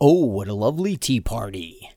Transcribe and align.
Oh, 0.00 0.24
what 0.24 0.48
a 0.48 0.54
lovely 0.54 0.96
tea 0.96 1.20
party. 1.20 1.88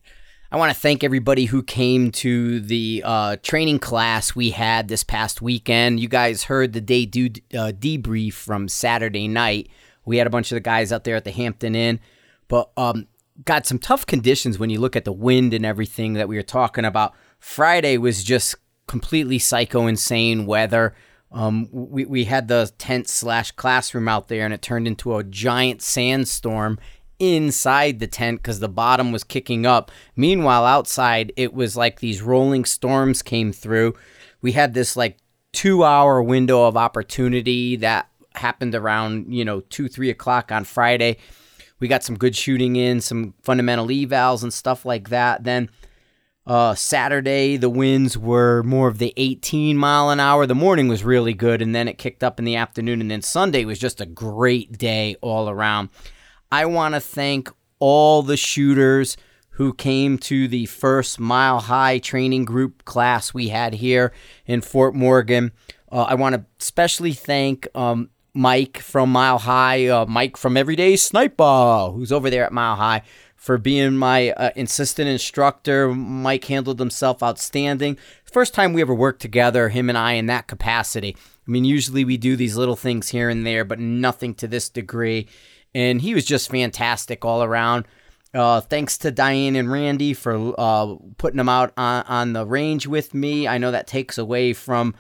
I 0.52 0.58
want 0.58 0.72
to 0.72 0.80
thank 0.80 1.04
everybody 1.04 1.46
who 1.46 1.64
came 1.64 2.12
to 2.12 2.60
the 2.60 3.02
uh, 3.04 3.38
training 3.42 3.80
class 3.80 4.36
we 4.36 4.52
had 4.52 4.88
this 4.88 5.04
past 5.04 5.42
weekend. 5.42 6.00
You 6.00 6.08
guys 6.08 6.44
heard 6.44 6.74
the 6.74 6.82
day 6.82 7.06
do, 7.06 7.26
uh, 7.54 7.74
debrief 7.78 8.34
from 8.34 8.68
Saturday 8.68 9.28
night. 9.28 9.70
We 10.06 10.18
had 10.18 10.28
a 10.28 10.30
bunch 10.30 10.52
of 10.52 10.56
the 10.56 10.62
guys 10.62 10.94
out 10.94 11.04
there 11.04 11.16
at 11.16 11.26
the 11.26 11.32
Hampton 11.32 11.76
Inn, 11.76 12.00
but 12.48 12.70
um, 12.78 13.08
got 13.44 13.66
some 13.66 13.80
tough 13.80 14.06
conditions 14.06 14.60
when 14.60 14.70
you 14.70 14.80
look 14.80 14.96
at 14.96 15.04
the 15.04 15.12
wind 15.12 15.54
and 15.54 15.66
everything 15.66 16.14
that 16.14 16.30
we 16.30 16.38
were 16.38 16.44
talking 16.44 16.86
about. 16.86 17.14
Friday 17.40 17.98
was 17.98 18.24
just 18.24 18.56
completely 18.88 19.40
psycho 19.40 19.88
insane 19.88 20.46
weather. 20.46 20.96
Um, 21.32 21.68
we, 21.72 22.06
we 22.06 22.24
had 22.24 22.48
the 22.48 22.72
tent 22.78 23.10
slash 23.10 23.52
classroom 23.52 24.08
out 24.08 24.30
there 24.30 24.46
and 24.46 24.54
it 24.54 24.62
turned 24.62 24.88
into 24.88 25.18
a 25.18 25.26
giant 25.26 25.82
sandstorm 25.82 26.80
inside 27.20 28.00
the 28.00 28.08
tent 28.08 28.42
because 28.42 28.60
the 28.60 28.70
bottom 28.70 29.12
was 29.12 29.24
kicking 29.24 29.66
up. 29.66 29.92
Meanwhile, 30.16 30.66
outside, 30.66 31.34
it 31.36 31.54
was 31.54 31.76
like 31.76 32.00
these 32.00 32.22
rolling 32.22 32.66
storms 32.66 33.22
came 33.22 33.52
through. 33.52 33.96
We 34.42 34.52
had 34.52 34.74
this 34.74 34.96
like 34.96 35.18
two 35.54 35.84
hour 35.84 36.22
window 36.22 36.66
of 36.66 36.78
opportunity 36.78 37.76
that 37.78 38.10
happened 38.36 38.76
around, 38.76 39.34
you 39.34 39.44
know, 39.44 39.62
two, 39.62 39.88
three 39.88 40.10
o'clock 40.10 40.52
on 40.52 40.64
Friday. 40.64 41.18
We 41.80 41.88
got 41.88 42.04
some 42.04 42.18
good 42.18 42.36
shooting 42.36 42.76
in, 42.76 43.02
some 43.02 43.34
fundamental 43.44 43.88
evals 43.88 44.44
and 44.44 44.54
stuff 44.54 44.86
like 44.86 45.10
that. 45.10 45.44
Then 45.44 45.70
uh, 46.48 46.74
Saturday, 46.76 47.58
the 47.58 47.70
winds 47.70 48.18
were 48.18 48.64
more 48.64 48.88
of 48.88 49.00
the 49.00 49.14
18 49.18 49.78
mile 49.78 50.10
an 50.10 50.20
hour. 50.20 50.46
The 50.46 50.56
morning 50.56 50.88
was 50.88 51.04
really 51.04 51.34
good, 51.34 51.62
and 51.62 51.76
then 51.76 51.88
it 51.88 51.98
kicked 51.98 52.24
up 52.24 52.40
in 52.40 52.46
the 52.46 52.56
afternoon. 52.56 53.02
And 53.02 53.12
then 53.12 53.22
Sunday 53.22 53.66
was 53.66 53.78
just 53.78 54.00
a 54.00 54.06
great 54.06 54.78
day 54.78 55.18
all 55.22 55.50
around. 55.50 55.90
I 56.52 56.66
want 56.66 56.96
to 56.96 57.02
thank 57.02 57.50
all 57.80 58.24
the 58.24 58.38
shooters 58.38 59.18
who 59.52 59.74
came 59.74 60.18
to 60.20 60.48
the 60.48 60.66
first 60.68 61.20
Mile 61.20 61.60
High 61.60 62.00
training 62.00 62.46
group 62.46 62.86
class 62.86 63.34
we 63.34 63.50
had 63.50 63.74
here 63.74 64.14
in 64.46 64.62
Fort 64.62 64.96
Morgan. 64.96 65.52
Uh, 65.92 66.04
I 66.04 66.16
want 66.16 66.36
to 66.36 66.46
especially 66.62 67.14
thank 67.14 67.68
um, 67.76 68.10
Mike 68.34 68.78
from 68.78 69.12
Mile 69.12 69.40
High, 69.40 69.88
uh, 69.88 70.06
Mike 70.06 70.38
from 70.38 70.56
Everyday 70.56 70.96
Sniper, 70.96 71.92
who's 71.94 72.12
over 72.12 72.30
there 72.30 72.46
at 72.46 72.54
Mile 72.54 72.76
High, 72.76 73.02
for 73.36 73.58
being 73.58 73.98
my 73.98 74.32
uh, 74.32 74.52
insistent 74.56 75.10
instructor. 75.10 75.94
Mike 75.94 76.46
handled 76.46 76.80
himself 76.80 77.22
outstanding. 77.22 77.98
First 78.24 78.54
time 78.54 78.74
we 78.74 78.82
ever 78.82 78.94
worked 78.94 79.22
together, 79.22 79.70
him 79.70 79.90
and 79.90 79.98
I, 79.98 80.14
in 80.14 80.28
that 80.28 80.48
capacity. 80.48 81.18
I 81.48 81.52
mean, 81.52 81.66
usually 81.66 82.06
we 82.06 82.18
do 82.18 82.36
these 82.36 82.56
little 82.56 82.76
things 82.76 83.10
here 83.10 83.28
and 83.30 83.46
there, 83.46 83.66
but 83.66 83.80
nothing 83.80 84.34
to 84.36 84.48
this 84.48 84.70
degree 84.70 85.28
and 85.78 86.02
he 86.02 86.16
was 86.16 86.26
just 86.26 86.50
fantastic 86.50 87.24
all 87.24 87.44
around. 87.44 87.86
Uh, 88.34 88.60
thanks 88.62 88.98
to 88.98 89.12
Diane 89.12 89.56
and 89.56 89.72
Randy 89.72 90.16
for 90.16 90.56
uh, 90.58 90.96
putting 91.20 91.40
him 91.40 91.50
out 91.50 91.72
on, 91.78 92.04
on 92.08 92.34
the 92.34 92.48
range 92.48 92.88
with 92.88 93.14
me. 93.14 93.48
I 93.48 93.60
know 93.60 93.70
that 93.70 93.86
takes 93.86 94.18
away 94.18 94.54
from 94.54 94.96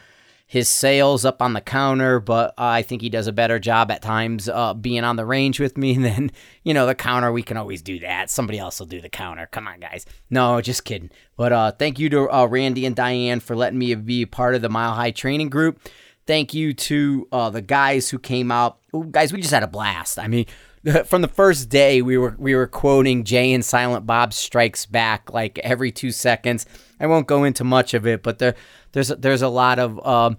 his 0.45 0.69
sales 0.69 1.25
up 1.25 1.41
on 1.41 1.53
the 1.53 1.61
counter, 1.61 2.19
but 2.19 2.53
I 2.59 2.83
think 2.83 3.01
he 3.01 3.09
does 3.09 3.25
a 3.25 3.33
better 3.33 3.57
job 3.57 3.89
at 3.89 4.03
times 4.03 4.47
uh, 4.47 4.75
being 4.75 5.03
on 5.03 5.15
the 5.15 5.25
range 5.25 5.59
with 5.59 5.79
me. 5.79 5.97
Then, 5.97 6.29
you 6.63 6.75
know, 6.75 6.85
the 6.85 6.93
counter, 6.93 7.31
we 7.31 7.41
can 7.41 7.57
always 7.57 7.81
do 7.81 7.97
that. 7.99 8.29
Somebody 8.29 8.59
else 8.59 8.79
will 8.79 8.85
do 8.85 9.01
the 9.01 9.09
counter. 9.09 9.49
Come 9.51 9.67
on, 9.67 9.79
guys. 9.79 10.05
No, 10.29 10.61
just 10.61 10.85
kidding. 10.85 11.09
But 11.37 11.53
uh, 11.53 11.71
thank 11.71 11.97
you 11.97 12.07
to 12.11 12.31
uh, 12.31 12.45
Randy 12.45 12.85
and 12.85 12.95
Diane 12.95 13.39
for 13.39 13.55
letting 13.55 13.79
me 13.79 13.95
be 13.95 14.27
part 14.27 14.53
of 14.53 14.61
the 14.61 14.69
Mile 14.69 14.93
High 14.93 15.11
training 15.11 15.49
group. 15.49 15.79
Thank 16.27 16.53
you 16.53 16.73
to 16.73 17.27
uh, 17.31 17.49
the 17.49 17.61
guys 17.61 18.09
who 18.09 18.19
came 18.19 18.51
out. 18.51 18.79
Ooh, 18.93 19.05
guys, 19.09 19.31
we 19.31 19.39
just 19.39 19.53
had 19.53 19.63
a 19.63 19.67
blast. 19.67 20.19
I 20.19 20.27
mean, 20.27 20.45
from 21.05 21.21
the 21.21 21.27
first 21.27 21.69
day 21.69 22.01
we 22.01 22.17
were 22.17 22.35
we 22.37 22.55
were 22.55 22.67
quoting 22.67 23.23
Jay 23.23 23.53
and 23.53 23.63
Silent 23.63 24.05
Bob 24.05 24.33
Strikes 24.33 24.85
Back 24.85 25.33
like 25.33 25.59
every 25.59 25.91
two 25.91 26.11
seconds. 26.11 26.65
I 26.99 27.07
won't 27.07 27.27
go 27.27 27.43
into 27.43 27.63
much 27.63 27.93
of 27.93 28.07
it, 28.07 28.23
but 28.23 28.39
there 28.39 28.55
there's 28.91 29.09
there's 29.09 29.41
a 29.41 29.49
lot 29.49 29.79
of 29.79 30.05
um, 30.05 30.37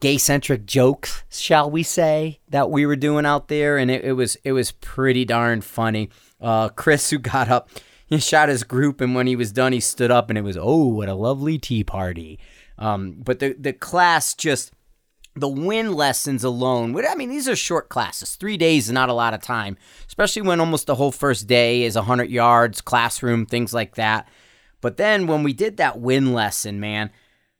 gay 0.00 0.18
centric 0.18 0.66
jokes, 0.66 1.24
shall 1.30 1.70
we 1.70 1.82
say, 1.82 2.40
that 2.48 2.70
we 2.70 2.86
were 2.86 2.96
doing 2.96 3.26
out 3.26 3.48
there, 3.48 3.76
and 3.76 3.90
it, 3.90 4.04
it 4.04 4.12
was 4.12 4.36
it 4.44 4.52
was 4.52 4.72
pretty 4.72 5.24
darn 5.24 5.60
funny. 5.60 6.10
Uh, 6.40 6.68
Chris, 6.68 7.10
who 7.10 7.18
got 7.18 7.48
up, 7.48 7.68
he 8.06 8.18
shot 8.18 8.48
his 8.48 8.64
group, 8.64 9.00
and 9.00 9.14
when 9.14 9.26
he 9.26 9.36
was 9.36 9.52
done, 9.52 9.72
he 9.72 9.80
stood 9.80 10.10
up, 10.10 10.30
and 10.30 10.38
it 10.38 10.42
was 10.42 10.56
oh, 10.56 10.86
what 10.86 11.08
a 11.08 11.14
lovely 11.14 11.58
tea 11.58 11.84
party. 11.84 12.38
Um, 12.78 13.16
but 13.18 13.40
the 13.40 13.54
the 13.58 13.72
class 13.72 14.34
just 14.34 14.72
the 15.36 15.48
win 15.48 15.92
lessons 15.92 16.42
alone, 16.44 16.96
I 17.04 17.14
mean, 17.14 17.28
these 17.28 17.48
are 17.48 17.56
short 17.56 17.88
classes. 17.88 18.36
Three 18.36 18.56
days 18.56 18.86
is 18.86 18.92
not 18.92 19.08
a 19.08 19.14
lot 19.14 19.34
of 19.34 19.42
time, 19.42 19.76
especially 20.08 20.42
when 20.42 20.60
almost 20.60 20.86
the 20.86 20.94
whole 20.94 21.12
first 21.12 21.46
day 21.46 21.82
is 21.82 21.94
100 21.94 22.30
yards, 22.30 22.80
classroom, 22.80 23.46
things 23.46 23.74
like 23.74 23.96
that. 23.96 24.28
But 24.80 24.96
then 24.96 25.26
when 25.26 25.42
we 25.42 25.52
did 25.52 25.76
that 25.76 26.00
win 26.00 26.32
lesson, 26.32 26.80
man, 26.80 27.10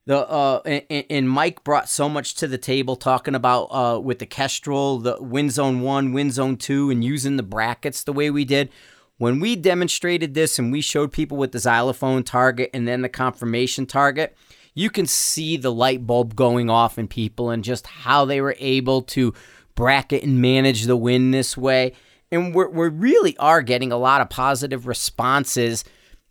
the 0.06 0.18
uh, 0.18 0.60
and, 0.64 1.04
and 1.10 1.30
Mike 1.30 1.64
brought 1.64 1.88
so 1.88 2.08
much 2.08 2.34
to 2.36 2.46
the 2.46 2.58
table 2.58 2.96
talking 2.96 3.34
about 3.34 3.64
uh, 3.64 3.98
with 4.00 4.20
the 4.20 4.26
Kestrel, 4.26 4.98
the 4.98 5.18
win 5.20 5.50
zone 5.50 5.80
one, 5.80 6.12
win 6.12 6.30
zone 6.30 6.56
two, 6.56 6.90
and 6.90 7.04
using 7.04 7.36
the 7.36 7.42
brackets 7.42 8.04
the 8.04 8.12
way 8.12 8.30
we 8.30 8.44
did. 8.44 8.70
When 9.18 9.40
we 9.40 9.56
demonstrated 9.56 10.34
this 10.34 10.58
and 10.58 10.70
we 10.70 10.80
showed 10.80 11.10
people 11.10 11.38
with 11.38 11.52
the 11.52 11.58
xylophone 11.58 12.22
target 12.22 12.70
and 12.74 12.86
then 12.86 13.02
the 13.02 13.08
confirmation 13.08 13.86
target, 13.86 14.36
you 14.76 14.90
can 14.90 15.06
see 15.06 15.56
the 15.56 15.72
light 15.72 16.06
bulb 16.06 16.36
going 16.36 16.68
off 16.68 16.98
in 16.98 17.08
people 17.08 17.48
and 17.48 17.64
just 17.64 17.86
how 17.86 18.26
they 18.26 18.42
were 18.42 18.54
able 18.58 19.00
to 19.00 19.32
bracket 19.74 20.22
and 20.22 20.40
manage 20.40 20.84
the 20.84 20.96
win 20.96 21.30
this 21.30 21.56
way. 21.56 21.94
And 22.30 22.54
we're, 22.54 22.68
we 22.68 22.88
really 22.88 23.36
are 23.38 23.62
getting 23.62 23.90
a 23.90 23.96
lot 23.96 24.20
of 24.20 24.28
positive 24.28 24.86
responses 24.86 25.82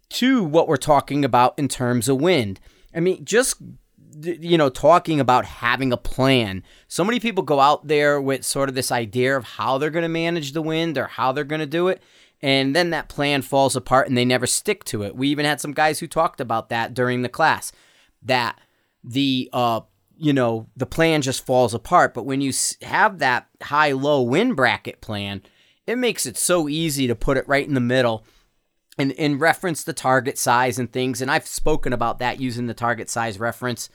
to 0.10 0.44
what 0.44 0.68
we're 0.68 0.78
talking 0.78 1.26
about 1.26 1.58
in 1.58 1.68
terms 1.68 2.08
of 2.08 2.22
wind. 2.22 2.60
I 2.94 3.00
mean, 3.00 3.26
just 3.26 3.58
you 4.22 4.58
know, 4.58 4.70
talking 4.70 5.20
about 5.20 5.46
having 5.46 5.92
a 5.92 5.98
plan. 5.98 6.64
So 6.88 7.04
many 7.04 7.20
people 7.20 7.44
go 7.44 7.60
out 7.60 7.88
there 7.88 8.22
with 8.22 8.46
sort 8.46 8.70
of 8.70 8.76
this 8.76 8.92
idea 8.92 9.36
of 9.36 9.44
how 9.44 9.78
they're 9.78 9.90
going 9.90 10.04
to 10.04 10.10
manage 10.10 10.52
the 10.52 10.62
wind 10.62 11.00
or 11.00 11.08
how 11.08 11.32
they're 11.32 11.44
going 11.44 11.60
to 11.60 11.66
do 11.66 11.88
it. 11.88 12.02
And 12.42 12.76
then 12.76 12.92
that 12.92 13.10
plan 13.10 13.42
falls 13.42 13.76
apart 13.76 14.08
and 14.08 14.16
they 14.16 14.24
never 14.24 14.46
stick 14.46 14.84
to 14.86 15.02
it. 15.02 15.16
We 15.16 15.30
even 15.30 15.46
had 15.46 15.60
some 15.60 15.74
guys 15.74 16.00
who 16.00 16.08
talked 16.08 16.40
about 16.40 16.70
that 16.70 16.94
during 16.94 17.24
the 17.24 17.30
class 17.30 17.72
that 18.26 18.60
the 19.04 19.50
uh 19.54 19.82
you 20.18 20.34
know 20.34 20.68
the 20.76 20.86
plan 20.86 21.22
just 21.22 21.46
falls 21.46 21.74
apart. 21.74 22.14
But 22.14 22.26
when 22.26 22.42
you 22.42 22.54
have 22.82 23.20
that 23.20 23.48
high 23.62 23.92
low 23.92 24.22
win 24.22 24.54
bracket 24.54 25.02
plan 25.02 25.42
it 25.88 25.98
makes 25.98 26.26
it 26.26 26.38
so 26.38 26.68
easy 26.68 27.08
to 27.08 27.16
put 27.16 27.38
it 27.38 27.48
right 27.48 27.68
in 27.68 27.74
the 27.74 27.80
middle 27.80 28.26
and, 28.98 29.12
and 29.14 29.40
reference 29.40 29.84
the 29.84 29.94
target 29.94 30.38
size 30.38 30.80
and 30.80 30.92
things. 30.92 31.22
And 31.22 31.30
i've 31.30 31.48
spoken 31.48 31.94
about 31.94 32.20
that 32.20 32.40
using 32.40 32.68
the 32.68 32.74
target 32.74 33.10
size 33.10 33.40
reference. 33.40 33.90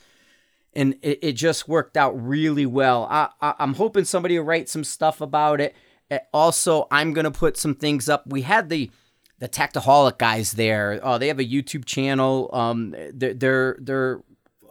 And 0.73 0.95
it, 1.01 1.19
it 1.21 1.31
just 1.33 1.67
worked 1.67 1.97
out 1.97 2.11
really 2.11 2.65
well. 2.65 3.07
I, 3.09 3.29
I, 3.41 3.55
i'm 3.59 3.73
hoping 3.75 4.05
somebody 4.05 4.37
will 4.37 4.45
write 4.45 4.69
some 4.69 4.83
stuff 4.83 5.21
about 5.21 5.59
it. 5.59 5.75
Also 6.33 6.87
i'm 6.91 7.13
to 7.13 7.31
put 7.31 7.57
some 7.57 7.75
things 7.75 8.07
up. 8.07 8.25
We 8.27 8.43
had 8.43 8.69
the 8.69 8.91
the 9.41 9.49
Tactaholic 9.49 10.19
guys 10.19 10.53
there. 10.53 10.99
Oh, 11.01 11.17
they 11.17 11.27
have 11.27 11.39
a 11.39 11.43
YouTube 11.43 11.85
channel. 11.85 12.47
Um, 12.53 12.95
they're 13.11 13.33
they're, 13.33 13.75
they're 13.79 14.21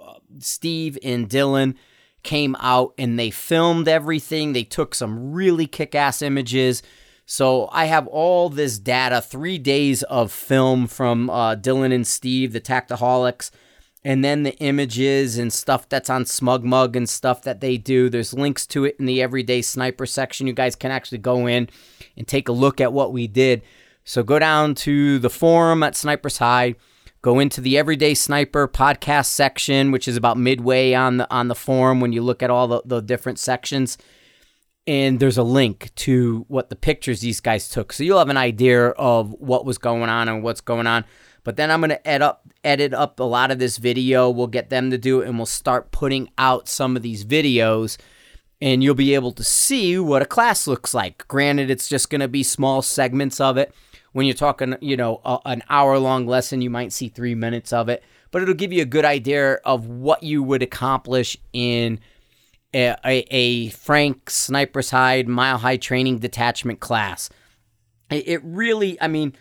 uh, 0.01 0.15
Steve 0.39 0.97
and 1.03 1.29
Dylan 1.29 1.75
came 2.23 2.55
out 2.61 2.95
and 2.97 3.19
they 3.19 3.31
filmed 3.31 3.89
everything. 3.89 4.53
They 4.53 4.63
took 4.63 4.95
some 4.95 5.33
really 5.33 5.67
kick-ass 5.67 6.23
images. 6.23 6.85
So 7.27 7.69
I 7.73 7.87
have 7.87 8.07
all 8.07 8.49
this 8.49 8.79
data, 8.79 9.21
three 9.21 9.59
days 9.59 10.05
of 10.05 10.31
film 10.31 10.87
from 10.87 11.29
uh, 11.31 11.57
Dylan 11.57 11.93
and 11.93 12.07
Steve, 12.07 12.53
the 12.53 12.61
Tactaholics, 12.61 13.51
and 14.05 14.25
then 14.25 14.45
the 14.45 14.57
images 14.59 15.37
and 15.37 15.53
stuff 15.53 15.89
that's 15.89 16.11
on 16.11 16.27
Smug 16.27 16.63
Mug 16.63 16.95
and 16.95 17.09
stuff 17.09 17.43
that 17.43 17.61
they 17.61 17.77
do. 17.77 18.09
There's 18.09 18.33
links 18.33 18.67
to 18.69 18.85
it 18.85 18.95
in 19.01 19.07
the 19.07 19.21
Everyday 19.21 19.63
Sniper 19.63 20.07
section. 20.07 20.47
You 20.47 20.53
guys 20.53 20.77
can 20.77 20.93
actually 20.93 21.19
go 21.19 21.49
in 21.49 21.69
and 22.17 22.29
take 22.29 22.49
a 22.49 22.53
look 22.53 22.81
at 22.81 22.93
what 22.93 23.13
we 23.13 23.27
did. 23.27 23.63
So 24.11 24.25
go 24.25 24.41
down 24.41 24.75
to 24.75 25.21
the 25.21 25.31
forum 25.31 25.85
at 25.85 25.95
Sniper's 25.95 26.39
Hide, 26.39 26.75
go 27.23 27.39
into 27.39 27.61
the 27.61 27.79
Everyday 27.79 28.15
Sniper 28.15 28.67
podcast 28.67 29.27
section, 29.27 29.93
which 29.93 30.09
is 30.09 30.17
about 30.17 30.37
midway 30.37 30.95
on 30.95 31.19
the 31.19 31.33
on 31.33 31.47
the 31.47 31.55
forum 31.55 32.01
when 32.01 32.13
you 32.13 32.21
look 32.21 32.43
at 32.43 32.51
all 32.51 32.67
the, 32.67 32.83
the 32.85 33.01
different 33.01 33.39
sections. 33.39 33.99
And 34.85 35.21
there's 35.21 35.39
a 35.39 35.45
link 35.45 35.95
to 35.95 36.45
what 36.49 36.71
the 36.71 36.75
pictures 36.75 37.21
these 37.21 37.39
guys 37.39 37.69
took. 37.69 37.93
So 37.93 38.03
you'll 38.03 38.19
have 38.19 38.31
an 38.31 38.37
idea 38.37 38.89
of 38.89 39.31
what 39.39 39.65
was 39.65 39.79
going 39.79 40.11
on 40.11 40.29
and 40.29 40.43
what's 40.43 40.61
going 40.61 40.89
on. 40.89 41.05
But 41.45 41.55
then 41.55 41.71
I'm 41.71 41.81
gonna 41.81 42.01
edit 42.05 42.23
up 42.23 42.49
edit 42.65 42.93
up 42.93 43.21
a 43.21 43.23
lot 43.23 43.53
of 43.53 43.61
this 43.61 43.77
video. 43.77 44.29
We'll 44.29 44.49
get 44.49 44.71
them 44.71 44.91
to 44.91 44.99
do 44.99 45.21
it 45.21 45.29
and 45.29 45.39
we'll 45.39 45.47
start 45.47 45.93
putting 45.93 46.31
out 46.37 46.67
some 46.67 46.97
of 46.97 47.03
these 47.03 47.25
videos 47.25 47.97
and 48.61 48.83
you'll 48.83 48.95
be 48.95 49.15
able 49.15 49.33
to 49.33 49.45
see 49.45 49.99
what 49.99 50.23
a 50.23 50.27
class 50.27 50.67
looks 50.67 50.93
like. 50.93 51.27
Granted, 51.29 51.71
it's 51.71 51.89
just 51.89 52.11
going 52.11 52.21
to 52.21 52.29
be 52.29 52.43
small 52.43 52.83
segments 52.83 53.41
of 53.41 53.57
it, 53.57 53.75
when 54.13 54.27
you're 54.27 54.35
talking, 54.35 54.77
you 54.81 54.97
know, 54.97 55.21
a, 55.25 55.39
an 55.47 55.63
hour 55.69 55.99
long 55.99 56.27
lesson, 56.27 56.61
you 56.61 56.71
might 56.71 56.93
see 56.93 57.09
three 57.09 57.35
minutes 57.35 57.73
of 57.73 57.89
it, 57.89 58.03
but 58.31 58.43
it'll 58.43 58.55
give 58.55 58.73
you 58.73 58.83
a 58.83 58.87
good 58.87 59.05
idea 59.05 59.55
of 59.65 59.87
what 59.87 60.23
you 60.23 60.43
would 60.43 60.63
accomplish 60.63 61.37
in 61.53 62.01
a, 62.75 62.97
a, 63.05 63.19
a 63.31 63.69
Frank 63.71 64.31
Sniper's 64.31 64.91
Hide 64.91 65.29
Mile 65.29 65.59
High 65.59 65.77
Training 65.77 66.19
Detachment 66.19 66.81
class. 66.81 67.31
It, 68.11 68.29
it 68.29 68.41
really, 68.45 69.01
I 69.01 69.09
mean, 69.09 69.35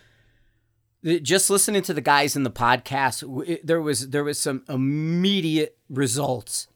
just 1.02 1.50
listening 1.50 1.82
to 1.82 1.94
the 1.94 2.00
guys 2.00 2.36
in 2.36 2.42
the 2.42 2.50
podcast, 2.50 3.48
it, 3.48 3.66
there 3.66 3.80
was 3.80 4.10
there 4.10 4.24
was 4.24 4.38
some 4.38 4.64
immediate 4.68 5.78
results, 5.88 6.68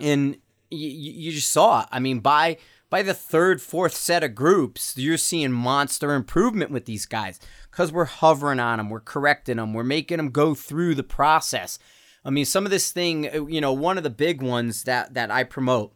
and 0.00 0.36
you, 0.70 0.88
you 0.88 1.32
just 1.32 1.50
saw. 1.50 1.82
It. 1.82 1.88
I 1.90 1.98
mean, 1.98 2.20
by 2.20 2.58
by 2.90 3.02
the 3.02 3.14
third, 3.14 3.60
fourth 3.60 3.94
set 3.94 4.24
of 4.24 4.34
groups, 4.34 4.96
you're 4.96 5.16
seeing 5.18 5.52
monster 5.52 6.14
improvement 6.14 6.70
with 6.70 6.86
these 6.86 7.06
guys 7.06 7.38
because 7.70 7.92
we're 7.92 8.04
hovering 8.06 8.60
on 8.60 8.78
them, 8.78 8.88
we're 8.88 9.00
correcting 9.00 9.56
them, 9.56 9.74
we're 9.74 9.84
making 9.84 10.16
them 10.16 10.30
go 10.30 10.54
through 10.54 10.94
the 10.94 11.02
process. 11.02 11.78
I 12.24 12.30
mean, 12.30 12.44
some 12.44 12.64
of 12.64 12.70
this 12.70 12.90
thing, 12.90 13.28
uh, 13.28 13.46
you 13.46 13.60
know, 13.60 13.72
one 13.72 13.96
of 13.98 14.04
the 14.04 14.10
big 14.10 14.42
ones 14.42 14.84
that 14.84 15.14
that 15.14 15.30
I 15.30 15.44
promote 15.44 15.94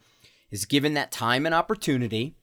is 0.50 0.65
given 0.67 0.94
that 0.94 1.11
time 1.11 1.47
and 1.47 1.55
opportunity, 1.55 2.37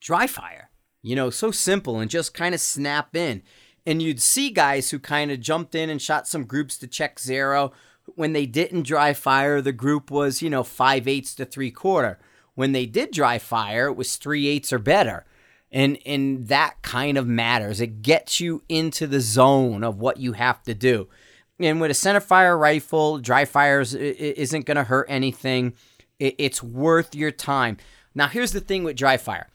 dry 0.00 0.26
fire. 0.26 0.70
You 1.02 1.14
know, 1.14 1.30
so 1.30 1.50
simple 1.50 2.00
and 2.00 2.10
just 2.10 2.34
kind 2.34 2.54
of 2.54 2.60
snap 2.60 3.14
in. 3.14 3.42
And 3.86 4.02
you'd 4.02 4.20
see 4.20 4.50
guys 4.50 4.90
who 4.90 4.98
kind 4.98 5.30
of 5.30 5.40
jumped 5.40 5.74
in 5.74 5.88
and 5.88 6.02
shot 6.02 6.26
some 6.26 6.44
groups 6.44 6.76
to 6.78 6.86
check 6.86 7.20
zero. 7.20 7.72
When 8.16 8.32
they 8.32 8.46
didn't 8.46 8.82
dry 8.82 9.12
fire, 9.12 9.62
the 9.62 9.72
group 9.72 10.10
was, 10.10 10.42
you 10.42 10.50
know, 10.50 10.64
five 10.64 11.06
eighths 11.06 11.34
to 11.36 11.44
three 11.44 11.70
quarter. 11.70 12.18
When 12.58 12.72
they 12.72 12.86
did 12.86 13.12
dry 13.12 13.38
fire, 13.38 13.86
it 13.86 13.94
was 13.94 14.16
three 14.16 14.48
eighths 14.48 14.72
or 14.72 14.80
better. 14.80 15.24
And 15.70 15.96
and 16.04 16.48
that 16.48 16.82
kind 16.82 17.16
of 17.16 17.24
matters. 17.24 17.80
It 17.80 18.02
gets 18.02 18.40
you 18.40 18.64
into 18.68 19.06
the 19.06 19.20
zone 19.20 19.84
of 19.84 20.00
what 20.00 20.16
you 20.16 20.32
have 20.32 20.64
to 20.64 20.74
do. 20.74 21.06
And 21.60 21.80
with 21.80 21.92
a 21.92 21.94
center 21.94 22.18
fire 22.18 22.58
rifle, 22.58 23.18
dry 23.18 23.44
fires 23.44 23.94
isn't 23.94 24.66
going 24.66 24.76
to 24.76 24.82
hurt 24.82 25.06
anything. 25.08 25.74
It's 26.18 26.60
worth 26.60 27.14
your 27.14 27.30
time. 27.30 27.76
Now, 28.12 28.26
here's 28.26 28.50
the 28.50 28.60
thing 28.60 28.82
with 28.82 28.96
dry 28.96 29.18
fire 29.18 29.46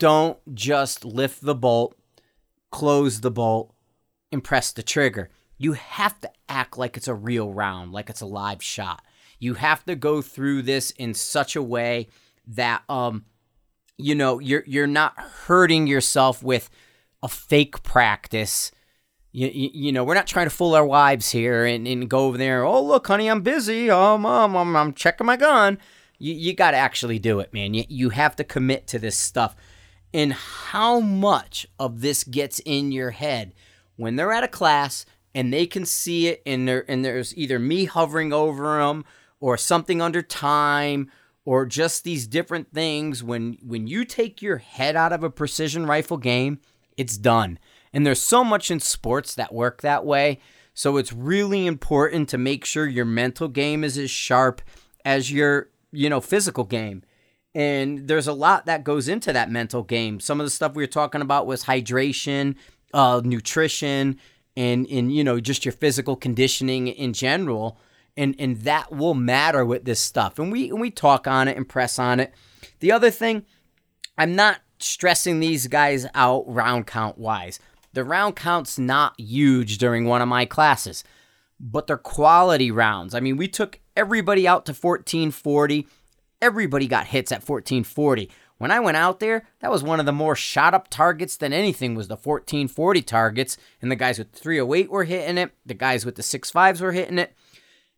don't 0.00 0.38
just 0.56 1.04
lift 1.04 1.40
the 1.40 1.54
bolt, 1.54 1.96
close 2.72 3.20
the 3.20 3.30
bolt, 3.30 3.72
and 4.32 4.42
press 4.42 4.72
the 4.72 4.82
trigger. 4.82 5.30
You 5.56 5.74
have 5.74 6.20
to 6.22 6.30
act 6.48 6.78
like 6.78 6.96
it's 6.96 7.06
a 7.06 7.14
real 7.14 7.52
round, 7.52 7.92
like 7.92 8.10
it's 8.10 8.22
a 8.22 8.26
live 8.26 8.60
shot. 8.60 9.04
You 9.38 9.54
have 9.54 9.84
to 9.84 9.94
go 9.94 10.20
through 10.20 10.62
this 10.62 10.90
in 10.90 11.14
such 11.14 11.54
a 11.54 11.62
way 11.62 12.08
that 12.46 12.82
um 12.88 13.24
you 13.96 14.14
know 14.14 14.38
you're 14.38 14.64
you're 14.66 14.86
not 14.86 15.18
hurting 15.18 15.86
yourself 15.86 16.42
with 16.42 16.70
a 17.22 17.28
fake 17.28 17.82
practice 17.82 18.70
you, 19.34 19.48
you, 19.48 19.70
you, 19.74 19.92
know, 19.92 20.04
we're 20.04 20.14
not 20.14 20.28
trying 20.28 20.46
to 20.46 20.54
fool 20.54 20.76
our 20.76 20.86
wives 20.86 21.30
here 21.32 21.64
and, 21.64 21.88
and 21.88 22.08
go 22.08 22.26
over 22.26 22.38
there. 22.38 22.62
Oh, 22.62 22.80
look, 22.80 23.08
honey, 23.08 23.28
I'm 23.28 23.42
busy. 23.42 23.90
Oh, 23.90 24.16
mom, 24.16 24.56
I'm, 24.56 24.76
I'm 24.76 24.92
checking 24.92 25.26
my 25.26 25.36
gun. 25.36 25.78
You, 26.20 26.34
you 26.34 26.54
got 26.54 26.70
to 26.70 26.76
actually 26.76 27.18
do 27.18 27.40
it, 27.40 27.52
man. 27.52 27.74
You, 27.74 27.82
you 27.88 28.10
have 28.10 28.36
to 28.36 28.44
commit 28.44 28.86
to 28.86 29.00
this 29.00 29.18
stuff. 29.18 29.56
And 30.14 30.32
how 30.32 31.00
much 31.00 31.66
of 31.80 32.00
this 32.00 32.22
gets 32.22 32.60
in 32.64 32.92
your 32.92 33.10
head 33.10 33.54
when 33.96 34.14
they're 34.14 34.30
at 34.30 34.44
a 34.44 34.48
class 34.48 35.04
and 35.34 35.52
they 35.52 35.66
can 35.66 35.84
see 35.84 36.28
it 36.28 36.40
and, 36.46 36.68
there, 36.68 36.84
and 36.86 37.04
there's 37.04 37.36
either 37.36 37.58
me 37.58 37.86
hovering 37.86 38.32
over 38.32 38.78
them 38.78 39.04
or 39.40 39.56
something 39.56 40.00
under 40.00 40.22
time 40.22 41.10
or 41.44 41.66
just 41.66 42.04
these 42.04 42.26
different 42.26 42.72
things. 42.72 43.22
When, 43.22 43.58
when 43.62 43.86
you 43.86 44.04
take 44.04 44.40
your 44.40 44.58
head 44.58 44.96
out 44.96 45.12
of 45.12 45.22
a 45.22 45.30
precision 45.30 45.86
rifle 45.86 46.16
game, 46.16 46.60
it's 46.96 47.16
done 47.16 47.58
and 47.94 48.04
there's 48.04 48.20
so 48.20 48.44
much 48.44 48.70
in 48.70 48.80
sports 48.80 49.34
that 49.36 49.54
work 49.54 49.80
that 49.80 50.04
way. 50.04 50.40
So 50.74 50.96
it's 50.96 51.12
really 51.12 51.66
important 51.66 52.28
to 52.30 52.38
make 52.38 52.64
sure 52.64 52.86
your 52.86 53.04
mental 53.04 53.46
game 53.46 53.84
is 53.84 53.96
as 53.96 54.10
sharp 54.10 54.60
as 55.04 55.30
your, 55.30 55.70
you 55.92 56.10
know, 56.10 56.20
physical 56.20 56.64
game. 56.64 57.04
And 57.54 58.08
there's 58.08 58.26
a 58.26 58.32
lot 58.32 58.66
that 58.66 58.82
goes 58.82 59.06
into 59.06 59.32
that 59.32 59.48
mental 59.48 59.84
game. 59.84 60.18
Some 60.18 60.40
of 60.40 60.46
the 60.46 60.50
stuff 60.50 60.74
we 60.74 60.82
were 60.82 60.88
talking 60.88 61.20
about 61.20 61.46
was 61.46 61.64
hydration, 61.64 62.56
uh, 62.92 63.22
nutrition, 63.24 64.18
and 64.56 64.88
and 64.88 65.14
you 65.14 65.22
know 65.22 65.38
just 65.38 65.64
your 65.64 65.70
physical 65.70 66.16
conditioning 66.16 66.88
in 66.88 67.12
general. 67.12 67.78
And 68.16 68.36
and 68.38 68.58
that 68.58 68.92
will 68.92 69.14
matter 69.14 69.64
with 69.64 69.84
this 69.84 70.00
stuff. 70.00 70.38
And 70.38 70.52
we 70.52 70.70
and 70.70 70.80
we 70.80 70.90
talk 70.90 71.26
on 71.26 71.48
it 71.48 71.56
and 71.56 71.68
press 71.68 71.98
on 71.98 72.20
it. 72.20 72.32
The 72.80 72.92
other 72.92 73.10
thing, 73.10 73.44
I'm 74.16 74.36
not 74.36 74.60
stressing 74.78 75.40
these 75.40 75.66
guys 75.66 76.06
out 76.14 76.44
round 76.46 76.86
count 76.86 77.18
wise. 77.18 77.58
The 77.92 78.04
round 78.04 78.36
count's 78.36 78.78
not 78.78 79.18
huge 79.18 79.78
during 79.78 80.04
one 80.04 80.20
of 80.20 80.28
my 80.28 80.44
classes, 80.44 81.04
but 81.60 81.86
they're 81.86 81.96
quality 81.96 82.70
rounds. 82.70 83.14
I 83.14 83.20
mean, 83.20 83.36
we 83.36 83.48
took 83.48 83.80
everybody 83.96 84.46
out 84.46 84.66
to 84.66 84.72
1440. 84.72 85.86
Everybody 86.42 86.86
got 86.88 87.06
hits 87.06 87.32
at 87.32 87.48
1440. 87.48 88.30
When 88.58 88.70
I 88.70 88.80
went 88.80 88.96
out 88.96 89.20
there, 89.20 89.46
that 89.60 89.70
was 89.70 89.82
one 89.82 90.00
of 90.00 90.06
the 90.06 90.12
more 90.12 90.36
shot 90.36 90.74
up 90.74 90.88
targets 90.88 91.36
than 91.36 91.52
anything 91.52 91.94
was 91.94 92.08
the 92.08 92.16
1440 92.16 93.02
targets. 93.02 93.56
And 93.80 93.90
the 93.90 93.96
guys 93.96 94.18
with 94.18 94.32
308 94.32 94.90
were 94.90 95.04
hitting 95.04 95.38
it. 95.38 95.52
The 95.66 95.74
guys 95.74 96.04
with 96.04 96.14
the 96.16 96.22
65s 96.22 96.80
were 96.80 96.92
hitting 96.92 97.18
it. 97.18 97.34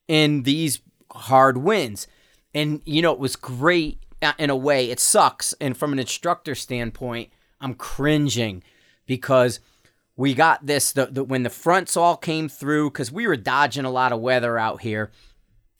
In 0.08 0.42
these 0.42 0.80
hard 1.12 1.58
wins. 1.58 2.06
And, 2.54 2.80
you 2.84 3.02
know, 3.02 3.12
it 3.12 3.18
was 3.18 3.36
great 3.36 4.00
uh, 4.22 4.32
in 4.38 4.50
a 4.50 4.56
way. 4.56 4.90
It 4.90 5.00
sucks. 5.00 5.52
And 5.60 5.76
from 5.76 5.92
an 5.92 5.98
instructor 5.98 6.54
standpoint, 6.54 7.30
I'm 7.60 7.74
cringing 7.74 8.62
because– 9.06 9.60
we 10.16 10.34
got 10.34 10.66
this 10.66 10.92
the, 10.92 11.06
the 11.06 11.22
when 11.22 11.42
the 11.42 11.50
fronts 11.50 11.96
all 11.96 12.16
came 12.16 12.48
through 12.48 12.90
because 12.90 13.12
we 13.12 13.26
were 13.26 13.36
dodging 13.36 13.84
a 13.84 13.90
lot 13.90 14.12
of 14.12 14.20
weather 14.20 14.58
out 14.58 14.80
here. 14.80 15.12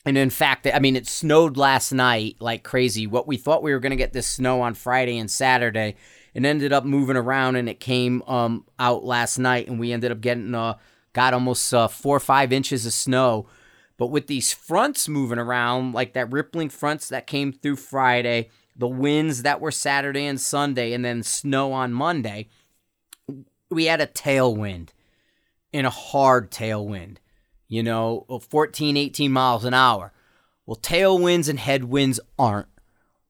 And 0.05 0.17
in 0.17 0.29
fact, 0.29 0.67
I 0.73 0.79
mean, 0.79 0.95
it 0.95 1.07
snowed 1.07 1.57
last 1.57 1.91
night 1.91 2.37
like 2.39 2.63
crazy. 2.63 3.07
What 3.07 3.27
we 3.27 3.35
thought 3.35 3.63
we 3.63 3.73
were 3.73 3.79
going 3.79 3.89
to 3.89 3.97
get 3.97 4.13
this 4.13 4.27
snow 4.27 4.61
on 4.61 4.73
Friday 4.73 5.17
and 5.17 5.29
Saturday, 5.29 5.95
it 6.33 6.45
ended 6.45 6.71
up 6.71 6.85
moving 6.85 7.17
around 7.17 7.57
and 7.57 7.67
it 7.67 7.81
came 7.81 8.21
um, 8.23 8.65
out 8.79 9.03
last 9.03 9.37
night, 9.37 9.67
and 9.67 9.79
we 9.79 9.91
ended 9.91 10.11
up 10.11 10.21
getting 10.21 10.55
uh, 10.55 10.75
got 11.11 11.33
almost 11.33 11.73
uh, 11.73 11.89
four 11.89 12.15
or 12.15 12.21
five 12.21 12.53
inches 12.53 12.85
of 12.85 12.93
snow. 12.93 13.47
But 13.97 14.07
with 14.07 14.27
these 14.27 14.53
fronts 14.53 15.09
moving 15.09 15.39
around, 15.39 15.93
like 15.93 16.13
that 16.13 16.31
rippling 16.31 16.69
fronts 16.69 17.09
that 17.09 17.27
came 17.27 17.51
through 17.51 17.77
Friday, 17.77 18.49
the 18.75 18.87
winds 18.87 19.41
that 19.41 19.59
were 19.59 19.71
Saturday 19.71 20.25
and 20.25 20.39
Sunday, 20.39 20.93
and 20.93 21.03
then 21.03 21.23
snow 21.23 21.73
on 21.73 21.93
Monday, 21.93 22.47
we 23.69 23.85
had 23.85 23.99
a 23.99 24.07
tailwind 24.07 24.89
in 25.73 25.85
a 25.85 25.89
hard 25.89 26.51
tailwind, 26.51 27.17
you 27.67 27.81
know, 27.83 28.25
14, 28.49 28.95
18 28.95 29.31
miles 29.31 29.65
an 29.65 29.73
hour. 29.73 30.13
Well, 30.65 30.77
tailwinds 30.77 31.49
and 31.49 31.59
headwinds 31.59 32.19
aren't. 32.37 32.67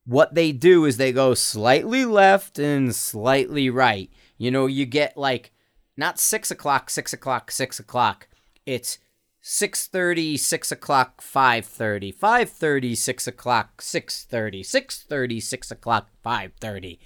What 0.04 0.34
they 0.34 0.52
do 0.52 0.84
is 0.84 0.96
they 0.96 1.12
go 1.12 1.34
slightly 1.34 2.04
left 2.04 2.58
and 2.58 2.94
slightly 2.94 3.68
right. 3.70 4.10
You 4.38 4.50
know, 4.50 4.66
you 4.66 4.86
get 4.86 5.16
like 5.16 5.52
not 5.96 6.18
six 6.18 6.50
o'clock, 6.50 6.90
six 6.90 7.12
o'clock, 7.12 7.50
six 7.50 7.78
o'clock. 7.78 8.28
It's 8.64 8.98
6.30 9.42 10.38
6 10.38 10.72
o'clock 10.72 11.22
5.30 11.22 12.14
5.30 12.14 12.96
6 12.96 13.26
o'clock 13.28 13.80
6.30 13.80 14.60
6.30 14.60 15.42
6 15.42 15.70
o'clock 15.70 16.08
5.30 16.24 16.98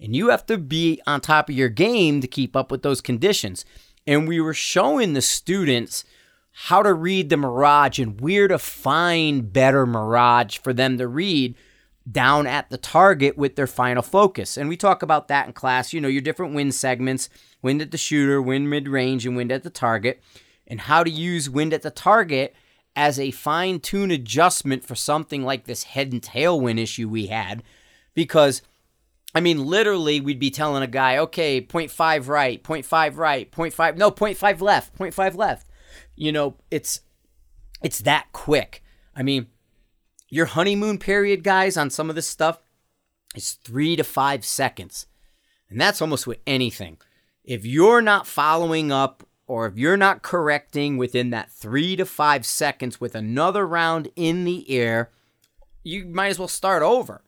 and 0.00 0.14
you 0.14 0.28
have 0.28 0.46
to 0.46 0.58
be 0.58 1.00
on 1.06 1.20
top 1.20 1.48
of 1.48 1.54
your 1.54 1.68
game 1.68 2.20
to 2.20 2.26
keep 2.26 2.54
up 2.54 2.70
with 2.70 2.82
those 2.82 3.00
conditions. 3.00 3.64
And 4.06 4.28
we 4.28 4.40
were 4.40 4.54
showing 4.54 5.12
the 5.12 5.22
students 5.22 6.04
how 6.52 6.82
to 6.82 6.94
read 6.94 7.28
the 7.28 7.36
Mirage 7.36 7.98
and 7.98 8.20
where 8.20 8.48
to 8.48 8.58
find 8.58 9.52
better 9.52 9.86
Mirage 9.86 10.58
for 10.58 10.72
them 10.72 10.98
to 10.98 11.08
read 11.08 11.54
down 12.10 12.46
at 12.46 12.70
the 12.70 12.78
target 12.78 13.36
with 13.36 13.56
their 13.56 13.66
final 13.66 14.02
focus. 14.02 14.56
And 14.56 14.68
we 14.68 14.76
talk 14.76 15.02
about 15.02 15.28
that 15.28 15.46
in 15.46 15.52
class, 15.52 15.92
you 15.92 16.00
know, 16.00 16.08
your 16.08 16.22
different 16.22 16.54
wind 16.54 16.74
segments, 16.74 17.28
wind 17.62 17.82
at 17.82 17.90
the 17.90 17.98
shooter, 17.98 18.40
wind 18.40 18.70
mid 18.70 18.88
range, 18.88 19.26
and 19.26 19.36
wind 19.36 19.50
at 19.50 19.64
the 19.64 19.70
target, 19.70 20.22
and 20.66 20.82
how 20.82 21.04
to 21.04 21.10
use 21.10 21.50
wind 21.50 21.72
at 21.72 21.82
the 21.82 21.90
target 21.90 22.54
as 22.94 23.20
a 23.20 23.30
fine 23.30 23.78
tune 23.78 24.10
adjustment 24.10 24.84
for 24.84 24.94
something 24.94 25.42
like 25.42 25.64
this 25.64 25.84
head 25.84 26.12
and 26.12 26.22
tailwind 26.22 26.78
issue 26.78 27.08
we 27.08 27.26
had. 27.26 27.62
Because 28.14 28.62
I 29.34 29.40
mean, 29.40 29.66
literally, 29.66 30.18
we'd 30.18 30.38
be 30.38 30.50
telling 30.50 30.82
a 30.82 30.86
guy, 30.86 31.18
okay, 31.18 31.60
0.5 31.60 32.26
right, 32.26 32.62
0.5 32.62 33.16
right, 33.18 33.52
0.5, 33.52 33.96
no, 33.98 34.10
0.5 34.10 34.62
left, 34.62 34.96
0.5 34.96 35.36
left. 35.36 35.66
You 36.14 36.32
know, 36.32 36.56
it's 36.70 37.00
it's 37.82 37.98
that 38.00 38.28
quick. 38.32 38.82
I 39.14 39.22
mean, 39.22 39.48
your 40.30 40.46
honeymoon 40.46 40.98
period, 40.98 41.44
guys, 41.44 41.76
on 41.76 41.90
some 41.90 42.08
of 42.08 42.16
this 42.16 42.26
stuff 42.26 42.60
is 43.34 43.52
three 43.52 43.94
to 43.96 44.04
five 44.04 44.44
seconds. 44.44 45.06
And 45.68 45.80
that's 45.80 46.00
almost 46.00 46.26
with 46.26 46.38
anything. 46.46 46.98
If 47.44 47.66
you're 47.66 48.02
not 48.02 48.26
following 48.26 48.90
up 48.90 49.28
or 49.46 49.66
if 49.66 49.76
you're 49.76 49.96
not 49.96 50.22
correcting 50.22 50.96
within 50.96 51.30
that 51.30 51.50
three 51.50 51.96
to 51.96 52.04
five 52.04 52.44
seconds 52.44 53.00
with 53.00 53.14
another 53.14 53.66
round 53.66 54.08
in 54.16 54.44
the 54.44 54.70
air, 54.70 55.10
you 55.82 56.04
might 56.06 56.28
as 56.28 56.38
well 56.38 56.48
start 56.48 56.82
over 56.82 57.22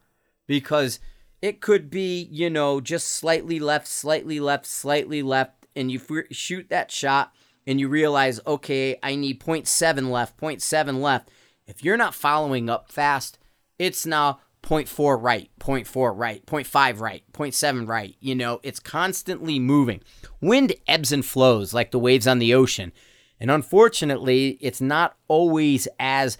because– 0.47 1.01
it 1.41 1.61
could 1.61 1.91
be, 1.91 2.29
you 2.31 2.51
know, 2.51 2.81
just 2.81 3.09
slightly 3.09 3.61
left, 3.61 3.87
slightly 3.87 4.41
left, 4.41 4.67
slightly 4.67 5.23
left, 5.23 5.67
and 5.77 5.91
you 5.91 6.01
f- 6.01 6.37
shoot 6.37 6.69
that 6.69 6.91
shot 6.91 7.33
and 7.67 7.79
you 7.79 7.89
realize, 7.89 8.41
okay, 8.47 8.97
I 9.03 9.15
need 9.15 9.41
0.7 9.41 10.11
left, 10.11 10.39
0.7 10.39 11.01
left. 11.01 11.31
If 11.67 11.85
you're 11.85 11.97
not 11.97 12.15
following 12.15 12.69
up 12.69 12.91
fast, 12.91 13.39
it's 13.79 14.05
now 14.07 14.41
0.4 14.63 15.21
right, 15.21 15.51
0.4 15.61 16.13
right, 16.17 16.45
0.5 16.47 17.01
right, 17.01 17.23
0.7 17.33 17.89
right. 17.89 18.17
You 18.21 18.35
know, 18.35 18.61
it's 18.63 18.81
constantly 18.81 19.59
moving. 19.59 20.03
Wind 20.41 20.75
ebbs 20.87 21.13
and 21.13 21.25
flows 21.25 21.73
like 21.73 21.91
the 21.91 21.99
waves 21.99 22.27
on 22.27 22.39
the 22.39 22.55
ocean. 22.55 22.93
And 23.41 23.51
unfortunately, 23.51 24.59
it's 24.61 24.81
not 24.81 25.17
always 25.29 25.87
as 25.99 26.39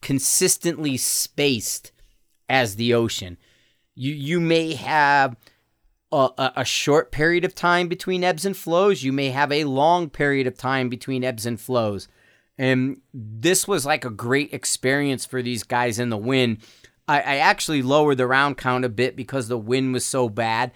consistently 0.00 0.96
spaced 0.96 1.92
as 2.48 2.76
the 2.76 2.94
ocean. 2.94 3.36
You 3.94 4.12
you 4.14 4.40
may 4.40 4.74
have 4.74 5.36
a, 6.12 6.52
a, 6.56 6.64
short 6.64 7.12
period 7.12 7.44
of 7.44 7.54
time 7.54 7.88
between 7.88 8.24
ebbs 8.24 8.44
and 8.44 8.56
flows. 8.56 9.02
You 9.02 9.12
may 9.12 9.30
have 9.30 9.52
a 9.52 9.64
long 9.64 10.08
period 10.08 10.46
of 10.46 10.56
time 10.56 10.88
between 10.88 11.22
ebbs 11.22 11.44
and 11.44 11.60
flows. 11.60 12.08
And 12.56 13.02
this 13.12 13.68
was 13.68 13.84
like 13.84 14.04
a 14.04 14.10
great 14.10 14.52
experience 14.52 15.26
for 15.26 15.42
these 15.42 15.62
guys 15.62 15.98
in 15.98 16.08
the 16.08 16.16
wind. 16.16 16.58
I, 17.08 17.20
I 17.20 17.36
actually 17.36 17.82
lowered 17.82 18.18
the 18.18 18.26
round 18.26 18.58
count 18.58 18.84
a 18.84 18.88
bit 18.90 19.16
because 19.16 19.48
the 19.48 19.58
wind 19.58 19.94
was 19.94 20.04
so 20.04 20.28
bad. 20.28 20.72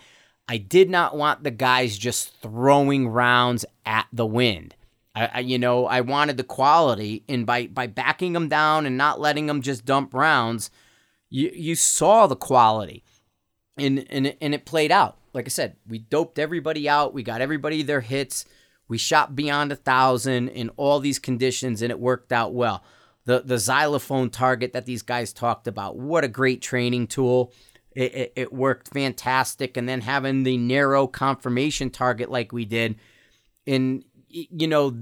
I 0.48 0.56
did 0.56 0.90
not 0.90 1.16
want 1.16 1.44
the 1.44 1.50
guys 1.50 1.96
just 1.96 2.40
throwing 2.40 3.08
rounds 3.08 3.64
at 3.86 4.06
the 4.12 4.26
wind. 4.26 4.74
I, 5.14 5.30
I, 5.34 5.38
you 5.40 5.58
know, 5.58 5.86
I 5.86 6.00
wanted 6.00 6.38
the 6.38 6.44
quality, 6.44 7.22
and 7.28 7.46
by 7.46 7.66
by 7.66 7.86
backing 7.86 8.32
them 8.32 8.48
down 8.48 8.86
and 8.86 8.96
not 8.96 9.20
letting 9.20 9.46
them 9.46 9.62
just 9.62 9.84
dump 9.84 10.14
rounds, 10.14 10.70
you 11.28 11.50
you 11.54 11.74
saw 11.74 12.26
the 12.26 12.36
quality, 12.36 13.04
and 13.76 14.06
and 14.10 14.34
and 14.40 14.54
it 14.54 14.64
played 14.64 14.90
out. 14.90 15.18
Like 15.34 15.46
I 15.46 15.48
said, 15.48 15.76
we 15.86 15.98
doped 15.98 16.38
everybody 16.38 16.88
out. 16.88 17.14
We 17.14 17.22
got 17.22 17.40
everybody 17.40 17.82
their 17.82 18.00
hits. 18.00 18.44
We 18.88 18.98
shot 18.98 19.36
beyond 19.36 19.72
a 19.72 19.76
thousand 19.76 20.48
in 20.48 20.70
all 20.70 20.98
these 20.98 21.18
conditions, 21.18 21.82
and 21.82 21.90
it 21.90 22.00
worked 22.00 22.32
out 22.32 22.52
well. 22.52 22.82
The 23.24 23.40
the 23.40 23.58
xylophone 23.58 24.30
target 24.30 24.72
that 24.72 24.86
these 24.86 25.02
guys 25.02 25.32
talked 25.32 25.66
about, 25.66 25.96
what 25.96 26.24
a 26.24 26.28
great 26.28 26.62
training 26.62 27.06
tool. 27.06 27.52
It, 27.94 28.14
it, 28.14 28.32
it 28.36 28.52
worked 28.52 28.88
fantastic, 28.88 29.76
and 29.76 29.88
then 29.88 30.00
having 30.00 30.44
the 30.44 30.56
narrow 30.56 31.06
confirmation 31.06 31.90
target 31.90 32.30
like 32.30 32.50
we 32.52 32.64
did, 32.64 32.96
in 33.66 34.04
you 34.28 34.66
know 34.66 34.94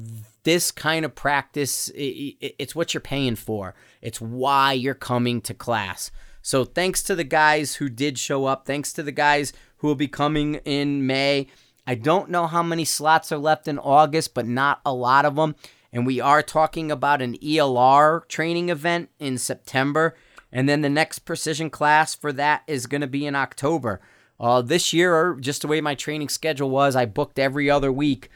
this 0.43 0.71
kind 0.71 1.05
of 1.05 1.15
practice 1.15 1.89
it, 1.91 2.55
it's 2.59 2.75
what 2.75 2.93
you're 2.93 3.01
paying 3.01 3.37
for. 3.37 3.75
It's 4.01 4.21
why 4.21 4.73
you're 4.73 4.95
coming 4.95 5.41
to 5.43 5.55
class. 5.55 6.11
So 6.43 6.65
thanks 6.65 7.03
to 7.05 7.15
the 7.15 7.25
guys 7.25 7.77
who 7.77 7.89
did 7.89 8.19
show 8.19 8.47
up. 8.47 8.67
Thanks 8.67 8.93
to 8.95 9.03
the 9.03 9.13
guys 9.13 9.53
who 9.79 9.87
will 9.87 9.95
be 9.95 10.09
coming 10.09 10.57
in 10.65 11.07
may. 11.07 11.49
I 11.87 11.95
don't 11.95 12.31
know 12.31 12.47
how 12.47 12.63
many 12.63 12.85
slots 12.85 13.33
are 13.33 13.39
left 13.39 13.67
in 13.67 13.79
august 13.79 14.35
but 14.35 14.47
not 14.47 14.81
a 14.85 14.93
lot 14.93 15.25
of 15.25 15.35
them 15.35 15.57
and 15.93 16.07
we 16.07 16.21
are 16.21 16.43
talking 16.43 16.91
about 16.91 17.23
an 17.23 17.37
elr 17.39 18.27
training 18.29 18.69
event 18.69 19.11
in 19.19 19.39
september. 19.39 20.17
And 20.53 20.69
then 20.69 20.81
the 20.81 20.91
next 20.91 21.21
precision 21.21 21.71
class 21.71 22.15
for 22.15 22.33
that 22.33 22.63
is 22.67 22.87
going 22.87 23.03
to 23.03 23.07
be 23.07 23.27
in 23.27 23.37
october. 23.37 24.01
Uh, 24.39 24.63
this 24.63 24.93
year 24.93 25.37
just 25.41 25.63
the 25.63 25.69
way 25.69 25.81
my 25.81 25.95
training 25.95 26.29
schedule 26.29 26.71
was 26.71 26.97
i 26.97 27.07
booked 27.07 27.39
every 27.39 27.71
other 27.71 27.93
week. 27.93 28.31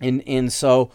And 0.00 0.22
and 0.26 0.52
so 0.52 0.90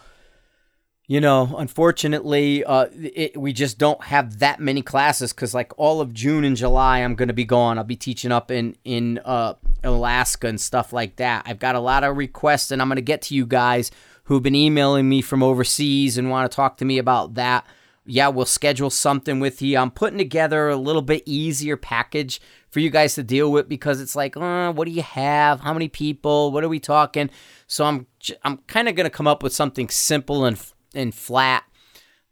you 1.08 1.22
know 1.22 1.56
unfortunately 1.58 2.64
uh, 2.66 2.88
it, 2.94 3.38
we 3.38 3.54
just 3.54 3.78
don't 3.78 4.04
have 4.04 4.40
that 4.40 4.60
many 4.60 4.82
classes 4.82 5.34
because 5.34 5.54
like 5.54 5.72
all 5.78 6.02
of 6.02 6.14
june 6.14 6.44
and 6.44 6.58
july 6.58 7.00
i'm 7.00 7.16
going 7.16 7.30
to 7.30 7.34
be 7.34 7.46
gone 7.46 7.78
i'll 7.78 7.84
be 7.84 7.96
teaching 7.96 8.32
up 8.32 8.52
in 8.52 8.76
in 8.84 9.20
uh, 9.26 9.54
alaska 9.84 10.48
and 10.48 10.60
stuff 10.60 10.92
like 10.94 11.16
that 11.16 11.44
i've 11.46 11.60
got 11.60 11.76
a 11.76 11.80
lot 11.80 12.04
of 12.04 12.18
requests 12.18 12.72
and 12.72 12.82
i'm 12.82 12.90
going 12.90 12.98
to 12.98 13.02
get 13.02 13.22
to 13.22 13.34
you 13.34 13.46
guys 13.46 13.90
who've 14.26 14.44
been 14.44 14.56
emailing 14.56 15.08
me 15.08 15.22
from 15.22 15.42
overseas 15.42 16.18
and 16.18 16.30
want 16.30 16.50
to 16.50 16.56
talk 16.56 16.78
to 16.78 16.86
me 16.86 16.98
about 16.98 17.36
that 17.36 17.66
yeah 18.06 18.28
we'll 18.28 18.46
schedule 18.46 18.90
something 18.90 19.40
with 19.40 19.62
you 19.62 19.78
i'm 19.78 19.92
putting 19.92 20.18
together 20.18 20.68
a 20.68 20.76
little 20.76 21.02
bit 21.02 21.24
easier 21.26 21.78
package 21.78 22.42
for 22.70 22.82
you 22.82 22.90
guys 22.90 23.16
to 23.16 23.24
deal 23.24 23.52
with 23.52 23.68
because 23.68 24.02
it's 24.02 24.16
like, 24.16 24.38
uh, 24.38 24.72
what 24.72 24.86
do 24.86 24.92
you 24.92 25.02
have? 25.02 25.62
How 25.62 25.74
many 25.74 25.88
people? 25.88 26.52
What 26.52 26.64
are 26.64 26.70
we 26.70 26.80
talking? 26.80 27.30
So 27.66 27.86
I'm 27.86 28.06
I'm 28.44 28.58
kind 28.68 28.88
of 28.88 28.96
going 28.96 29.06
to 29.06 29.10
come 29.10 29.26
up 29.26 29.42
with 29.42 29.54
something 29.54 29.90
simple 29.90 30.46
and 30.46 30.58
and 30.98 31.16
flat 31.16 31.63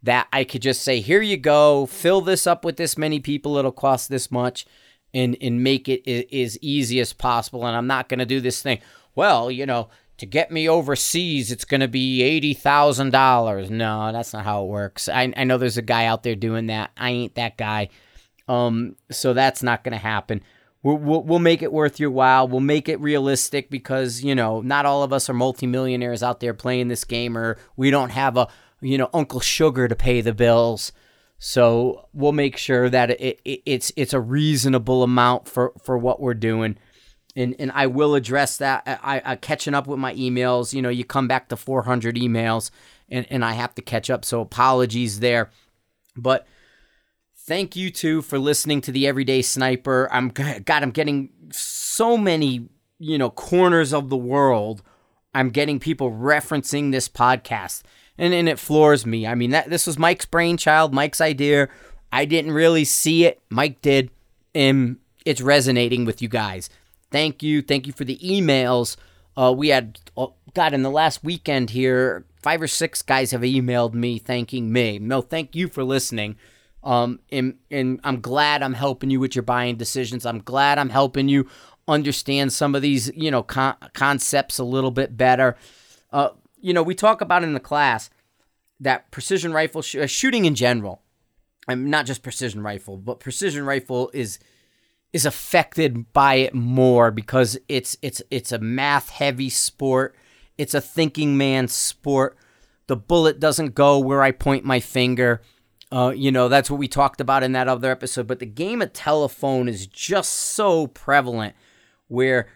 that 0.02 0.28
I 0.32 0.44
could 0.44 0.62
just 0.62 0.82
say, 0.82 1.00
here 1.00 1.22
you 1.22 1.36
go, 1.36 1.86
fill 1.86 2.20
this 2.20 2.46
up 2.46 2.64
with 2.64 2.76
this 2.76 2.98
many 2.98 3.18
people, 3.18 3.56
it'll 3.56 3.72
cost 3.72 4.08
this 4.08 4.30
much, 4.30 4.66
and 5.14 5.36
and 5.40 5.62
make 5.62 5.88
it 5.88 6.06
as 6.34 6.58
easy 6.60 7.00
as 7.00 7.12
possible. 7.12 7.66
And 7.66 7.76
I'm 7.76 7.86
not 7.86 8.08
going 8.08 8.18
to 8.18 8.26
do 8.26 8.40
this 8.40 8.60
thing. 8.62 8.80
Well, 9.14 9.50
you 9.50 9.64
know, 9.64 9.88
to 10.18 10.26
get 10.26 10.50
me 10.50 10.68
overseas, 10.68 11.50
it's 11.50 11.64
going 11.64 11.80
to 11.80 11.88
be 11.88 12.22
eighty 12.22 12.54
thousand 12.54 13.10
dollars. 13.10 13.70
No, 13.70 14.12
that's 14.12 14.32
not 14.32 14.44
how 14.44 14.64
it 14.64 14.68
works. 14.68 15.08
I 15.08 15.32
I 15.36 15.44
know 15.44 15.58
there's 15.58 15.78
a 15.78 15.82
guy 15.82 16.06
out 16.06 16.22
there 16.22 16.36
doing 16.36 16.66
that. 16.66 16.90
I 16.96 17.10
ain't 17.10 17.34
that 17.36 17.56
guy. 17.56 17.88
Um, 18.48 18.96
so 19.10 19.32
that's 19.32 19.62
not 19.62 19.82
going 19.82 19.92
to 19.92 19.98
happen. 19.98 20.40
We'll, 20.86 21.24
we'll, 21.24 21.38
make 21.40 21.62
it 21.62 21.72
worth 21.72 21.98
your 21.98 22.12
while. 22.12 22.46
We'll 22.46 22.60
make 22.60 22.88
it 22.88 23.00
realistic 23.00 23.70
because, 23.70 24.22
you 24.22 24.36
know, 24.36 24.60
not 24.60 24.86
all 24.86 25.02
of 25.02 25.12
us 25.12 25.28
are 25.28 25.34
multimillionaires 25.34 26.22
out 26.22 26.38
there 26.38 26.54
playing 26.54 26.86
this 26.86 27.02
game 27.02 27.36
or 27.36 27.58
we 27.74 27.90
don't 27.90 28.10
have 28.10 28.36
a, 28.36 28.46
you 28.80 28.96
know, 28.96 29.10
Uncle 29.12 29.40
Sugar 29.40 29.88
to 29.88 29.96
pay 29.96 30.20
the 30.20 30.32
bills. 30.32 30.92
So 31.38 32.08
we'll 32.12 32.30
make 32.30 32.56
sure 32.56 32.88
that 32.88 33.10
it, 33.10 33.40
it, 33.44 33.62
it's 33.66 33.90
it's 33.96 34.12
a 34.12 34.20
reasonable 34.20 35.02
amount 35.02 35.48
for, 35.48 35.72
for 35.82 35.98
what 35.98 36.20
we're 36.20 36.34
doing. 36.34 36.78
And, 37.34 37.56
and 37.58 37.72
I 37.74 37.88
will 37.88 38.14
address 38.14 38.58
that. 38.58 38.84
I, 38.86 39.20
I 39.24 39.34
catching 39.34 39.74
up 39.74 39.88
with 39.88 39.98
my 39.98 40.14
emails. 40.14 40.72
You 40.72 40.82
know, 40.82 40.88
you 40.88 41.04
come 41.04 41.26
back 41.26 41.48
to 41.48 41.56
400 41.56 42.14
emails, 42.14 42.70
and, 43.08 43.26
and 43.28 43.44
I 43.44 43.54
have 43.54 43.74
to 43.74 43.82
catch 43.82 44.08
up. 44.08 44.24
So 44.24 44.40
apologies 44.40 45.18
there. 45.18 45.50
But 46.16 46.46
thank 47.46 47.76
you 47.76 47.90
too 47.90 48.22
for 48.22 48.38
listening 48.38 48.80
to 48.82 48.92
the 48.92 49.06
Everyday 49.06 49.42
Sniper. 49.42 50.08
I'm 50.12 50.28
God, 50.28 50.82
I'm 50.82 50.90
getting 50.90 51.30
so 51.52 52.16
many, 52.16 52.68
you 52.98 53.18
know, 53.18 53.30
corners 53.30 53.92
of 53.94 54.08
the 54.08 54.16
world. 54.16 54.82
I'm 55.34 55.50
getting 55.50 55.78
people 55.78 56.10
referencing 56.10 56.92
this 56.92 57.08
podcast. 57.08 57.82
And 58.18 58.34
and 58.34 58.48
it 58.48 58.58
floors 58.58 59.06
me. 59.06 59.26
I 59.26 59.34
mean, 59.34 59.50
that 59.50 59.70
this 59.70 59.86
was 59.86 59.98
Mike's 59.98 60.26
brainchild, 60.26 60.92
Mike's 60.92 61.20
idea. 61.20 61.68
I 62.12 62.24
didn't 62.24 62.52
really 62.52 62.84
see 62.84 63.26
it. 63.26 63.40
Mike 63.50 63.82
did. 63.82 64.10
And 64.54 64.96
it's 65.24 65.40
resonating 65.40 66.04
with 66.04 66.22
you 66.22 66.28
guys. 66.28 66.70
Thank 67.10 67.42
you. 67.42 67.62
Thank 67.62 67.86
you 67.86 67.92
for 67.92 68.04
the 68.04 68.18
emails. 68.18 68.96
Uh, 69.36 69.52
we 69.54 69.68
had, 69.68 70.00
uh, 70.16 70.28
God, 70.54 70.72
in 70.72 70.82
the 70.82 70.90
last 70.90 71.22
weekend 71.22 71.70
here, 71.70 72.24
five 72.40 72.62
or 72.62 72.66
six 72.66 73.02
guys 73.02 73.32
have 73.32 73.42
emailed 73.42 73.92
me 73.92 74.18
thanking 74.18 74.72
me. 74.72 74.98
No, 74.98 75.20
thank 75.20 75.54
you 75.54 75.68
for 75.68 75.84
listening. 75.84 76.36
Um, 76.86 77.18
and, 77.32 77.56
and 77.68 78.00
I'm 78.04 78.20
glad 78.20 78.62
I'm 78.62 78.74
helping 78.74 79.10
you 79.10 79.18
with 79.18 79.34
your 79.34 79.42
buying 79.42 79.76
decisions. 79.76 80.24
I'm 80.24 80.38
glad 80.38 80.78
I'm 80.78 80.88
helping 80.88 81.28
you 81.28 81.48
understand 81.88 82.52
some 82.52 82.76
of 82.76 82.82
these, 82.82 83.10
you 83.16 83.30
know, 83.30 83.42
con- 83.42 83.76
concepts 83.92 84.58
a 84.58 84.64
little 84.64 84.92
bit 84.92 85.16
better. 85.16 85.56
Uh, 86.12 86.30
you 86.60 86.72
know, 86.72 86.84
we 86.84 86.94
talk 86.94 87.20
about 87.20 87.42
in 87.42 87.54
the 87.54 87.60
class 87.60 88.08
that 88.78 89.10
precision 89.10 89.52
rifle 89.52 89.82
sh- 89.82 89.96
uh, 89.96 90.06
shooting 90.06 90.44
in 90.44 90.54
general, 90.54 91.02
I'm 91.68 91.90
not 91.90 92.06
just 92.06 92.22
precision 92.22 92.62
rifle, 92.62 92.96
but 92.96 93.20
precision 93.20 93.64
rifle 93.64 94.10
is 94.14 94.38
is 95.12 95.24
affected 95.24 96.12
by 96.12 96.34
it 96.36 96.54
more 96.54 97.10
because 97.10 97.58
it's 97.68 97.96
it's 98.02 98.22
it's 98.30 98.52
a 98.52 98.58
math 98.58 99.10
heavy 99.10 99.48
sport. 99.48 100.14
It's 100.56 100.74
a 100.74 100.80
thinking 100.80 101.36
man's 101.36 101.72
sport. 101.72 102.36
The 102.86 102.96
bullet 102.96 103.40
doesn't 103.40 103.74
go 103.74 103.98
where 103.98 104.22
I 104.22 104.30
point 104.30 104.64
my 104.64 104.78
finger. 104.78 105.42
Uh, 105.92 106.12
you 106.14 106.32
know, 106.32 106.48
that's 106.48 106.70
what 106.70 106.80
we 106.80 106.88
talked 106.88 107.20
about 107.20 107.42
in 107.42 107.52
that 107.52 107.68
other 107.68 107.90
episode. 107.90 108.26
But 108.26 108.40
the 108.40 108.46
game 108.46 108.82
of 108.82 108.92
telephone 108.92 109.68
is 109.68 109.86
just 109.86 110.32
so 110.32 110.88
prevalent 110.88 111.54
where, 112.08 112.48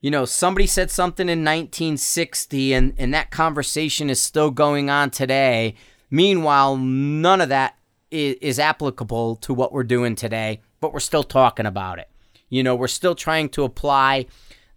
you 0.00 0.10
know, 0.10 0.24
somebody 0.24 0.66
said 0.66 0.90
something 0.90 1.28
in 1.28 1.40
1960 1.40 2.72
and, 2.74 2.94
and 2.98 3.14
that 3.14 3.30
conversation 3.30 4.10
is 4.10 4.20
still 4.20 4.50
going 4.50 4.90
on 4.90 5.10
today. 5.10 5.76
Meanwhile, 6.10 6.76
none 6.76 7.40
of 7.40 7.48
that 7.48 7.76
is, 8.10 8.36
is 8.40 8.58
applicable 8.58 9.36
to 9.36 9.54
what 9.54 9.72
we're 9.72 9.84
doing 9.84 10.16
today, 10.16 10.60
but 10.80 10.92
we're 10.92 11.00
still 11.00 11.24
talking 11.24 11.66
about 11.66 11.98
it. 11.98 12.08
You 12.48 12.62
know, 12.62 12.74
we're 12.74 12.88
still 12.88 13.14
trying 13.14 13.48
to 13.50 13.62
apply 13.62 14.26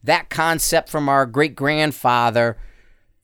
that 0.03 0.29
concept 0.29 0.89
from 0.89 1.09
our 1.09 1.25
great 1.25 1.55
grandfather 1.55 2.57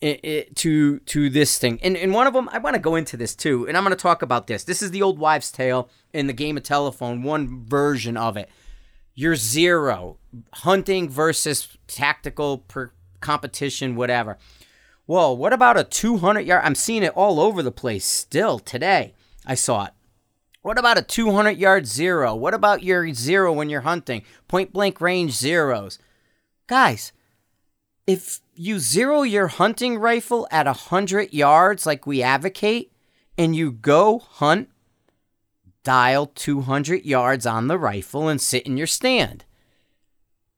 to 0.03 0.99
to 0.99 1.29
this 1.29 1.57
thing. 1.57 1.79
And 1.81 1.95
and 1.95 2.13
one 2.13 2.27
of 2.27 2.33
them, 2.33 2.49
I 2.51 2.57
want 2.57 2.75
to 2.75 2.81
go 2.81 2.95
into 2.95 3.15
this 3.15 3.35
too, 3.35 3.67
and 3.67 3.77
I'm 3.77 3.83
going 3.83 3.95
to 3.95 4.01
talk 4.01 4.21
about 4.21 4.47
this. 4.47 4.63
This 4.63 4.81
is 4.81 4.91
the 4.91 5.01
old 5.01 5.17
wives' 5.17 5.51
tale 5.51 5.89
in 6.11 6.27
the 6.27 6.33
game 6.33 6.57
of 6.57 6.63
telephone, 6.63 7.23
one 7.23 7.65
version 7.65 8.17
of 8.17 8.35
it. 8.35 8.49
You're 9.15 9.35
zero 9.35 10.17
hunting 10.53 11.09
versus 11.09 11.77
tactical 11.87 12.59
per 12.59 12.91
competition, 13.21 13.95
whatever. 13.95 14.37
Whoa, 15.05 15.33
what 15.33 15.53
about 15.53 15.77
a 15.77 15.83
200 15.83 16.41
yard? 16.41 16.63
I'm 16.65 16.75
seeing 16.75 17.03
it 17.03 17.13
all 17.15 17.39
over 17.39 17.61
the 17.61 17.71
place 17.71 18.05
still 18.05 18.59
today. 18.59 19.13
I 19.45 19.55
saw 19.55 19.85
it. 19.85 19.91
What 20.61 20.79
about 20.79 20.97
a 20.97 21.01
200 21.01 21.51
yard 21.51 21.85
zero? 21.85 22.35
What 22.35 22.53
about 22.53 22.83
your 22.83 23.13
zero 23.13 23.53
when 23.53 23.69
you're 23.69 23.81
hunting? 23.81 24.23
Point 24.47 24.73
blank 24.73 24.99
range 24.99 25.31
zeros. 25.31 25.99
Guys, 26.67 27.11
if 28.05 28.41
you 28.55 28.79
zero 28.79 29.21
your 29.21 29.47
hunting 29.47 29.97
rifle 29.97 30.47
at 30.51 30.65
100 30.65 31.33
yards 31.33 31.85
like 31.85 32.05
we 32.05 32.21
advocate 32.21 32.91
and 33.37 33.55
you 33.55 33.71
go 33.71 34.19
hunt, 34.19 34.69
dial 35.83 36.27
200 36.27 37.05
yards 37.05 37.45
on 37.45 37.67
the 37.67 37.77
rifle 37.77 38.27
and 38.27 38.39
sit 38.39 38.65
in 38.65 38.77
your 38.77 38.87
stand. 38.87 39.45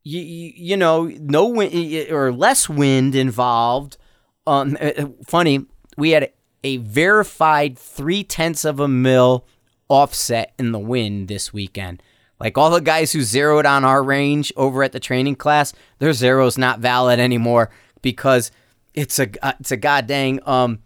You, 0.03 0.21
you, 0.21 0.53
you 0.55 0.77
know, 0.77 1.05
no 1.19 1.47
wind 1.47 2.11
or 2.11 2.31
less 2.31 2.69
wind 2.69 3.15
involved. 3.15 3.97
Um, 4.45 4.77
uh, 4.79 4.91
uh, 4.97 5.07
funny, 5.25 5.65
we 5.97 6.11
had 6.11 6.31
a 6.63 6.77
verified 6.77 7.77
three 7.77 8.23
tenths 8.23 8.65
of 8.65 8.79
a 8.79 8.87
mil 8.87 9.47
offset 9.87 10.53
in 10.59 10.71
the 10.71 10.79
wind 10.79 11.27
this 11.27 11.53
weekend. 11.53 12.01
Like 12.39 12.57
all 12.57 12.69
the 12.69 12.81
guys 12.81 13.11
who 13.11 13.21
zeroed 13.21 13.65
on 13.65 13.85
our 13.85 14.03
range 14.03 14.51
over 14.57 14.83
at 14.83 14.91
the 14.91 14.99
training 14.99 15.35
class, 15.35 15.73
their 15.99 16.13
zero's 16.13 16.57
not 16.57 16.79
valid 16.79 17.19
anymore 17.19 17.69
because 18.01 18.51
it's 18.93 19.19
a 19.19 19.27
uh, 19.45 19.53
it's 19.59 19.71
a 19.71 19.77
goddamn 19.77 20.39
um 20.45 20.79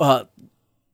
uh 0.00 0.24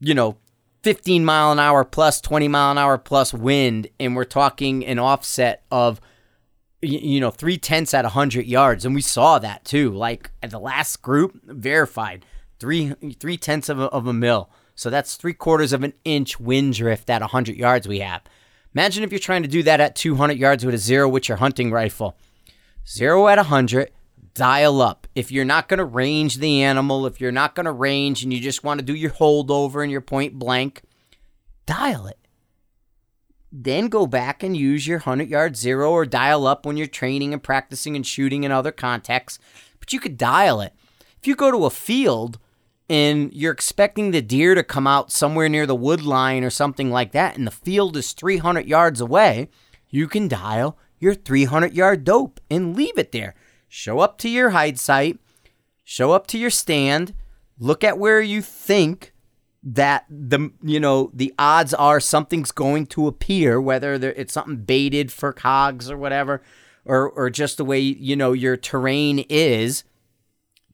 you 0.00 0.14
know 0.14 0.36
15 0.82 1.24
mile 1.24 1.52
an 1.52 1.58
hour 1.58 1.84
plus 1.84 2.20
20 2.20 2.48
mile 2.48 2.72
an 2.72 2.78
hour 2.78 2.98
plus 2.98 3.34
wind 3.34 3.88
and 4.00 4.16
we're 4.16 4.24
talking 4.24 4.84
an 4.86 4.98
offset 4.98 5.64
of 5.70 6.00
you 6.80 7.20
know 7.20 7.30
three 7.30 7.58
tenths 7.58 7.94
at 7.94 8.04
100 8.04 8.46
yards. 8.46 8.84
And 8.84 8.94
we 8.94 9.00
saw 9.00 9.38
that 9.38 9.64
too. 9.64 9.90
Like 9.90 10.30
the 10.46 10.60
last 10.60 11.02
group 11.02 11.40
verified 11.44 12.24
three 12.58 12.94
three 13.18 13.36
tenths 13.36 13.68
of 13.68 13.80
a, 13.80 13.84
of 13.84 14.06
a 14.06 14.12
mil. 14.12 14.50
So 14.74 14.90
that's 14.90 15.16
three 15.16 15.34
quarters 15.34 15.72
of 15.72 15.82
an 15.82 15.94
inch 16.04 16.38
wind 16.38 16.74
drift 16.74 17.10
at 17.10 17.20
100 17.20 17.56
yards 17.56 17.88
we 17.88 17.98
have 17.98 18.22
imagine 18.78 19.02
if 19.02 19.10
you're 19.10 19.18
trying 19.18 19.42
to 19.42 19.48
do 19.48 19.64
that 19.64 19.80
at 19.80 19.96
200 19.96 20.38
yards 20.38 20.64
with 20.64 20.72
a 20.72 20.78
zero 20.78 21.08
with 21.08 21.28
your 21.28 21.38
hunting 21.38 21.72
rifle 21.72 22.16
zero 22.86 23.26
at 23.26 23.36
100 23.36 23.90
dial 24.34 24.80
up. 24.80 25.08
If 25.16 25.32
you're 25.32 25.44
not 25.44 25.68
going 25.68 25.78
to 25.78 25.84
range 25.84 26.36
the 26.36 26.62
animal, 26.62 27.04
if 27.04 27.20
you're 27.20 27.32
not 27.32 27.56
going 27.56 27.66
to 27.66 27.72
range 27.72 28.22
and 28.22 28.32
you 28.32 28.40
just 28.40 28.62
want 28.62 28.78
to 28.78 28.86
do 28.86 28.94
your 28.94 29.10
holdover 29.10 29.82
and 29.82 29.90
your 29.90 30.00
point 30.00 30.38
blank, 30.38 30.82
dial 31.66 32.06
it. 32.06 32.18
Then 33.50 33.88
go 33.88 34.06
back 34.06 34.44
and 34.44 34.56
use 34.56 34.86
your 34.86 34.98
100 34.98 35.28
yard 35.28 35.56
zero 35.56 35.90
or 35.90 36.06
dial 36.06 36.46
up 36.46 36.64
when 36.64 36.76
you're 36.76 36.86
training 36.86 37.32
and 37.32 37.42
practicing 37.42 37.96
and 37.96 38.06
shooting 38.06 38.44
in 38.44 38.52
other 38.52 38.70
contexts. 38.70 39.40
But 39.80 39.92
you 39.92 39.98
could 39.98 40.16
dial 40.16 40.60
it. 40.60 40.72
If 41.20 41.26
you 41.26 41.34
go 41.34 41.50
to 41.50 41.64
a 41.64 41.70
field 41.70 42.38
and 42.88 43.32
you're 43.32 43.52
expecting 43.52 44.10
the 44.10 44.22
deer 44.22 44.54
to 44.54 44.62
come 44.62 44.86
out 44.86 45.12
somewhere 45.12 45.48
near 45.48 45.66
the 45.66 45.74
wood 45.74 46.02
line 46.02 46.44
or 46.44 46.50
something 46.50 46.90
like 46.90 47.12
that, 47.12 47.36
and 47.36 47.46
the 47.46 47.52
field 47.52 47.96
is 47.96 48.12
300 48.12 48.66
yards 48.66 49.00
away, 49.00 49.48
you 49.90 50.08
can 50.08 50.28
dial 50.28 50.78
your 50.98 51.14
300 51.14 51.74
yard 51.74 52.04
dope 52.04 52.40
and 52.50 52.76
leave 52.76 52.98
it 52.98 53.12
there. 53.12 53.34
Show 53.68 54.00
up 54.00 54.18
to 54.18 54.28
your 54.28 54.50
hide 54.50 54.78
site, 54.78 55.18
show 55.84 56.12
up 56.12 56.26
to 56.28 56.38
your 56.38 56.50
stand, 56.50 57.14
look 57.58 57.84
at 57.84 57.98
where 57.98 58.20
you 58.20 58.40
think 58.42 59.12
that 59.62 60.06
the 60.08 60.50
you 60.62 60.78
know 60.78 61.10
the 61.12 61.34
odds 61.38 61.74
are 61.74 62.00
something's 62.00 62.52
going 62.52 62.86
to 62.86 63.06
appear 63.06 63.60
whether 63.60 63.94
it's 63.94 64.32
something 64.32 64.56
baited 64.56 65.10
for 65.12 65.32
cogs 65.32 65.90
or 65.90 65.98
whatever 65.98 66.40
or 66.84 67.10
or 67.10 67.28
just 67.28 67.56
the 67.56 67.64
way 67.64 67.80
you 67.80 68.14
know 68.14 68.32
your 68.32 68.56
terrain 68.56 69.18
is 69.28 69.82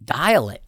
dial 0.04 0.50
it 0.50 0.62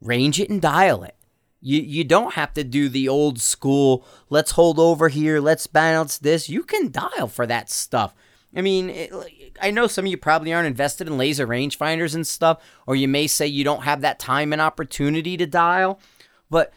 range 0.00 0.40
it 0.40 0.50
and 0.50 0.62
dial 0.62 1.02
it 1.02 1.16
you 1.60 1.80
you 1.80 2.04
don't 2.04 2.34
have 2.34 2.52
to 2.54 2.64
do 2.64 2.88
the 2.88 3.08
old 3.08 3.40
school 3.40 4.06
let's 4.28 4.52
hold 4.52 4.78
over 4.78 5.08
here 5.08 5.40
let's 5.40 5.66
balance 5.66 6.18
this 6.18 6.48
you 6.48 6.62
can 6.62 6.90
dial 6.90 7.28
for 7.28 7.46
that 7.46 7.70
stuff 7.70 8.14
I 8.54 8.62
mean, 8.62 8.90
it, 8.90 9.12
I 9.62 9.70
know 9.70 9.86
some 9.86 10.06
of 10.06 10.10
you 10.10 10.16
probably 10.16 10.52
aren't 10.52 10.66
invested 10.66 11.06
in 11.06 11.16
laser 11.16 11.46
rangefinders 11.46 12.14
and 12.14 12.26
stuff, 12.26 12.62
or 12.86 12.96
you 12.96 13.06
may 13.06 13.26
say 13.26 13.46
you 13.46 13.64
don't 13.64 13.84
have 13.84 14.00
that 14.00 14.18
time 14.18 14.52
and 14.52 14.60
opportunity 14.60 15.36
to 15.36 15.46
dial. 15.46 16.00
But 16.50 16.72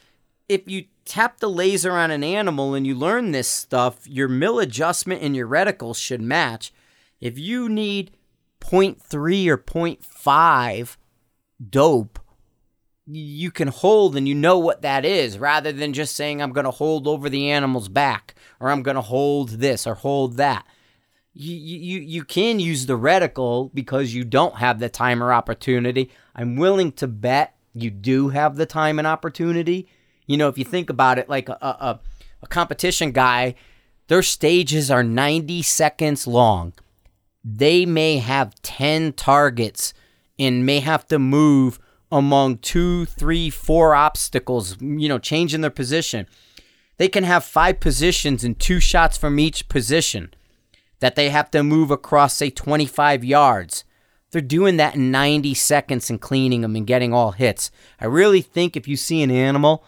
if 0.47 0.69
you 0.69 0.85
tap 1.05 1.39
the 1.39 1.49
laser 1.49 1.93
on 1.93 2.11
an 2.11 2.23
animal 2.23 2.75
and 2.75 2.85
you 2.85 2.93
learn 2.93 3.31
this 3.31 3.47
stuff, 3.47 4.07
your 4.07 4.27
mill 4.27 4.59
adjustment 4.59 5.23
and 5.23 5.35
your 5.35 5.47
reticle 5.47 5.95
should 5.95 6.21
match. 6.21 6.71
If 7.19 7.39
you 7.39 7.67
need 7.67 8.11
0.3 8.59 9.47
or 9.47 9.57
0.5 9.57 10.97
dope, 11.69 12.19
you 13.05 13.51
can 13.51 13.67
hold 13.67 14.15
and 14.15 14.27
you 14.27 14.36
know 14.36 14.58
what 14.58 14.82
that 14.82 15.04
is 15.04 15.38
rather 15.38 15.71
than 15.71 15.93
just 15.93 16.15
saying, 16.15 16.41
I'm 16.41 16.54
going 16.54 16.65
to 16.65 16.71
hold 16.71 17.08
over 17.08 17.30
the 17.30 17.51
animal's 17.51 17.89
back 17.89 18.36
or 18.60 18.69
I'm 18.69 18.84
going 18.84 18.95
to 18.95 19.01
hold 19.01 19.49
this 19.49 19.86
or 19.86 19.95
hold 19.95 20.38
that 20.38 20.65
you, 21.34 21.56
you 21.56 21.99
you 21.99 22.23
can 22.23 22.60
use 22.60 22.86
the 22.86 22.97
reticle 22.97 23.71
because 23.73 24.13
you 24.13 24.23
don't 24.23 24.56
have 24.58 24.80
the 24.80 24.89
timer 24.89 25.34
opportunity. 25.34 26.12
I'm 26.36 26.56
willing 26.56 26.91
to 26.93 27.08
bet 27.08 27.56
you 27.73 27.89
do 27.89 28.30
have 28.30 28.56
the 28.56 28.67
time 28.67 28.99
and 28.99 29.08
opportunity. 29.08 29.88
You 30.27 30.38
know, 30.38 30.47
if 30.47 30.58
you 30.58 30.63
think 30.63 30.89
about 30.89 31.17
it, 31.17 31.27
like 31.27 31.49
a, 31.49 31.58
a, 31.62 31.99
a 32.43 32.47
competition 32.47 33.12
guy, 33.12 33.56
their 34.08 34.21
stages 34.21 34.91
are 34.91 35.04
90 35.04 35.63
seconds 35.63 36.27
long. 36.27 36.73
They 37.43 37.86
may 37.86 38.19
have 38.19 38.62
10 38.62 39.13
targets 39.13 39.93
and 40.38 40.65
may 40.65 40.80
have 40.82 41.08
to 41.08 41.17
move 41.17 41.80
among 42.13 42.60
two, 42.60 43.06
three, 43.06 43.49
four 43.49 43.95
obstacles, 43.95 44.80
you 44.80 45.10
know, 45.10 45.17
changing 45.17 45.62
their 45.62 45.71
position. 45.71 46.28
They 46.97 47.08
can 47.08 47.23
have 47.23 47.43
five 47.43 47.80
positions 47.80 48.43
and 48.43 48.58
two 48.58 48.80
shots 48.80 49.17
from 49.17 49.39
each 49.39 49.67
position 49.67 50.32
that 50.99 51.15
they 51.15 51.32
have 51.32 51.49
to 51.52 51.63
move 51.63 51.89
across, 51.89 52.36
say, 52.36 52.52
25 52.52 53.23
yards. 53.23 53.84
They're 54.32 54.41
doing 54.41 54.78
that 54.78 54.95
in 54.95 55.10
90 55.12 55.56
seconds 55.56 56.10
and 56.10 56.21
cleaning 56.21 56.62
them 56.62 56.76
and 56.76 56.86
getting 56.86 57.13
all 57.13 57.32
hits. 57.32 57.71
I 57.99 58.06
really 58.06 58.41
think 58.41 58.78
if 58.78 58.88
you 58.88 58.95
see 58.95 59.23
an 59.23 59.32
animal, 59.32 59.84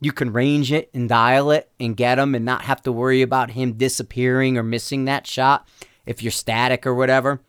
you 0.00 0.12
can 0.12 0.32
range 0.32 0.72
it 0.72 0.90
and 0.92 1.08
dial 1.08 1.50
it 1.50 1.70
and 1.80 1.96
get 1.96 2.16
them 2.16 2.34
and 2.34 2.44
not 2.44 2.62
have 2.62 2.82
to 2.82 2.92
worry 2.92 3.22
about 3.22 3.52
him 3.52 3.72
disappearing 3.72 4.58
or 4.58 4.62
missing 4.62 5.06
that 5.06 5.26
shot 5.26 5.66
if 6.04 6.22
you're 6.22 6.30
static 6.30 6.86
or 6.86 6.94
whatever. 6.94 7.40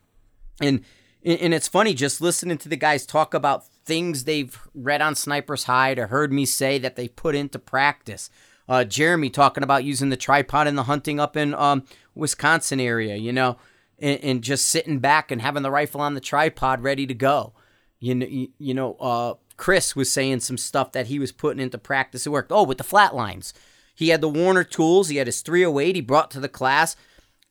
And 0.61 0.83
and 1.23 1.53
it's 1.53 1.67
funny 1.67 1.93
just 1.93 2.19
listening 2.19 2.57
to 2.59 2.69
the 2.69 2.75
guys 2.75 3.05
talk 3.05 3.33
about 3.33 3.65
things 3.85 4.23
they've 4.23 4.59
read 4.73 5.01
on 5.01 5.15
Sniper's 5.15 5.65
Hide 5.65 5.99
or 5.99 6.07
heard 6.07 6.31
me 6.31 6.45
say 6.45 6.77
that 6.79 6.95
they 6.95 7.07
put 7.07 7.35
into 7.35 7.59
practice. 7.59 8.29
Uh, 8.69 8.83
Jeremy 8.83 9.29
talking 9.29 9.63
about 9.63 9.83
using 9.83 10.09
the 10.09 10.17
tripod 10.17 10.67
in 10.67 10.75
the 10.75 10.83
hunting 10.83 11.19
up 11.19 11.35
in 11.35 11.53
um, 11.55 11.83
Wisconsin 12.15 12.79
area, 12.79 13.15
you 13.15 13.33
know, 13.33 13.57
and, 13.99 14.19
and, 14.23 14.43
just 14.43 14.67
sitting 14.67 14.99
back 14.99 15.29
and 15.31 15.41
having 15.41 15.63
the 15.63 15.71
rifle 15.71 15.99
on 15.99 16.13
the 16.13 16.21
tripod 16.21 16.81
ready 16.81 17.05
to 17.05 17.13
go. 17.13 17.53
You 17.99 18.15
know, 18.15 18.25
you, 18.25 18.47
you 18.57 18.73
know, 18.73 18.95
uh, 18.95 19.33
Chris 19.57 19.95
was 19.95 20.11
saying 20.11 20.39
some 20.39 20.57
stuff 20.57 20.91
that 20.93 21.07
he 21.07 21.19
was 21.19 21.31
putting 21.31 21.61
into 21.61 21.77
practice. 21.77 22.25
It 22.25 22.29
worked. 22.29 22.51
Oh, 22.51 22.63
with 22.63 22.77
the 22.77 22.83
flat 22.83 23.13
lines, 23.13 23.53
He 23.93 24.09
had 24.09 24.21
the 24.21 24.29
Warner 24.29 24.63
tools. 24.63 25.09
He 25.09 25.17
had 25.17 25.27
his 25.27 25.41
308 25.41 25.95
he 25.95 26.01
brought 26.01 26.31
to 26.31 26.39
the 26.39 26.49
class. 26.49 26.95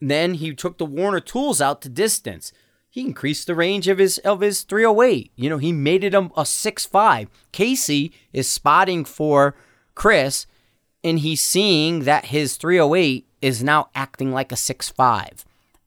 Then 0.00 0.34
he 0.34 0.54
took 0.54 0.78
the 0.78 0.86
Warner 0.86 1.20
tools 1.20 1.60
out 1.60 1.82
to 1.82 1.88
distance. 1.88 2.52
He 2.90 3.02
increased 3.02 3.46
the 3.46 3.54
range 3.54 3.86
of 3.86 3.98
his 3.98 4.18
of 4.18 4.40
his 4.40 4.62
308. 4.62 5.30
You 5.36 5.48
know, 5.48 5.58
he 5.58 5.72
made 5.72 6.02
it 6.02 6.12
a, 6.12 6.18
a 6.18 6.42
6.5. 6.42 7.28
Casey 7.52 8.12
is 8.32 8.48
spotting 8.48 9.04
for 9.04 9.54
Chris, 9.94 10.46
and 11.04 11.20
he's 11.20 11.40
seeing 11.40 12.00
that 12.00 12.26
his 12.26 12.56
308 12.56 13.26
is 13.40 13.62
now 13.62 13.88
acting 13.94 14.32
like 14.32 14.52
a 14.52 14.56
six 14.56 14.88
five. 14.88 15.44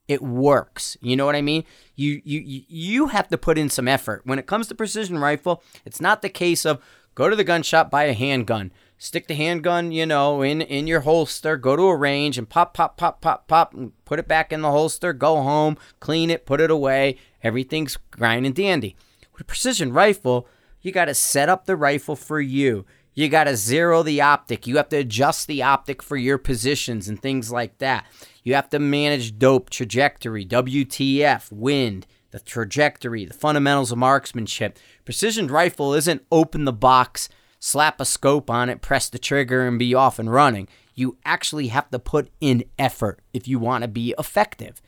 It 0.08 0.22
works. 0.22 0.98
You 1.02 1.16
know 1.16 1.26
what 1.26 1.36
I 1.36 1.42
mean? 1.42 1.64
You 1.96 2.22
you 2.24 2.64
you 2.68 3.08
have 3.08 3.28
to 3.30 3.38
put 3.38 3.58
in 3.58 3.70
some 3.70 3.88
effort. 3.88 4.22
When 4.26 4.40
it 4.40 4.48
comes 4.48 4.68
to 4.68 4.76
precision 4.76 5.18
rifle, 5.18 5.64
it's 5.86 6.02
not 6.02 6.22
the 6.22 6.30
case 6.30 6.66
of 6.66 6.84
go 7.16 7.30
to 7.30 7.36
the 7.36 7.44
gun 7.44 7.64
shop, 7.64 7.90
buy 7.90 8.04
a 8.04 8.14
handgun, 8.14 8.72
stick 9.04 9.28
the 9.28 9.36
handgun, 9.36 9.92
you 9.92 10.06
know, 10.06 10.42
in 10.42 10.62
in 10.62 10.88
your 10.88 11.02
holster, 11.02 11.58
go 11.58 11.76
to 11.76 11.84
a 11.84 11.96
range 11.96 12.38
and 12.38 12.48
pop 12.48 12.74
pop 12.74 12.96
pop 12.96 13.20
pop 13.20 13.48
pop 13.48 13.74
and 13.74 13.92
put 14.06 14.18
it 14.18 14.28
back 14.30 14.54
in 14.54 14.62
the 14.62 14.72
holster, 14.72 15.12
go 15.12 15.42
home, 15.42 15.78
clean 16.00 16.30
it, 16.30 16.46
put 16.46 16.62
it 16.62 16.72
away. 16.72 17.18
Everything's 17.44 17.98
grind 18.12 18.46
and 18.46 18.56
dandy. 18.56 18.96
With 19.34 19.42
a 19.42 19.46
precision 19.46 19.92
rifle, 19.92 20.48
you 20.82 20.94
got 20.94 21.06
to 21.06 21.14
set 21.14 21.50
up 21.50 21.66
the 21.66 21.76
rifle 21.76 22.16
for 22.16 22.40
you. 22.40 22.86
You 23.14 23.28
got 23.28 23.44
to 23.44 23.58
zero 23.58 24.04
the 24.04 24.22
optic. 24.22 24.66
You 24.66 24.78
have 24.78 24.90
to 24.90 24.98
adjust 24.98 25.48
the 25.48 25.62
optic 25.62 26.02
for 26.02 26.16
your 26.16 26.38
positions 26.38 27.10
and 27.10 27.22
things 27.22 27.52
like 27.52 27.80
that. 27.80 28.06
You 28.44 28.56
have 28.56 28.70
to 28.70 28.80
manage 28.80 29.38
dope, 29.38 29.70
trajectory, 29.70 30.46
WTF, 30.46 31.52
wind, 31.52 32.08
the 32.32 32.40
trajectory, 32.40 33.26
the 33.26 33.34
fundamentals 33.34 33.92
of 33.92 33.98
marksmanship. 33.98 34.80
Precision 35.06 35.48
rifle 35.48 35.94
isn't 35.94 36.26
open 36.32 36.66
the 36.66 36.74
box, 36.74 37.30
slap 37.64 38.02
a 38.02 38.06
scope 38.06 38.50
on 38.50 38.70
it, 38.70 38.82
press 38.82 39.08
the 39.08 39.18
trigger, 39.18 39.66
and 39.66 39.80
be 39.80 39.96
off 39.96 40.20
and 40.20 40.30
running. 40.30 40.68
You 40.96 41.18
actually 41.24 41.68
have 41.70 41.90
to 41.92 41.98
put 41.98 42.30
in 42.42 42.66
effort 42.78 43.22
if 43.32 43.48
you 43.48 43.58
want 43.58 43.84
to 43.84 43.88
be 43.88 44.14
effective. 44.20 44.82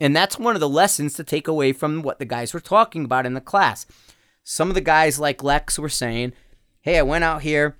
And 0.00 0.16
that's 0.16 0.38
one 0.38 0.54
of 0.56 0.60
the 0.60 0.68
lessons 0.68 1.12
to 1.14 1.24
take 1.24 1.46
away 1.46 1.74
from 1.74 2.00
what 2.00 2.18
the 2.18 2.24
guys 2.24 2.54
were 2.54 2.60
talking 2.60 3.04
about 3.04 3.26
in 3.26 3.34
the 3.34 3.42
class. 3.42 3.84
Some 4.44 4.70
of 4.70 4.74
the 4.74 4.80
guys, 4.80 5.20
like 5.20 5.42
Lex, 5.42 5.78
were 5.78 5.90
saying, 5.90 6.32
hey, 6.80 6.98
I 6.98 7.02
went 7.02 7.22
out 7.22 7.42
here. 7.42 7.76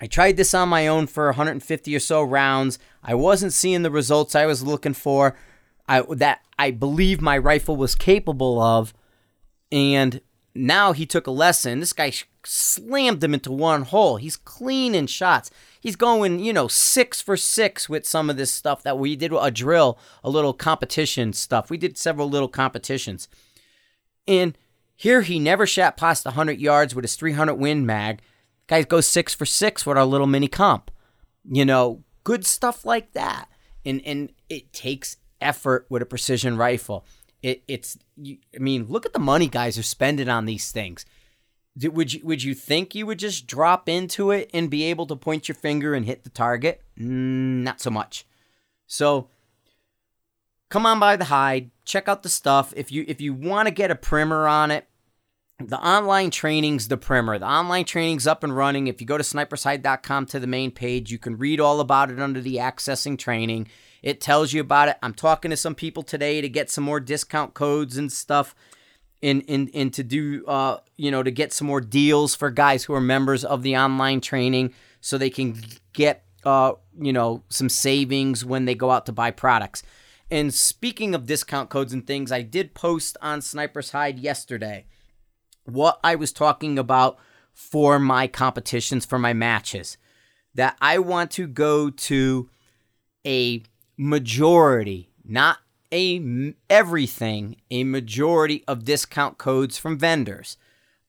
I 0.00 0.08
tried 0.08 0.36
this 0.36 0.52
on 0.52 0.68
my 0.68 0.88
own 0.88 1.06
for 1.06 1.26
150 1.26 1.94
or 1.94 2.00
so 2.00 2.22
rounds. 2.24 2.80
I 3.04 3.14
wasn't 3.14 3.52
seeing 3.52 3.82
the 3.82 3.90
results 3.92 4.34
I 4.34 4.46
was 4.46 4.64
looking 4.64 4.94
for. 4.94 5.36
I, 5.88 6.02
that 6.10 6.40
I 6.58 6.72
believe 6.72 7.20
my 7.20 7.38
rifle 7.38 7.76
was 7.76 7.94
capable 7.94 8.60
of. 8.60 8.92
And 9.70 10.20
now 10.56 10.92
he 10.92 11.06
took 11.06 11.28
a 11.28 11.30
lesson. 11.30 11.78
This 11.78 11.92
guy 11.92 12.12
slammed 12.46 13.22
him 13.22 13.34
into 13.34 13.52
one 13.52 13.82
hole. 13.82 14.16
He's 14.16 14.36
cleaning 14.36 15.06
shots. 15.06 15.50
He's 15.80 15.96
going, 15.96 16.40
you 16.40 16.52
know, 16.52 16.68
six 16.68 17.20
for 17.20 17.36
six 17.36 17.88
with 17.88 18.06
some 18.06 18.30
of 18.30 18.36
this 18.36 18.50
stuff 18.50 18.82
that 18.82 18.98
we 18.98 19.16
did 19.16 19.32
a 19.32 19.50
drill, 19.50 19.98
a 20.22 20.30
little 20.30 20.52
competition 20.52 21.32
stuff. 21.32 21.70
We 21.70 21.78
did 21.78 21.98
several 21.98 22.28
little 22.28 22.48
competitions. 22.48 23.28
And 24.26 24.56
here 24.94 25.22
he 25.22 25.38
never 25.38 25.66
shot 25.66 25.96
past 25.96 26.24
100 26.24 26.58
yards 26.58 26.94
with 26.94 27.04
his 27.04 27.16
300 27.16 27.54
Win 27.54 27.84
Mag. 27.84 28.20
Guys 28.66 28.86
go 28.86 29.00
six 29.00 29.34
for 29.34 29.46
six 29.46 29.86
with 29.86 29.96
our 29.96 30.06
little 30.06 30.26
mini 30.26 30.48
comp. 30.48 30.90
You 31.44 31.64
know, 31.64 32.02
good 32.24 32.44
stuff 32.44 32.84
like 32.84 33.12
that. 33.12 33.48
And 33.84 34.02
and 34.04 34.32
it 34.48 34.72
takes 34.72 35.18
effort 35.40 35.86
with 35.88 36.02
a 36.02 36.06
precision 36.06 36.56
rifle. 36.56 37.04
It, 37.42 37.62
it's 37.68 37.96
I 38.18 38.58
mean, 38.58 38.86
look 38.88 39.06
at 39.06 39.12
the 39.12 39.20
money 39.20 39.46
guys 39.46 39.78
are 39.78 39.84
spending 39.84 40.28
on 40.28 40.46
these 40.46 40.72
things. 40.72 41.04
Would 41.82 42.14
you 42.14 42.20
would 42.24 42.42
you 42.42 42.54
think 42.54 42.94
you 42.94 43.04
would 43.04 43.18
just 43.18 43.46
drop 43.46 43.88
into 43.88 44.30
it 44.30 44.50
and 44.54 44.70
be 44.70 44.84
able 44.84 45.06
to 45.06 45.16
point 45.16 45.48
your 45.48 45.54
finger 45.54 45.94
and 45.94 46.06
hit 46.06 46.24
the 46.24 46.30
target? 46.30 46.82
Mm, 46.98 47.62
not 47.62 47.80
so 47.80 47.90
much. 47.90 48.26
So 48.86 49.28
come 50.70 50.86
on 50.86 50.98
by 50.98 51.16
the 51.16 51.26
hide, 51.26 51.70
check 51.84 52.08
out 52.08 52.22
the 52.22 52.30
stuff. 52.30 52.72
If 52.76 52.90
you 52.90 53.04
if 53.06 53.20
you 53.20 53.34
want 53.34 53.68
to 53.68 53.74
get 53.74 53.90
a 53.90 53.94
primer 53.94 54.48
on 54.48 54.70
it, 54.70 54.88
the 55.58 55.78
online 55.78 56.30
training's 56.30 56.88
the 56.88 56.96
primer. 56.96 57.38
The 57.38 57.46
online 57.46 57.84
training's 57.84 58.26
up 58.26 58.42
and 58.42 58.56
running. 58.56 58.86
If 58.86 59.00
you 59.00 59.06
go 59.06 59.18
to 59.18 59.24
snipershide.com 59.24 60.26
to 60.26 60.40
the 60.40 60.46
main 60.46 60.70
page, 60.70 61.10
you 61.10 61.18
can 61.18 61.36
read 61.36 61.60
all 61.60 61.80
about 61.80 62.10
it 62.10 62.20
under 62.20 62.40
the 62.40 62.56
accessing 62.56 63.18
training. 63.18 63.68
It 64.02 64.20
tells 64.20 64.52
you 64.52 64.60
about 64.60 64.88
it. 64.88 64.96
I'm 65.02 65.14
talking 65.14 65.50
to 65.50 65.56
some 65.56 65.74
people 65.74 66.02
today 66.02 66.40
to 66.40 66.48
get 66.48 66.70
some 66.70 66.84
more 66.84 67.00
discount 67.00 67.54
codes 67.54 67.96
and 67.96 68.12
stuff 68.12 68.54
in 69.22 69.40
in 69.42 69.68
in 69.68 69.90
to 69.90 70.02
do 70.02 70.44
uh 70.46 70.78
you 70.96 71.10
know 71.10 71.22
to 71.22 71.30
get 71.30 71.52
some 71.52 71.66
more 71.66 71.80
deals 71.80 72.34
for 72.34 72.50
guys 72.50 72.84
who 72.84 72.92
are 72.92 73.00
members 73.00 73.44
of 73.44 73.62
the 73.62 73.76
online 73.76 74.20
training 74.20 74.72
so 75.00 75.16
they 75.16 75.30
can 75.30 75.56
get 75.92 76.24
uh 76.44 76.72
you 76.98 77.12
know 77.12 77.42
some 77.48 77.68
savings 77.68 78.44
when 78.44 78.64
they 78.64 78.74
go 78.74 78.90
out 78.90 79.06
to 79.06 79.12
buy 79.12 79.30
products. 79.30 79.82
And 80.28 80.52
speaking 80.52 81.14
of 81.14 81.26
discount 81.26 81.70
codes 81.70 81.92
and 81.92 82.04
things, 82.04 82.32
I 82.32 82.42
did 82.42 82.74
post 82.74 83.16
on 83.22 83.40
Sniper's 83.40 83.90
Hide 83.90 84.18
yesterday 84.18 84.86
what 85.64 86.00
I 86.02 86.14
was 86.16 86.32
talking 86.32 86.78
about 86.78 87.18
for 87.52 87.98
my 87.98 88.26
competitions, 88.26 89.06
for 89.06 89.18
my 89.18 89.32
matches. 89.32 89.98
That 90.54 90.76
I 90.80 90.98
want 90.98 91.30
to 91.32 91.46
go 91.46 91.90
to 91.90 92.48
a 93.26 93.62
majority, 93.96 95.10
not 95.24 95.58
a 95.92 96.54
everything, 96.68 97.56
a 97.70 97.84
majority 97.84 98.64
of 98.66 98.84
discount 98.84 99.38
codes 99.38 99.78
from 99.78 99.98
vendors. 99.98 100.56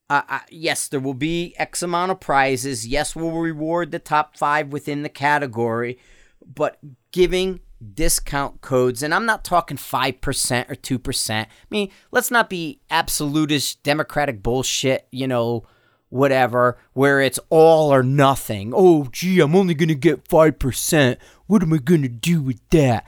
Uh, 0.10 0.40
yes, 0.50 0.88
there 0.88 1.02
will 1.02 1.14
be 1.14 1.54
X 1.58 1.82
amount 1.82 2.12
of 2.12 2.20
prizes. 2.20 2.88
Yes, 2.88 3.16
we'll 3.16 3.32
reward 3.32 3.92
the 3.92 4.00
top 4.00 4.38
five 4.38 4.72
within 4.72 5.04
the 5.04 5.10
category, 5.10 6.00
but 6.46 6.78
giving 7.12 7.60
discount 7.94 8.62
codes, 8.62 9.04
and 9.04 9.14
I'm 9.14 9.26
not 9.26 9.44
talking 9.44 9.78
5% 9.78 10.72
or 10.72 10.76
2%. 10.76 11.32
I 11.32 11.48
mean, 11.70 11.92
let's 12.12 12.32
not 12.32 12.50
be 12.50 12.80
absolutist 12.90 13.84
democratic 13.84 14.42
bullshit, 14.42 15.08
you 15.12 15.28
know, 15.28 15.66
whatever, 16.10 16.78
where 16.94 17.22
it's 17.22 17.40
all 17.50 17.94
or 17.94 18.04
nothing. 18.04 18.74
Oh, 18.76 19.08
gee, 19.12 19.40
I'm 19.40 19.56
only 19.56 19.74
going 19.74 19.90
to 19.90 19.96
get 19.96 20.28
5%. 20.28 21.18
What 21.48 21.62
am 21.62 21.74
I 21.74 21.78
going 21.78 22.02
to 22.02 22.08
do 22.08 22.42
with 22.42 22.62
that? 22.70 23.06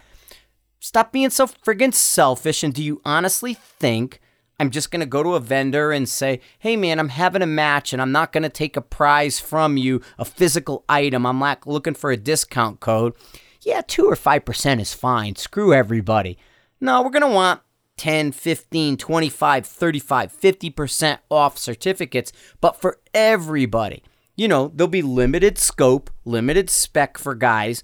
Stop 0.80 1.12
being 1.12 1.30
so 1.30 1.48
friggin' 1.48 1.94
selfish. 1.94 2.63
And 2.63 2.74
do 2.74 2.84
you 2.84 3.02
honestly 3.04 3.54
think 3.54 4.20
I'm 4.60 4.70
just 4.70 4.92
going 4.92 5.02
to 5.02 5.06
go 5.06 5.24
to 5.24 5.36
a 5.36 5.39
vendor 5.39 5.92
and 5.92 6.08
say, 6.08 6.42
hey, 6.60 6.76
man, 6.76 7.00
I'm 7.00 7.10
having 7.10 7.42
a 7.42 7.48
match 7.48 7.94
and 7.94 8.02
I'm 8.02 8.12
not 8.12 8.32
going 8.32 8.44
to 8.44 8.50
take 8.50 8.76
a 8.76 8.82
prize 8.82 9.39
from 9.39 9.78
you, 9.78 10.02
a 10.18 10.26
physical 10.26 10.84
item. 10.89 11.26
I'm 11.26 11.39
like 11.39 11.65
looking 11.65 11.94
for 11.94 12.12
a 12.12 12.18
discount 12.18 12.80
code 12.80 13.13
yeah, 13.62 13.82
2 13.86 14.06
or 14.06 14.15
5% 14.15 14.80
is 14.80 14.94
fine. 14.94 15.36
Screw 15.36 15.74
everybody. 15.74 16.38
No, 16.80 17.02
we're 17.02 17.10
going 17.10 17.22
to 17.22 17.28
want 17.28 17.62
10, 17.98 18.32
15, 18.32 18.98
25, 18.98 19.65
35, 19.65 20.34
50% 20.34 21.20
off 21.30 21.58
certificates, 21.58 22.32
but 22.62 22.80
for 22.80 23.00
everybody. 23.13 24.04
You 24.36 24.48
know, 24.48 24.72
there'll 24.74 24.88
be 24.88 25.02
limited 25.02 25.58
scope, 25.58 26.10
limited 26.24 26.70
spec 26.70 27.18
for 27.18 27.36
guys, 27.36 27.84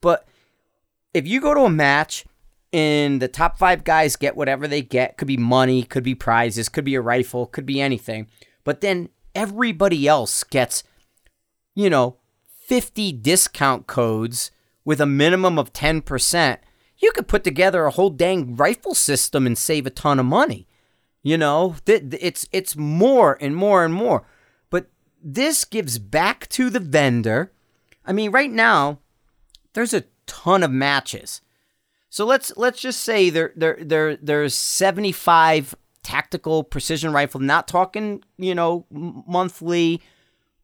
but 0.00 0.28
if 1.14 1.26
you 1.26 1.40
go 1.40 1.54
to 1.54 1.62
a 1.62 1.70
match 1.70 2.24
and 2.72 3.20
the 3.20 3.28
top 3.28 3.58
five 3.58 3.84
guys 3.84 4.16
get 4.16 4.36
whatever 4.36 4.68
they 4.68 4.82
get, 4.82 5.16
could 5.16 5.28
be 5.28 5.36
money, 5.36 5.82
could 5.82 6.04
be 6.04 6.14
prizes, 6.14 6.68
could 6.68 6.84
be 6.84 6.94
a 6.94 7.00
rifle, 7.00 7.46
could 7.46 7.66
be 7.66 7.80
anything, 7.80 8.28
but 8.64 8.80
then 8.80 9.08
everybody 9.34 10.06
else 10.06 10.44
gets, 10.44 10.82
you 11.74 11.90
know, 11.90 12.16
50 12.66 13.12
discount 13.12 13.86
codes 13.86 14.50
with 14.84 15.00
a 15.00 15.06
minimum 15.06 15.58
of 15.58 15.72
10%, 15.72 16.58
you 16.98 17.12
could 17.12 17.28
put 17.28 17.42
together 17.42 17.84
a 17.84 17.90
whole 17.90 18.10
dang 18.10 18.54
rifle 18.56 18.94
system 18.94 19.46
and 19.46 19.58
save 19.58 19.86
a 19.86 19.90
ton 19.90 20.18
of 20.18 20.26
money. 20.26 20.68
You 21.22 21.36
know, 21.36 21.76
it's 21.86 22.46
it's 22.50 22.76
more 22.76 23.36
and 23.40 23.54
more 23.54 23.84
and 23.84 23.92
more. 23.92 24.24
But 24.70 24.88
this 25.22 25.64
gives 25.64 25.98
back 25.98 26.48
to 26.50 26.70
the 26.70 26.80
vendor. 26.80 27.52
I 28.06 28.12
mean, 28.12 28.30
right 28.30 28.50
now 28.50 29.00
there's 29.74 29.92
a 29.92 30.04
ton 30.30 30.62
of 30.62 30.70
matches. 30.70 31.40
So 32.08 32.24
let's 32.24 32.56
let's 32.56 32.80
just 32.80 33.00
say 33.02 33.30
there 33.30 33.52
there 33.56 33.78
there 33.80 34.16
there's 34.16 34.54
75 34.54 35.74
tactical 36.02 36.64
precision 36.64 37.12
rifle, 37.12 37.40
not 37.40 37.68
talking, 37.68 38.22
you 38.38 38.54
know, 38.54 38.86
monthly 38.90 40.00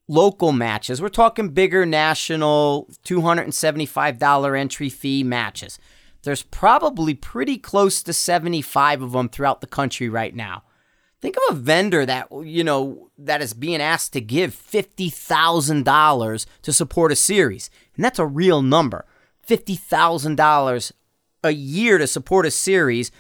local 0.08 0.52
matches. 0.52 1.02
We're 1.02 1.08
talking 1.08 1.48
bigger 1.48 1.84
national 1.84 2.88
$275 3.04 4.58
entry 4.58 4.88
fee 4.88 5.24
matches. 5.24 5.78
There's 6.22 6.42
probably 6.42 7.14
pretty 7.14 7.58
close 7.58 8.02
to 8.02 8.12
75 8.12 9.02
of 9.02 9.12
them 9.12 9.28
throughout 9.28 9.60
the 9.60 9.66
country 9.66 10.08
right 10.08 10.34
now. 10.34 10.62
Think 11.20 11.36
of 11.36 11.56
a 11.56 11.60
vendor 11.60 12.04
that, 12.04 12.28
you 12.44 12.62
know, 12.62 13.10
that 13.18 13.40
is 13.40 13.54
being 13.54 13.80
asked 13.80 14.12
to 14.12 14.20
give 14.20 14.54
$50,000 14.54 16.46
to 16.62 16.72
support 16.72 17.12
a 17.12 17.16
series. 17.16 17.70
And 17.94 18.04
that's 18.04 18.18
a 18.18 18.26
real 18.26 18.62
number. 18.62 19.06
$50,000 19.46 20.92
a 21.44 21.50
year 21.50 21.98
to 21.98 22.06
support 22.06 22.46
a 22.46 22.50
series 22.50 23.10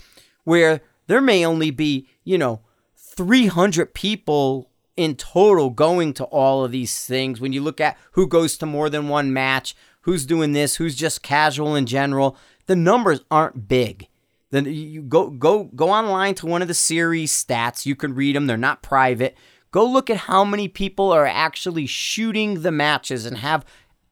where 0.44 0.80
there 1.06 1.20
may 1.20 1.44
only 1.44 1.70
be, 1.70 2.08
you 2.24 2.38
know, 2.38 2.60
300 2.96 3.94
people 3.94 4.70
in 4.96 5.14
total 5.14 5.70
going 5.70 6.12
to 6.14 6.24
all 6.24 6.64
of 6.64 6.72
these 6.72 7.04
things. 7.04 7.40
When 7.40 7.52
you 7.52 7.62
look 7.62 7.80
at 7.80 7.96
who 8.12 8.26
goes 8.26 8.56
to 8.58 8.66
more 8.66 8.90
than 8.90 9.08
one 9.08 9.32
match, 9.32 9.74
who's 10.02 10.26
doing 10.26 10.52
this, 10.52 10.76
who's 10.76 10.94
just 10.94 11.22
casual 11.22 11.74
in 11.74 11.86
general, 11.86 12.36
the 12.66 12.76
numbers 12.76 13.20
aren't 13.30 13.68
big. 13.68 14.08
Then 14.50 14.64
you 14.66 15.02
go 15.02 15.30
go 15.30 15.64
go 15.64 15.90
online 15.90 16.34
to 16.36 16.46
one 16.46 16.62
of 16.62 16.68
the 16.68 16.74
series 16.74 17.32
stats. 17.32 17.84
You 17.84 17.96
can 17.96 18.14
read 18.14 18.36
them. 18.36 18.46
They're 18.46 18.56
not 18.56 18.82
private. 18.82 19.36
Go 19.72 19.84
look 19.84 20.08
at 20.08 20.16
how 20.16 20.44
many 20.44 20.68
people 20.68 21.12
are 21.12 21.26
actually 21.26 21.86
shooting 21.86 22.62
the 22.62 22.70
matches 22.70 23.26
and 23.26 23.38
have 23.38 23.66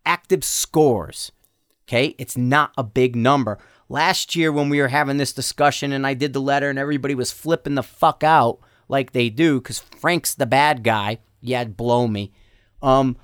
active 0.05 0.45
scores. 0.45 1.31
Okay? 1.87 2.15
It's 2.19 2.37
not 2.37 2.73
a 2.77 2.83
big 2.83 3.17
number. 3.17 3.59
Last 3.89 4.35
year 4.35 4.51
when 4.51 4.69
we 4.69 4.81
were 4.81 4.89
having 4.89 5.19
this 5.19 5.33
discussion 5.33 5.93
and 5.93 6.07
I 6.07 6.15
did 6.15 6.33
the 6.33 6.41
letter 6.41 6.71
and 6.71 6.79
everybody 6.79 7.15
was 7.15 7.33
flipping 7.33 7.75
the 7.75 7.83
fuck 7.83 8.25
out, 8.25 8.59
like 8.89 9.13
they 9.13 9.29
do 9.29 9.61
because 9.61 9.79
Frank's 9.79 10.35
the 10.35 10.47
bad 10.47 10.83
guy. 10.83 11.19
Yeah, 11.41 11.65
blow 11.65 12.09
me. 12.09 12.33
Um, 12.83 13.17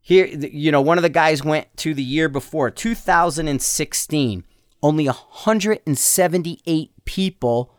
here, 0.00 0.26
you 0.26 0.72
know, 0.72 0.80
one 0.80 0.98
of 0.98 1.02
the 1.02 1.08
guys 1.08 1.44
went 1.44 1.76
to 1.78 1.94
the 1.94 2.02
year 2.02 2.28
before, 2.28 2.70
2016. 2.70 4.44
Only 4.82 5.06
178 5.06 6.90
people 7.04 7.72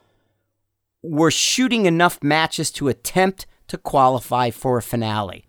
were 1.01 1.31
shooting 1.31 1.85
enough 1.85 2.23
matches 2.23 2.71
to 2.71 2.87
attempt 2.87 3.45
to 3.67 3.77
qualify 3.77 4.49
for 4.49 4.77
a 4.77 4.81
finale. 4.81 5.45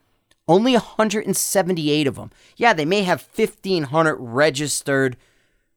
Only 0.47 0.73
178 0.73 2.07
of 2.07 2.17
them. 2.17 2.31
Yeah, 2.57 2.73
they 2.73 2.85
may 2.85 3.03
have 3.03 3.27
1,500 3.35 4.17
registered, 4.17 5.17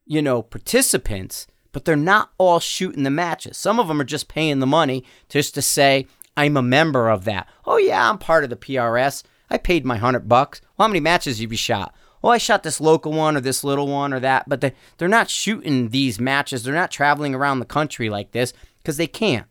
you 0.04 0.20
know, 0.20 0.42
participants, 0.42 1.46
but 1.72 1.84
they're 1.84 1.96
not 1.96 2.30
all 2.36 2.60
shooting 2.60 3.02
the 3.02 3.10
matches. 3.10 3.56
Some 3.56 3.80
of 3.80 3.88
them 3.88 4.00
are 4.00 4.04
just 4.04 4.28
paying 4.28 4.58
the 4.58 4.66
money 4.66 5.04
just 5.28 5.54
to 5.54 5.62
say, 5.62 6.06
I'm 6.36 6.56
a 6.56 6.62
member 6.62 7.08
of 7.08 7.24
that. 7.24 7.48
Oh, 7.64 7.78
yeah, 7.78 8.08
I'm 8.08 8.18
part 8.18 8.44
of 8.44 8.50
the 8.50 8.56
PRS. 8.56 9.22
I 9.50 9.56
paid 9.56 9.86
my 9.86 9.96
hundred 9.96 10.28
bucks. 10.28 10.60
Well, 10.76 10.86
how 10.86 10.88
many 10.88 11.00
matches 11.00 11.40
have 11.40 11.50
you 11.50 11.56
shot? 11.56 11.94
Oh, 12.22 12.28
I 12.28 12.38
shot 12.38 12.62
this 12.62 12.80
local 12.80 13.12
one 13.12 13.36
or 13.36 13.40
this 13.40 13.64
little 13.64 13.86
one 13.86 14.12
or 14.12 14.20
that, 14.20 14.48
but 14.48 14.60
they, 14.60 14.72
they're 14.98 15.08
not 15.08 15.30
shooting 15.30 15.88
these 15.88 16.20
matches. 16.20 16.62
They're 16.62 16.74
not 16.74 16.90
traveling 16.90 17.34
around 17.34 17.60
the 17.60 17.64
country 17.64 18.10
like 18.10 18.32
this 18.32 18.52
because 18.78 18.96
they 18.96 19.06
can't. 19.06 19.46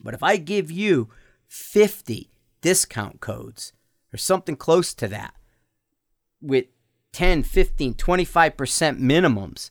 But 0.00 0.14
if 0.14 0.22
I 0.22 0.36
give 0.36 0.70
you 0.70 1.08
50 1.48 2.30
discount 2.60 3.20
codes 3.20 3.72
or 4.16 4.18
something 4.18 4.56
close 4.56 4.94
to 4.94 5.08
that 5.08 5.34
with 6.40 6.66
10, 7.12 7.42
15, 7.42 7.94
25% 7.94 9.00
minimums, 9.00 9.70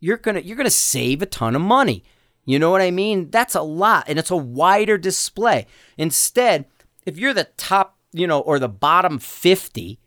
you're 0.00 0.16
gonna 0.16 0.40
you're 0.40 0.56
gonna 0.56 0.70
save 0.70 1.22
a 1.22 1.26
ton 1.26 1.54
of 1.54 1.62
money. 1.62 2.02
You 2.46 2.58
know 2.58 2.70
what 2.70 2.80
I 2.80 2.90
mean? 2.90 3.30
That's 3.30 3.54
a 3.54 3.62
lot, 3.62 4.04
and 4.08 4.18
it's 4.18 4.30
a 4.30 4.36
wider 4.36 4.96
display. 4.96 5.66
Instead, 5.98 6.64
if 7.04 7.18
you're 7.18 7.34
the 7.34 7.48
top 7.56 7.98
you 8.12 8.26
know, 8.26 8.40
or 8.40 8.58
the 8.58 8.68
bottom 8.68 9.18
50 9.18 9.98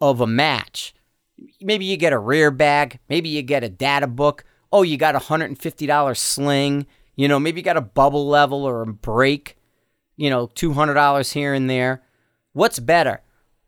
of 0.00 0.20
a 0.20 0.26
match. 0.26 0.94
Maybe 1.60 1.84
you 1.84 1.96
get 1.96 2.12
a 2.12 2.18
rear 2.18 2.50
bag, 2.50 2.98
maybe 3.08 3.28
you 3.28 3.42
get 3.42 3.64
a 3.64 3.68
data 3.68 4.06
book. 4.06 4.44
Oh, 4.72 4.82
you 4.82 4.96
got 4.96 5.14
a 5.14 5.20
$150 5.20 6.16
sling. 6.16 6.86
You 7.14 7.28
know, 7.28 7.38
maybe 7.38 7.60
you 7.60 7.64
got 7.64 7.76
a 7.76 7.82
bubble 7.82 8.26
level 8.26 8.64
or 8.64 8.82
a 8.82 8.86
break, 8.86 9.56
you 10.16 10.28
know, 10.28 10.48
$200 10.48 11.32
here 11.32 11.54
and 11.54 11.68
there. 11.68 12.02
What's 12.56 12.78
better? 12.78 13.20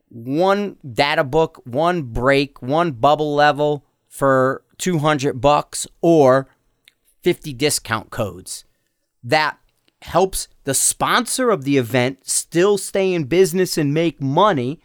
One 0.08 0.78
data 0.94 1.22
book, 1.22 1.60
one 1.66 2.04
break, 2.04 2.62
one 2.62 2.92
bubble 2.92 3.34
level 3.34 3.84
for 4.08 4.64
200 4.78 5.42
bucks 5.42 5.86
or 6.00 6.48
50 7.20 7.52
discount 7.52 8.08
codes. 8.08 8.64
That 9.22 9.58
helps 10.00 10.48
the 10.64 10.72
sponsor 10.72 11.50
of 11.50 11.64
the 11.64 11.76
event 11.76 12.26
still 12.26 12.78
stay 12.78 13.12
in 13.12 13.24
business 13.24 13.76
and 13.76 13.92
make 13.92 14.22
money 14.22 14.80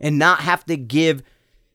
and 0.00 0.18
not 0.18 0.40
have 0.40 0.64
to 0.64 0.78
give 0.78 1.22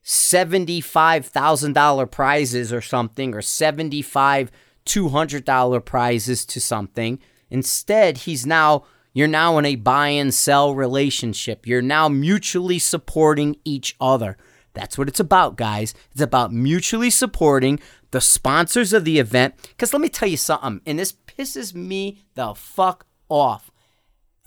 $75,000 0.03 2.09
prizes 2.09 2.73
or 2.73 2.81
something 2.81 3.35
or 3.35 3.43
75 3.43 4.51
$200 4.87 5.85
prizes 5.85 6.43
to 6.43 6.59
something. 6.59 7.19
Instead, 7.51 8.17
he's 8.19 8.47
now 8.47 8.83
you're 9.17 9.27
now 9.27 9.57
in 9.57 9.65
a 9.65 9.75
buy 9.75 10.09
and 10.09 10.33
sell 10.33 10.75
relationship. 10.75 11.65
You're 11.65 11.81
now 11.81 12.07
mutually 12.07 12.77
supporting 12.77 13.57
each 13.65 13.95
other. 13.99 14.37
That's 14.73 14.95
what 14.95 15.07
it's 15.07 15.19
about, 15.19 15.55
guys. 15.55 15.95
It's 16.11 16.21
about 16.21 16.53
mutually 16.53 17.09
supporting 17.09 17.79
the 18.11 18.21
sponsors 18.21 18.93
of 18.93 19.05
the 19.05 19.17
event. 19.17 19.55
Because 19.61 19.91
let 19.91 20.01
me 20.01 20.09
tell 20.09 20.27
you 20.27 20.37
something, 20.37 20.81
and 20.85 20.99
this 20.99 21.13
pisses 21.13 21.73
me 21.73 22.19
the 22.35 22.53
fuck 22.53 23.07
off. 23.27 23.71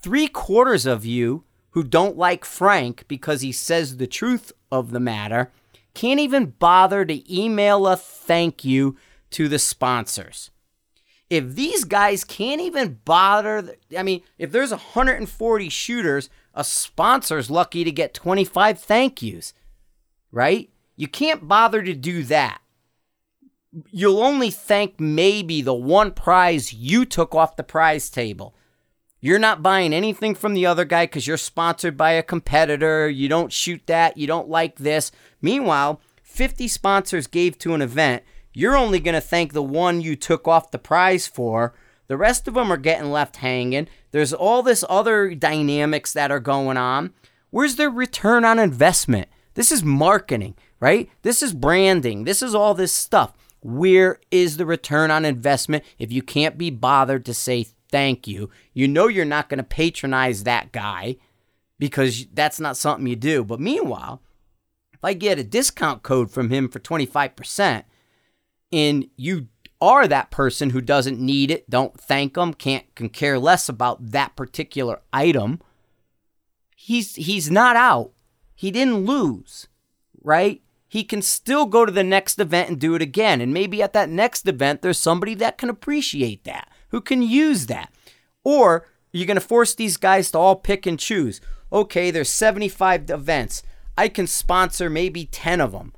Three 0.01 0.27
quarters 0.27 0.85
of 0.85 1.05
you 1.05 1.43
who 1.71 1.83
don't 1.83 2.17
like 2.17 2.45
Frank 2.45 3.05
because 3.09 3.41
he 3.41 3.51
says 3.51 3.97
the 3.97 4.07
truth 4.07 4.53
of 4.71 4.91
the 4.91 4.99
matter 4.99 5.51
can't 5.93 6.19
even 6.19 6.45
bother 6.45 7.03
to 7.03 7.33
email 7.33 7.87
a 7.87 7.97
thank 7.97 8.63
you 8.63 8.95
to 9.31 9.47
the 9.47 9.59
sponsors. 9.59 10.49
If 11.31 11.55
these 11.55 11.85
guys 11.85 12.25
can't 12.25 12.59
even 12.59 12.99
bother, 13.05 13.77
I 13.97 14.03
mean, 14.03 14.21
if 14.37 14.51
there's 14.51 14.71
140 14.71 15.69
shooters, 15.69 16.29
a 16.53 16.65
sponsor's 16.65 17.49
lucky 17.49 17.85
to 17.85 17.91
get 17.91 18.13
25 18.13 18.77
thank 18.77 19.21
yous, 19.21 19.53
right? 20.29 20.69
You 20.97 21.07
can't 21.07 21.47
bother 21.47 21.81
to 21.83 21.93
do 21.93 22.23
that. 22.23 22.59
You'll 23.91 24.21
only 24.21 24.49
thank 24.49 24.99
maybe 24.99 25.61
the 25.61 25.73
one 25.73 26.11
prize 26.11 26.73
you 26.73 27.05
took 27.05 27.33
off 27.33 27.55
the 27.55 27.63
prize 27.63 28.09
table. 28.09 28.53
You're 29.21 29.39
not 29.39 29.63
buying 29.63 29.93
anything 29.93 30.35
from 30.35 30.53
the 30.53 30.65
other 30.65 30.83
guy 30.83 31.05
because 31.05 31.27
you're 31.27 31.37
sponsored 31.37 31.95
by 31.95 32.11
a 32.11 32.23
competitor. 32.23 33.09
You 33.09 33.29
don't 33.29 33.53
shoot 33.53 33.83
that. 33.85 34.17
You 34.17 34.27
don't 34.27 34.49
like 34.49 34.79
this. 34.79 35.13
Meanwhile, 35.41 36.01
50 36.23 36.67
sponsors 36.67 37.27
gave 37.27 37.57
to 37.59 37.73
an 37.73 37.81
event. 37.81 38.23
You're 38.53 38.77
only 38.77 38.99
going 38.99 39.15
to 39.15 39.21
thank 39.21 39.53
the 39.53 39.63
one 39.63 40.01
you 40.01 40.15
took 40.15 40.47
off 40.47 40.71
the 40.71 40.79
prize 40.79 41.27
for. 41.27 41.73
The 42.07 42.17
rest 42.17 42.47
of 42.47 42.55
them 42.55 42.71
are 42.71 42.77
getting 42.77 43.11
left 43.11 43.37
hanging. 43.37 43.87
There's 44.11 44.33
all 44.33 44.61
this 44.61 44.83
other 44.89 45.33
dynamics 45.33 46.11
that 46.13 46.31
are 46.31 46.39
going 46.39 46.77
on. 46.77 47.13
Where's 47.49 47.75
the 47.75 47.89
return 47.89 48.43
on 48.43 48.59
investment? 48.59 49.29
This 49.53 49.71
is 49.71 49.83
marketing, 49.83 50.55
right? 50.79 51.09
This 51.21 51.41
is 51.41 51.53
branding. 51.53 52.23
This 52.25 52.41
is 52.41 52.53
all 52.55 52.73
this 52.73 52.93
stuff. 52.93 53.33
Where 53.61 54.19
is 54.31 54.57
the 54.57 54.65
return 54.65 55.11
on 55.11 55.23
investment 55.23 55.83
if 55.99 56.11
you 56.11 56.21
can't 56.21 56.57
be 56.57 56.69
bothered 56.69 57.25
to 57.25 57.33
say 57.33 57.67
thank 57.91 58.27
you? 58.27 58.49
You 58.73 58.87
know 58.87 59.07
you're 59.07 59.25
not 59.25 59.49
going 59.49 59.59
to 59.59 59.63
patronize 59.63 60.43
that 60.43 60.71
guy 60.71 61.17
because 61.77 62.25
that's 62.33 62.59
not 62.59 62.77
something 62.77 63.07
you 63.07 63.15
do. 63.15 63.43
But 63.43 63.59
meanwhile, 63.59 64.21
if 64.93 64.99
I 65.03 65.13
get 65.13 65.39
a 65.39 65.43
discount 65.43 66.03
code 66.03 66.31
from 66.31 66.49
him 66.49 66.69
for 66.69 66.79
25%, 66.79 67.83
and 68.71 69.07
you 69.15 69.47
are 69.81 70.07
that 70.07 70.31
person 70.31 70.69
who 70.69 70.81
doesn't 70.81 71.19
need 71.19 71.49
it, 71.49 71.69
don't 71.69 71.99
thank 71.99 72.35
them, 72.35 72.53
can't 72.53 72.93
can 72.95 73.09
care 73.09 73.39
less 73.39 73.67
about 73.67 74.11
that 74.11 74.35
particular 74.35 75.01
item, 75.11 75.59
he's 76.75 77.15
he's 77.15 77.49
not 77.49 77.75
out. 77.75 78.11
He 78.55 78.69
didn't 78.69 79.05
lose, 79.05 79.67
right? 80.21 80.61
He 80.87 81.03
can 81.03 81.21
still 81.21 81.65
go 81.65 81.85
to 81.85 81.91
the 81.91 82.03
next 82.03 82.37
event 82.37 82.69
and 82.69 82.79
do 82.79 82.95
it 82.95 83.01
again. 83.01 83.41
And 83.41 83.53
maybe 83.53 83.81
at 83.81 83.93
that 83.93 84.09
next 84.09 84.47
event 84.47 84.81
there's 84.81 84.99
somebody 84.99 85.33
that 85.35 85.57
can 85.57 85.69
appreciate 85.69 86.43
that, 86.43 86.69
who 86.89 87.01
can 87.01 87.21
use 87.21 87.67
that. 87.67 87.91
Or 88.43 88.85
you're 89.11 89.27
going 89.27 89.35
to 89.35 89.41
force 89.41 89.73
these 89.73 89.97
guys 89.97 90.31
to 90.31 90.37
all 90.37 90.55
pick 90.55 90.85
and 90.85 90.99
choose. 90.99 91.41
Okay, 91.71 92.11
there's 92.11 92.29
75 92.29 93.09
events. 93.09 93.63
I 93.97 94.09
can 94.09 94.27
sponsor 94.27 94.89
maybe 94.89 95.25
10 95.25 95.61
of 95.61 95.71
them, 95.71 95.93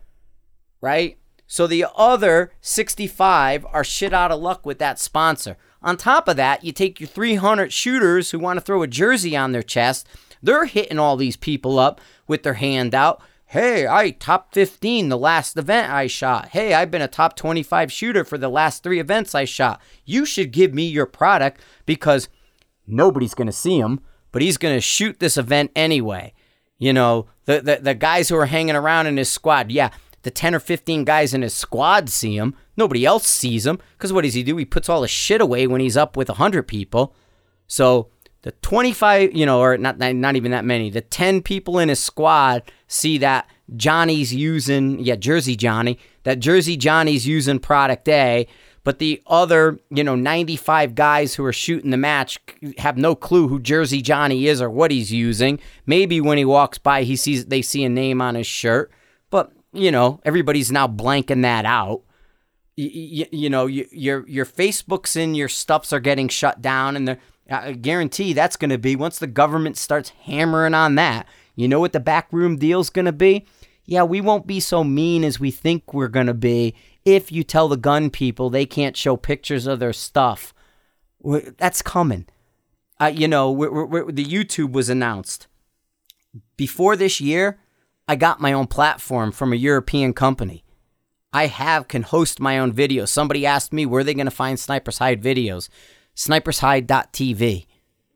right? 0.81 1.17
So 1.53 1.67
the 1.67 1.85
other 1.95 2.51
65 2.61 3.63
are 3.71 3.83
shit 3.83 4.11
out 4.11 4.31
of 4.31 4.41
luck 4.41 4.65
with 4.65 4.79
that 4.79 4.97
sponsor. 4.97 5.55
On 5.83 5.95
top 5.95 6.27
of 6.27 6.35
that, 6.35 6.63
you 6.63 6.71
take 6.71 6.99
your 6.99 7.07
300 7.07 7.71
shooters 7.71 8.31
who 8.31 8.39
want 8.39 8.57
to 8.57 8.65
throw 8.65 8.81
a 8.81 8.87
jersey 8.87 9.37
on 9.37 9.51
their 9.51 9.61
chest. 9.61 10.07
They're 10.41 10.65
hitting 10.65 10.97
all 10.97 11.15
these 11.15 11.37
people 11.37 11.77
up 11.77 12.01
with 12.27 12.41
their 12.41 12.55
hand 12.55 12.95
out. 12.95 13.21
Hey, 13.45 13.85
I 13.85 14.09
top 14.09 14.51
15 14.55 15.09
the 15.09 15.15
last 15.15 15.55
event 15.55 15.93
I 15.93 16.07
shot. 16.07 16.47
Hey, 16.47 16.73
I've 16.73 16.89
been 16.89 17.03
a 17.03 17.07
top 17.07 17.35
25 17.35 17.91
shooter 17.91 18.23
for 18.23 18.39
the 18.39 18.49
last 18.49 18.81
three 18.81 18.99
events 18.99 19.35
I 19.35 19.45
shot. 19.45 19.79
You 20.05 20.25
should 20.25 20.51
give 20.51 20.73
me 20.73 20.87
your 20.87 21.05
product 21.05 21.61
because 21.85 22.29
nobody's 22.87 23.35
going 23.35 23.45
to 23.45 23.53
see 23.53 23.77
him, 23.77 23.99
but 24.31 24.41
he's 24.41 24.57
going 24.57 24.75
to 24.75 24.81
shoot 24.81 25.19
this 25.19 25.37
event 25.37 25.69
anyway. 25.75 26.33
You 26.79 26.93
know, 26.93 27.27
the, 27.45 27.61
the, 27.61 27.75
the 27.79 27.93
guys 27.93 28.29
who 28.29 28.37
are 28.37 28.47
hanging 28.47 28.75
around 28.75 29.05
in 29.05 29.17
his 29.17 29.29
squad, 29.29 29.71
yeah, 29.71 29.91
the 30.23 30.31
10 30.31 30.55
or 30.55 30.59
15 30.59 31.03
guys 31.03 31.33
in 31.33 31.41
his 31.41 31.53
squad 31.53 32.09
see 32.09 32.35
him. 32.35 32.55
Nobody 32.75 33.05
else 33.05 33.27
sees 33.27 33.65
him 33.65 33.79
because 33.97 34.11
what 34.11 34.23
does 34.23 34.33
he 34.33 34.43
do? 34.43 34.57
He 34.57 34.65
puts 34.65 34.89
all 34.89 35.03
his 35.03 35.11
shit 35.11 35.41
away 35.41 35.67
when 35.67 35.81
he's 35.81 35.97
up 35.97 36.17
with 36.17 36.29
100 36.29 36.63
people. 36.63 37.15
So 37.67 38.09
the 38.41 38.51
25, 38.51 39.35
you 39.35 39.45
know, 39.45 39.61
or 39.61 39.77
not, 39.77 39.97
not 39.97 40.35
even 40.35 40.51
that 40.51 40.65
many, 40.65 40.89
the 40.89 41.01
10 41.01 41.41
people 41.41 41.79
in 41.79 41.89
his 41.89 42.03
squad 42.03 42.63
see 42.87 43.17
that 43.19 43.49
Johnny's 43.75 44.33
using, 44.33 44.99
yeah, 44.99 45.15
Jersey 45.15 45.55
Johnny, 45.55 45.97
that 46.23 46.39
Jersey 46.39 46.75
Johnny's 46.75 47.25
using 47.25 47.59
product 47.59 48.07
A, 48.09 48.47
but 48.83 48.99
the 48.99 49.21
other, 49.27 49.79
you 49.89 50.03
know, 50.03 50.15
95 50.15 50.93
guys 50.93 51.35
who 51.35 51.45
are 51.45 51.53
shooting 51.53 51.91
the 51.91 51.97
match 51.97 52.37
have 52.79 52.97
no 52.97 53.15
clue 53.15 53.47
who 53.47 53.59
Jersey 53.61 54.01
Johnny 54.01 54.47
is 54.47 54.61
or 54.61 54.69
what 54.69 54.91
he's 54.91 55.11
using. 55.11 55.59
Maybe 55.85 56.19
when 56.19 56.37
he 56.37 56.43
walks 56.43 56.77
by, 56.77 57.03
he 57.03 57.15
sees 57.15 57.45
they 57.45 57.61
see 57.61 57.85
a 57.85 57.89
name 57.89 58.21
on 58.21 58.35
his 58.35 58.47
shirt, 58.47 58.91
you 59.73 59.91
know, 59.91 60.21
everybody's 60.23 60.71
now 60.71 60.87
blanking 60.87 61.41
that 61.41 61.65
out. 61.65 62.01
You, 62.75 63.25
you, 63.31 63.49
know, 63.49 63.67
you, 63.67 63.87
your 63.91 64.27
your 64.27 64.45
Facebooks 64.45 65.15
and 65.15 65.37
your 65.37 65.47
stuffs 65.49 65.93
are 65.93 65.99
getting 65.99 66.27
shut 66.27 66.61
down, 66.61 66.95
and 66.95 67.17
I 67.49 67.73
guarantee 67.73 68.33
that's 68.33 68.55
going 68.55 68.71
to 68.71 68.79
be 68.79 68.95
once 68.95 69.19
the 69.19 69.27
government 69.27 69.77
starts 69.77 70.09
hammering 70.09 70.73
on 70.73 70.95
that. 70.95 71.27
You 71.55 71.67
know 71.67 71.79
what 71.79 71.93
the 71.93 71.99
backroom 71.99 72.57
deal's 72.57 72.89
going 72.89 73.05
to 73.05 73.11
be? 73.11 73.45
Yeah, 73.85 74.03
we 74.03 74.21
won't 74.21 74.47
be 74.47 74.59
so 74.59 74.83
mean 74.83 75.23
as 75.23 75.39
we 75.39 75.51
think 75.51 75.93
we're 75.93 76.07
going 76.07 76.27
to 76.27 76.33
be 76.33 76.73
if 77.05 77.31
you 77.31 77.43
tell 77.43 77.67
the 77.67 77.77
gun 77.77 78.09
people 78.09 78.49
they 78.49 78.65
can't 78.65 78.95
show 78.97 79.17
pictures 79.17 79.67
of 79.67 79.79
their 79.79 79.93
stuff. 79.93 80.53
That's 81.57 81.81
coming. 81.81 82.25
Uh, 82.99 83.11
you 83.13 83.27
know, 83.27 83.51
we're, 83.51 83.85
we're, 83.85 84.11
the 84.11 84.25
YouTube 84.25 84.71
was 84.71 84.89
announced 84.89 85.47
before 86.57 86.95
this 86.95 87.19
year. 87.19 87.59
I 88.13 88.15
got 88.15 88.39
my 88.39 88.53
own 88.53 88.67
platform 88.67 89.31
from 89.31 89.53
a 89.53 89.55
European 89.55 90.13
company. 90.13 90.63
I 91.33 91.47
have 91.47 91.87
can 91.87 92.03
host 92.03 92.39
my 92.39 92.59
own 92.59 92.71
videos. 92.71 93.07
Somebody 93.07 93.43
asked 93.43 93.73
me 93.73 93.87
where 93.87 94.03
they 94.03 94.13
going 94.13 94.27
to 94.27 94.31
find 94.31 94.59
Snipers 94.59 94.99
Hide 94.99 95.19
videos. 95.19 95.67
Snipershide.tv. 96.15 97.65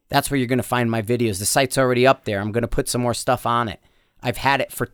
That's 0.10 0.30
where 0.30 0.38
you're 0.38 0.46
going 0.46 0.58
to 0.58 0.64
find 0.64 0.92
my 0.92 1.02
videos. 1.02 1.40
The 1.40 1.48
site's 1.48 1.80
already 1.80 2.06
up 2.06 2.26
there. 2.26 2.40
I'm 2.40 2.52
going 2.52 2.62
to 2.62 2.68
put 2.68 2.88
some 2.88 3.02
more 3.02 3.16
stuff 3.16 3.48
on 3.48 3.70
it. 3.70 3.80
I've 4.22 4.38
had 4.38 4.62
it 4.62 4.72
for 4.72 4.90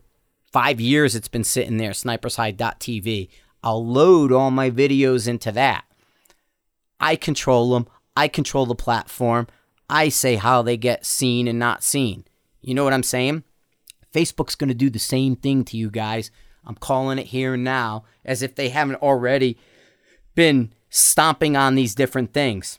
five 0.50 0.80
years. 0.80 1.14
It's 1.14 1.28
been 1.28 1.44
sitting 1.44 1.76
there. 1.76 1.90
Snipershide.tv. 1.90 3.28
I'll 3.62 3.86
load 3.86 4.32
all 4.32 4.50
my 4.50 4.70
videos 4.70 5.28
into 5.28 5.52
that. 5.52 5.84
I 6.98 7.16
control 7.16 7.74
them. 7.74 7.88
I 8.16 8.28
control 8.28 8.64
the 8.64 8.74
platform. 8.74 9.48
I 9.86 10.08
say 10.08 10.36
how 10.36 10.62
they 10.62 10.78
get 10.78 11.04
seen 11.04 11.46
and 11.46 11.58
not 11.58 11.82
seen. 11.82 12.24
You 12.62 12.72
know 12.72 12.84
what 12.84 12.94
I'm 12.94 13.02
saying? 13.02 13.44
Facebook's 14.14 14.54
going 14.54 14.68
to 14.68 14.74
do 14.74 14.88
the 14.88 14.98
same 14.98 15.36
thing 15.36 15.64
to 15.64 15.76
you 15.76 15.90
guys. 15.90 16.30
I'm 16.64 16.76
calling 16.76 17.18
it 17.18 17.26
here 17.26 17.54
and 17.54 17.64
now 17.64 18.04
as 18.24 18.42
if 18.42 18.54
they 18.54 18.68
haven't 18.68 19.02
already 19.02 19.58
been 20.34 20.72
stomping 20.88 21.56
on 21.56 21.74
these 21.74 21.94
different 21.94 22.32
things. 22.32 22.78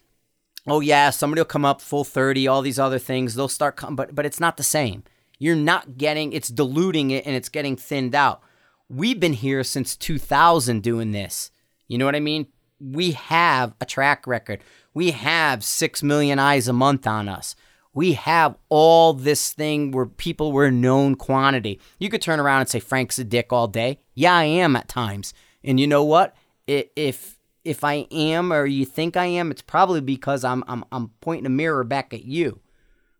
Oh 0.67 0.79
yeah, 0.79 1.09
somebody 1.11 1.41
will 1.41 1.45
come 1.45 1.65
up 1.65 1.81
Full30, 1.81 2.49
all 2.49 2.61
these 2.61 2.79
other 2.79 2.97
things, 2.97 3.35
they'll 3.35 3.47
start 3.47 3.75
coming, 3.75 3.95
but 3.95 4.15
but 4.15 4.25
it's 4.25 4.39
not 4.39 4.57
the 4.57 4.63
same. 4.63 5.03
You're 5.37 5.55
not 5.55 5.97
getting 5.97 6.33
it's 6.33 6.47
diluting 6.47 7.11
it 7.11 7.25
and 7.25 7.35
it's 7.35 7.49
getting 7.49 7.75
thinned 7.75 8.15
out. 8.15 8.41
We've 8.89 9.19
been 9.19 9.33
here 9.33 9.63
since 9.63 9.95
2000 9.95 10.81
doing 10.81 11.11
this. 11.11 11.51
You 11.87 11.97
know 11.97 12.05
what 12.05 12.15
I 12.15 12.19
mean? 12.19 12.47
We 12.79 13.11
have 13.11 13.75
a 13.79 13.85
track 13.85 14.25
record. 14.25 14.61
We 14.93 15.11
have 15.11 15.63
6 15.63 16.03
million 16.03 16.39
eyes 16.39 16.67
a 16.67 16.73
month 16.73 17.05
on 17.05 17.27
us 17.27 17.55
We 17.95 18.13
have 18.13 18.58
all 18.69 19.13
this 19.13 19.53
thing 19.53 19.91
where 19.91 20.05
people 20.05 20.51
were 20.51 20.69
known 20.69 21.15
quantity. 21.15 21.79
You 21.97 22.10
could 22.10 22.21
turn 22.21 22.39
around 22.39 22.60
and 22.60 22.69
say 22.69 22.79
Frank's 22.79 23.17
a 23.17 23.23
dick 23.23 23.51
all 23.51 23.67
day. 23.67 23.99
Yeah, 24.13 24.36
I 24.36 24.43
am 24.43 24.75
at 24.75 24.89
times. 24.89 25.34
And 25.63 25.79
you 25.79 25.88
know 25.88 26.03
what? 26.03 26.36
If 26.67 27.39
if 27.63 27.84
I 27.84 28.05
am 28.12 28.53
or 28.53 28.65
you 28.65 28.86
think 28.86 29.17
I 29.17 29.25
am, 29.25 29.49
it's 29.49 29.62
probably 29.62 30.01
because 30.01 30.43
I'm 30.43 30.63
I'm 30.67 30.84
I'm 30.91 31.10
pointing 31.21 31.47
a 31.47 31.49
mirror 31.49 31.84
back 31.84 32.13
at 32.13 32.25
you. 32.25 32.60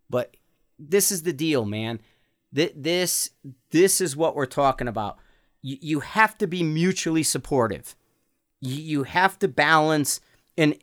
But 0.10 0.36
this 0.78 1.12
is 1.12 1.24
the 1.24 1.34
deal, 1.34 1.66
man. 1.66 2.02
This 2.52 3.32
this 3.72 4.02
is 4.02 4.16
what 4.16 4.36
we're 4.36 4.46
talking 4.46 4.88
about. 4.88 5.18
You, 5.68 6.02
have 6.02 6.38
to 6.38 6.46
be 6.46 6.62
mutually 6.62 7.24
supportive. 7.24 7.96
You 8.62 9.02
have 9.02 9.40
to 9.40 9.48
balance. 9.48 10.22
And 10.56 10.78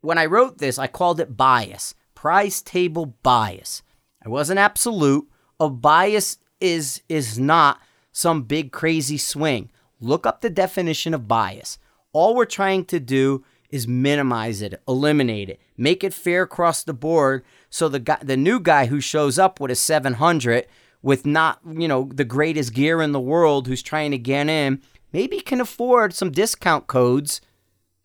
when 0.00 0.16
I 0.16 0.26
wrote 0.26 0.58
this, 0.58 0.78
I 0.78 0.86
called 0.86 1.18
it 1.18 1.36
bias, 1.36 1.96
price 2.18 2.60
table 2.60 3.06
bias. 3.22 3.84
I 4.24 4.28
wasn't 4.28 4.58
absolute. 4.58 5.28
A 5.60 5.70
bias 5.70 6.38
is 6.60 7.00
is 7.08 7.38
not 7.38 7.80
some 8.10 8.42
big 8.42 8.72
crazy 8.72 9.16
swing. 9.16 9.70
Look 10.00 10.26
up 10.26 10.40
the 10.40 10.50
definition 10.50 11.14
of 11.14 11.28
bias. 11.28 11.78
All 12.12 12.34
we're 12.34 12.44
trying 12.44 12.86
to 12.86 12.98
do 12.98 13.44
is 13.70 13.86
minimize 13.86 14.62
it, 14.62 14.82
eliminate 14.88 15.48
it, 15.48 15.60
make 15.76 16.02
it 16.02 16.12
fair 16.12 16.42
across 16.42 16.82
the 16.82 16.92
board 16.92 17.44
so 17.70 17.88
the 17.88 18.00
guy 18.00 18.18
the 18.20 18.36
new 18.36 18.58
guy 18.58 18.86
who 18.86 19.00
shows 19.00 19.38
up 19.38 19.60
with 19.60 19.70
a 19.70 19.76
700 19.76 20.66
with 21.00 21.24
not, 21.24 21.60
you 21.70 21.86
know, 21.86 22.10
the 22.12 22.24
greatest 22.24 22.74
gear 22.74 23.00
in 23.00 23.12
the 23.12 23.20
world 23.20 23.68
who's 23.68 23.80
trying 23.80 24.10
to 24.10 24.18
get 24.18 24.48
in, 24.48 24.82
maybe 25.12 25.38
can 25.38 25.60
afford 25.60 26.12
some 26.12 26.32
discount 26.32 26.88
codes 26.88 27.40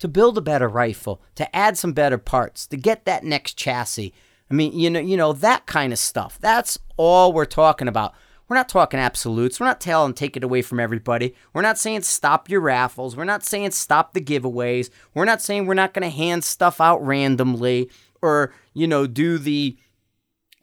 to 0.03 0.09
build 0.09 0.37
a 0.37 0.41
better 0.41 0.67
rifle, 0.67 1.21
to 1.33 1.55
add 1.55 1.77
some 1.77 1.93
better 1.93 2.17
parts, 2.17 2.67
to 2.67 2.75
get 2.75 3.05
that 3.05 3.23
next 3.23 3.53
chassis. 3.53 4.13
I 4.51 4.53
mean, 4.53 4.77
you 4.77 4.89
know, 4.89 4.99
you 4.99 5.15
know 5.15 5.31
that 5.31 5.65
kind 5.65 5.93
of 5.93 5.97
stuff. 5.97 6.37
That's 6.41 6.77
all 6.97 7.31
we're 7.31 7.45
talking 7.45 7.87
about. 7.87 8.13
We're 8.49 8.57
not 8.57 8.67
talking 8.67 8.99
absolutes. 8.99 9.61
We're 9.61 9.67
not 9.67 9.79
telling 9.79 10.13
take 10.13 10.35
it 10.35 10.43
away 10.43 10.61
from 10.61 10.81
everybody. 10.81 11.33
We're 11.53 11.61
not 11.61 11.77
saying 11.77 12.01
stop 12.01 12.49
your 12.49 12.59
raffles. 12.59 13.15
We're 13.15 13.23
not 13.23 13.45
saying 13.45 13.71
stop 13.71 14.13
the 14.13 14.19
giveaways. 14.19 14.89
We're 15.13 15.23
not 15.23 15.41
saying 15.41 15.67
we're 15.67 15.73
not 15.73 15.93
going 15.93 16.03
to 16.03 16.13
hand 16.13 16.43
stuff 16.43 16.81
out 16.81 17.01
randomly 17.01 17.89
or, 18.21 18.53
you 18.73 18.87
know, 18.87 19.07
do 19.07 19.37
the 19.37 19.77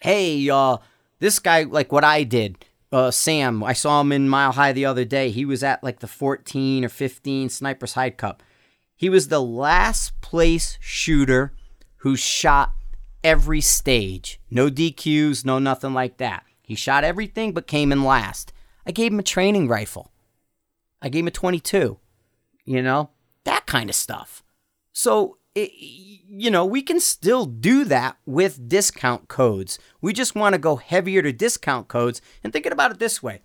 hey, 0.03 0.51
uh 0.51 0.77
this 1.19 1.39
guy 1.39 1.63
like 1.63 1.93
what 1.93 2.05
I 2.05 2.25
did. 2.25 2.63
Uh, 2.93 3.11
Sam, 3.11 3.65
I 3.65 3.73
saw 3.73 4.03
him 4.03 4.13
in 4.13 4.29
Mile 4.29 4.53
High 4.53 4.73
the 4.73 4.85
other 4.85 5.07
day. 5.07 5.31
He 5.31 5.47
was 5.47 5.63
at 5.63 5.83
like 5.83 6.01
the 6.01 6.07
14 6.07 6.85
or 6.85 6.91
15 6.91 7.49
Sniper's 7.49 7.95
Hide 7.95 8.19
Cup. 8.19 8.43
He 9.01 9.09
was 9.09 9.29
the 9.29 9.41
last 9.41 10.21
place 10.21 10.77
shooter 10.79 11.55
who 12.01 12.17
shot 12.17 12.75
every 13.25 13.63
stage. 13.63 14.39
No 14.51 14.69
DQs, 14.69 15.43
no 15.43 15.59
nothing 15.59 15.95
like 15.95 16.19
that. 16.19 16.45
He 16.61 16.75
shot 16.75 17.03
everything 17.03 17.55
but 17.55 17.67
came 17.67 17.93
in 17.93 18.05
last. 18.05 18.53
I 18.85 18.91
gave 18.91 19.11
him 19.11 19.19
a 19.19 19.23
training 19.23 19.69
rifle. 19.69 20.13
I 21.01 21.09
gave 21.09 21.25
him 21.25 21.29
a 21.29 21.31
22. 21.31 21.99
You 22.67 22.83
know, 22.83 23.09
that 23.45 23.65
kind 23.65 23.89
of 23.89 23.97
stuff. 23.97 24.43
So, 24.93 25.39
it, 25.55 25.71
you 25.73 26.51
know, 26.51 26.67
we 26.67 26.83
can 26.83 27.01
still 27.01 27.47
do 27.47 27.87
that 27.87 28.19
with 28.27 28.69
discount 28.69 29.29
codes. 29.29 29.79
We 30.03 30.13
just 30.13 30.35
want 30.35 30.53
to 30.53 30.59
go 30.59 30.77
heavier 30.77 31.23
to 31.23 31.33
discount 31.33 31.89
codes. 31.89 32.21
And 32.45 32.53
thinking 32.53 32.73
about 32.73 32.91
it 32.91 32.99
this 32.99 33.23
way 33.23 33.41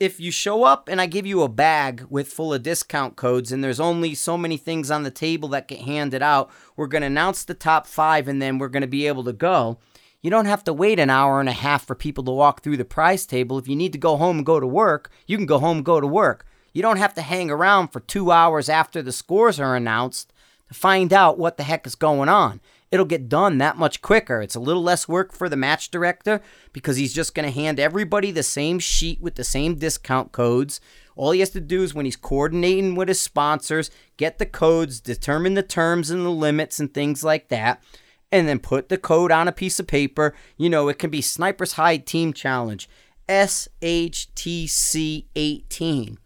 if 0.00 0.18
you 0.18 0.30
show 0.30 0.64
up 0.64 0.88
and 0.88 1.00
I 1.00 1.06
give 1.06 1.26
you 1.26 1.42
a 1.42 1.48
bag 1.48 2.06
with 2.10 2.32
full 2.32 2.52
of 2.52 2.62
discount 2.62 3.16
codes 3.16 3.52
and 3.52 3.62
there's 3.62 3.80
only 3.80 4.14
so 4.14 4.36
many 4.36 4.56
things 4.56 4.90
on 4.90 5.04
the 5.04 5.10
table 5.10 5.48
that 5.50 5.68
get 5.68 5.80
handed 5.80 6.22
out, 6.22 6.50
we're 6.76 6.88
going 6.88 7.02
to 7.02 7.06
announce 7.06 7.44
the 7.44 7.54
top 7.54 7.86
five 7.86 8.26
and 8.26 8.42
then 8.42 8.58
we're 8.58 8.68
going 8.68 8.82
to 8.82 8.88
be 8.88 9.06
able 9.06 9.24
to 9.24 9.32
go. 9.32 9.78
You 10.20 10.30
don't 10.30 10.46
have 10.46 10.64
to 10.64 10.72
wait 10.72 10.98
an 10.98 11.10
hour 11.10 11.38
and 11.38 11.48
a 11.48 11.52
half 11.52 11.86
for 11.86 11.94
people 11.94 12.24
to 12.24 12.30
walk 12.32 12.62
through 12.62 12.78
the 12.78 12.84
prize 12.84 13.26
table. 13.26 13.58
If 13.58 13.68
you 13.68 13.76
need 13.76 13.92
to 13.92 13.98
go 13.98 14.16
home 14.16 14.38
and 14.38 14.46
go 14.46 14.58
to 14.58 14.66
work, 14.66 15.10
you 15.26 15.36
can 15.36 15.46
go 15.46 15.58
home 15.58 15.78
and 15.78 15.86
go 15.86 16.00
to 16.00 16.06
work. 16.06 16.46
You 16.72 16.82
don't 16.82 16.96
have 16.96 17.14
to 17.14 17.22
hang 17.22 17.50
around 17.50 17.88
for 17.88 18.00
two 18.00 18.32
hours 18.32 18.68
after 18.68 19.00
the 19.00 19.12
scores 19.12 19.60
are 19.60 19.76
announced 19.76 20.32
to 20.68 20.74
find 20.74 21.12
out 21.12 21.38
what 21.38 21.56
the 21.56 21.62
heck 21.62 21.86
is 21.86 21.94
going 21.94 22.28
on. 22.28 22.60
It'll 22.94 23.04
get 23.04 23.28
done 23.28 23.58
that 23.58 23.76
much 23.76 24.00
quicker. 24.02 24.40
It's 24.40 24.54
a 24.54 24.60
little 24.60 24.80
less 24.80 25.08
work 25.08 25.32
for 25.32 25.48
the 25.48 25.56
match 25.56 25.90
director 25.90 26.40
because 26.72 26.96
he's 26.96 27.12
just 27.12 27.34
going 27.34 27.44
to 27.44 27.52
hand 27.52 27.80
everybody 27.80 28.30
the 28.30 28.44
same 28.44 28.78
sheet 28.78 29.20
with 29.20 29.34
the 29.34 29.42
same 29.42 29.74
discount 29.74 30.30
codes. 30.30 30.80
All 31.16 31.32
he 31.32 31.40
has 31.40 31.50
to 31.50 31.60
do 31.60 31.82
is 31.82 31.92
when 31.92 32.04
he's 32.04 32.14
coordinating 32.14 32.94
with 32.94 33.08
his 33.08 33.20
sponsors, 33.20 33.90
get 34.16 34.38
the 34.38 34.46
codes, 34.46 35.00
determine 35.00 35.54
the 35.54 35.64
terms 35.64 36.08
and 36.08 36.24
the 36.24 36.30
limits 36.30 36.78
and 36.78 36.94
things 36.94 37.24
like 37.24 37.48
that 37.48 37.82
and 38.30 38.46
then 38.46 38.60
put 38.60 38.90
the 38.90 38.96
code 38.96 39.32
on 39.32 39.48
a 39.48 39.52
piece 39.52 39.80
of 39.80 39.88
paper. 39.88 40.32
You 40.56 40.70
know, 40.70 40.88
it 40.88 41.00
can 41.00 41.10
be 41.10 41.20
Sniper's 41.20 41.72
Hide 41.72 42.06
Team 42.06 42.32
Challenge, 42.32 42.88
SHTC18. 43.28 46.16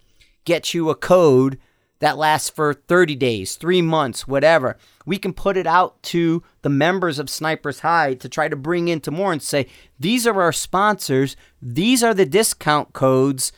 Get 0.45 0.75
you 0.75 0.91
a 0.91 0.95
code 0.95 1.59
that 2.01 2.19
lasts 2.19 2.49
for 2.49 2.75
30 2.75 3.17
days, 3.17 3.57
three 3.57 3.83
months, 3.83 4.29
whatever. 4.29 4.77
We 5.05 5.19
can 5.19 5.33
put 5.33 5.57
it 5.57 5.67
out 5.67 6.03
to 6.05 6.43
the 6.63 6.69
members 6.69 7.19
of 7.19 7.31
Sniper's 7.31 7.81
Hide 7.81 8.21
to 8.21 8.29
try 8.29 8.49
to 8.49 8.57
bring 8.57 8.89
into 8.89 9.11
more 9.11 9.33
and 9.33 9.43
say, 9.43 9.67
these 9.99 10.27
are 10.27 10.41
our 10.41 10.53
sponsors, 10.53 11.37
these 11.61 12.03
are 12.03 12.15
the 12.15 12.27
discount 12.27 12.93
codes. 12.93 13.53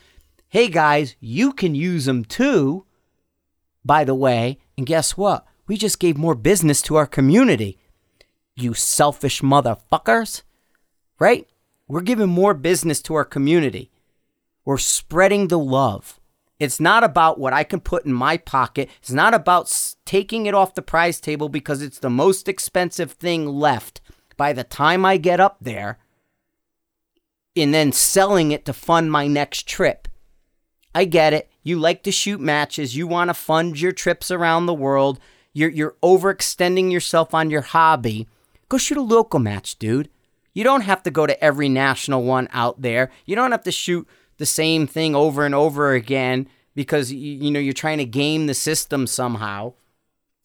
Hey 0.48 0.68
guys, 0.68 1.16
you 1.20 1.52
can 1.52 1.74
use 1.74 2.06
them 2.06 2.24
too, 2.24 2.86
by 3.84 4.04
the 4.04 4.14
way. 4.14 4.58
And 4.76 4.86
guess 4.86 5.16
what? 5.16 5.46
We 5.66 5.76
just 5.76 6.00
gave 6.00 6.16
more 6.16 6.34
business 6.34 6.82
to 6.82 6.96
our 6.96 7.06
community 7.06 7.78
you 8.62 8.74
selfish 8.74 9.40
motherfuckers. 9.40 10.42
Right? 11.18 11.48
We're 11.88 12.02
giving 12.02 12.28
more 12.28 12.54
business 12.54 13.02
to 13.02 13.14
our 13.14 13.24
community. 13.24 13.90
We're 14.64 14.78
spreading 14.78 15.48
the 15.48 15.58
love. 15.58 16.19
It's 16.60 16.78
not 16.78 17.02
about 17.02 17.40
what 17.40 17.52
I 17.52 17.64
can 17.64 17.80
put 17.80 18.04
in 18.04 18.12
my 18.12 18.36
pocket. 18.36 18.88
It's 19.00 19.10
not 19.10 19.34
about 19.34 19.72
taking 20.04 20.46
it 20.46 20.54
off 20.54 20.74
the 20.74 20.82
prize 20.82 21.20
table 21.20 21.48
because 21.48 21.82
it's 21.82 21.98
the 21.98 22.10
most 22.10 22.48
expensive 22.48 23.12
thing 23.12 23.46
left 23.48 24.00
by 24.36 24.52
the 24.52 24.62
time 24.62 25.04
I 25.04 25.16
get 25.16 25.40
up 25.40 25.56
there 25.60 25.98
and 27.56 27.74
then 27.74 27.90
selling 27.90 28.52
it 28.52 28.64
to 28.66 28.72
fund 28.72 29.10
my 29.10 29.26
next 29.26 29.66
trip. 29.66 30.06
I 30.94 31.04
get 31.06 31.32
it. 31.32 31.50
You 31.62 31.78
like 31.78 32.04
to 32.04 32.12
shoot 32.12 32.40
matches. 32.40 32.96
You 32.96 33.08
want 33.08 33.28
to 33.28 33.34
fund 33.34 33.80
your 33.80 33.92
trips 33.92 34.30
around 34.30 34.66
the 34.66 34.74
world. 34.74 35.18
You're, 35.52 35.70
you're 35.70 35.96
overextending 36.02 36.92
yourself 36.92 37.34
on 37.34 37.50
your 37.50 37.62
hobby 37.62 38.28
Go 38.70 38.78
shoot 38.78 38.98
a 38.98 39.02
local 39.02 39.40
match, 39.40 39.78
dude. 39.80 40.08
You 40.54 40.62
don't 40.62 40.82
have 40.82 41.02
to 41.02 41.10
go 41.10 41.26
to 41.26 41.44
every 41.44 41.68
national 41.68 42.22
one 42.22 42.48
out 42.52 42.80
there. 42.80 43.10
You 43.26 43.34
don't 43.34 43.50
have 43.50 43.64
to 43.64 43.72
shoot 43.72 44.08
the 44.40 44.46
same 44.46 44.86
thing 44.86 45.14
over 45.14 45.44
and 45.44 45.54
over 45.54 45.92
again 45.92 46.48
because 46.74 47.12
you, 47.12 47.18
you 47.18 47.50
know 47.50 47.60
you're 47.60 47.74
trying 47.74 47.98
to 47.98 48.06
game 48.06 48.46
the 48.46 48.54
system 48.54 49.06
somehow. 49.06 49.74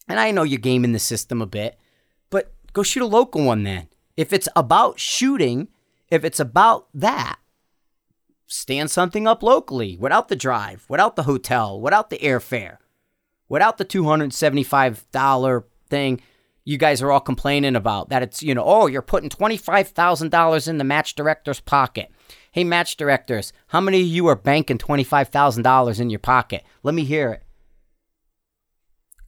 And 0.07 0.19
I 0.19 0.31
know 0.31 0.43
you're 0.43 0.59
gaming 0.59 0.91
the 0.91 0.99
system 0.99 1.41
a 1.41 1.47
bit, 1.47 1.79
but 2.29 2.53
go 2.73 2.83
shoot 2.83 3.01
a 3.01 3.07
local 3.07 3.43
one 3.43 3.63
then. 3.63 3.87
If 4.17 4.33
it's 4.33 4.49
about 4.55 4.99
shooting, 4.99 5.69
if 6.09 6.25
it's 6.25 6.39
about 6.39 6.87
that, 6.93 7.39
stand 8.47 8.91
something 8.91 9.27
up 9.27 9.41
locally 9.41 9.97
without 9.97 10.27
the 10.27 10.35
drive, 10.35 10.85
without 10.89 11.15
the 11.15 11.23
hotel, 11.23 11.79
without 11.79 12.09
the 12.09 12.19
airfare, 12.19 12.77
without 13.47 13.77
the 13.77 13.85
$275 13.85 15.63
thing 15.89 16.21
you 16.65 16.77
guys 16.77 17.01
are 17.01 17.11
all 17.11 17.19
complaining 17.19 17.75
about 17.75 18.09
that 18.09 18.23
it's, 18.23 18.43
you 18.43 18.53
know, 18.53 18.63
oh, 18.65 18.87
you're 18.87 19.03
putting 19.03 19.29
$25,000 19.29 20.67
in 20.67 20.77
the 20.79 20.83
match 20.83 21.15
director's 21.15 21.61
pocket. 21.61 22.11
Hey, 22.55 22.63
match 22.63 22.95
directors, 22.95 23.51
how 23.67 23.81
many 23.81 23.99
of 23.99 24.07
you 24.07 24.27
are 24.27 24.35
banking 24.37 24.77
$25,000 24.77 25.99
in 25.99 26.09
your 26.09 26.19
pocket? 26.19 26.63
Let 26.83 26.95
me 26.95 27.03
hear 27.03 27.31
it. 27.31 27.43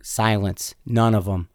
Silence. 0.01 0.75
None 0.85 1.13
of 1.13 1.25
them. 1.25 1.49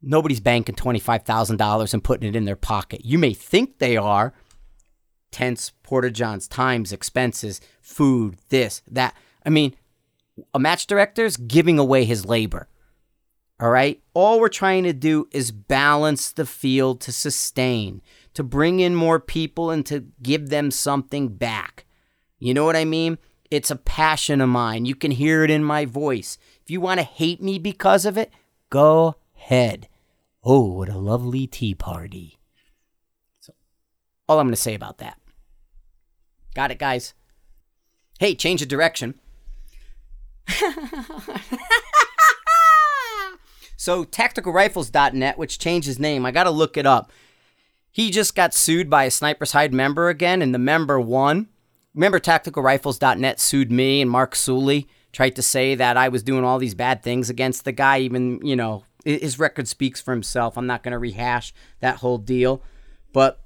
Nobody's 0.00 0.38
banking 0.38 0.76
$25,000 0.76 1.92
and 1.92 2.04
putting 2.04 2.28
it 2.28 2.36
in 2.36 2.44
their 2.44 2.54
pocket. 2.54 3.04
You 3.04 3.18
may 3.18 3.34
think 3.34 3.78
they 3.78 3.96
are. 3.96 4.32
Tents, 5.32 5.72
porta 5.82 6.12
johns, 6.12 6.46
times, 6.46 6.92
expenses, 6.92 7.60
food, 7.82 8.36
this, 8.50 8.82
that. 8.86 9.12
I 9.44 9.50
mean, 9.50 9.74
a 10.54 10.60
match 10.60 10.86
director's 10.86 11.36
giving 11.36 11.80
away 11.80 12.04
his 12.04 12.26
labor. 12.26 12.68
All 13.58 13.70
right. 13.70 14.00
All 14.14 14.38
we're 14.38 14.48
trying 14.48 14.84
to 14.84 14.92
do 14.92 15.26
is 15.32 15.50
balance 15.50 16.30
the 16.30 16.46
field 16.46 17.00
to 17.00 17.10
sustain, 17.10 18.02
to 18.38 18.44
bring 18.44 18.78
in 18.78 18.94
more 18.94 19.18
people 19.18 19.68
and 19.68 19.84
to 19.84 20.06
give 20.22 20.48
them 20.48 20.70
something 20.70 21.26
back. 21.26 21.84
You 22.38 22.54
know 22.54 22.64
what 22.64 22.76
I 22.76 22.84
mean? 22.84 23.18
It's 23.50 23.68
a 23.68 23.74
passion 23.74 24.40
of 24.40 24.48
mine. 24.48 24.84
You 24.84 24.94
can 24.94 25.10
hear 25.10 25.42
it 25.42 25.50
in 25.50 25.64
my 25.64 25.84
voice. 25.84 26.38
If 26.62 26.70
you 26.70 26.80
want 26.80 27.00
to 27.00 27.04
hate 27.04 27.42
me 27.42 27.58
because 27.58 28.06
of 28.06 28.16
it, 28.16 28.30
go 28.70 29.16
ahead. 29.36 29.88
Oh, 30.44 30.66
what 30.66 30.88
a 30.88 30.96
lovely 30.96 31.48
tea 31.48 31.74
party. 31.74 32.38
So, 33.40 33.52
all 34.28 34.38
I'm 34.38 34.46
going 34.46 34.54
to 34.54 34.60
say 34.60 34.74
about 34.74 34.98
that. 34.98 35.18
Got 36.54 36.70
it, 36.70 36.78
guys? 36.78 37.14
Hey, 38.20 38.36
change 38.36 38.62
of 38.62 38.68
direction. 38.68 39.18
So 43.80 44.04
tacticalrifles.net, 44.04 45.38
which 45.38 45.60
changed 45.60 45.86
his 45.86 46.00
name, 46.00 46.26
I 46.26 46.32
got 46.32 46.44
to 46.44 46.50
look 46.50 46.76
it 46.76 46.84
up. 46.84 47.12
He 47.90 48.10
just 48.10 48.34
got 48.34 48.54
sued 48.54 48.88
by 48.88 49.04
a 49.04 49.10
Sniper's 49.10 49.52
Hide 49.52 49.74
member 49.74 50.08
again, 50.08 50.42
and 50.42 50.54
the 50.54 50.58
member 50.58 51.00
won. 51.00 51.48
Remember, 51.94 52.20
tacticalrifles.net 52.20 53.40
sued 53.40 53.72
me 53.72 54.00
and 54.00 54.10
Mark 54.10 54.34
Suley, 54.34 54.86
tried 55.12 55.36
to 55.36 55.42
say 55.42 55.74
that 55.74 55.96
I 55.96 56.08
was 56.08 56.22
doing 56.22 56.44
all 56.44 56.58
these 56.58 56.74
bad 56.74 57.02
things 57.02 57.30
against 57.30 57.64
the 57.64 57.72
guy, 57.72 57.98
even, 58.00 58.40
you 58.44 58.54
know, 58.54 58.84
his 59.04 59.38
record 59.38 59.66
speaks 59.66 60.00
for 60.00 60.12
himself. 60.12 60.58
I'm 60.58 60.66
not 60.66 60.82
going 60.82 60.92
to 60.92 60.98
rehash 60.98 61.54
that 61.80 61.96
whole 61.96 62.18
deal. 62.18 62.62
But 63.12 63.40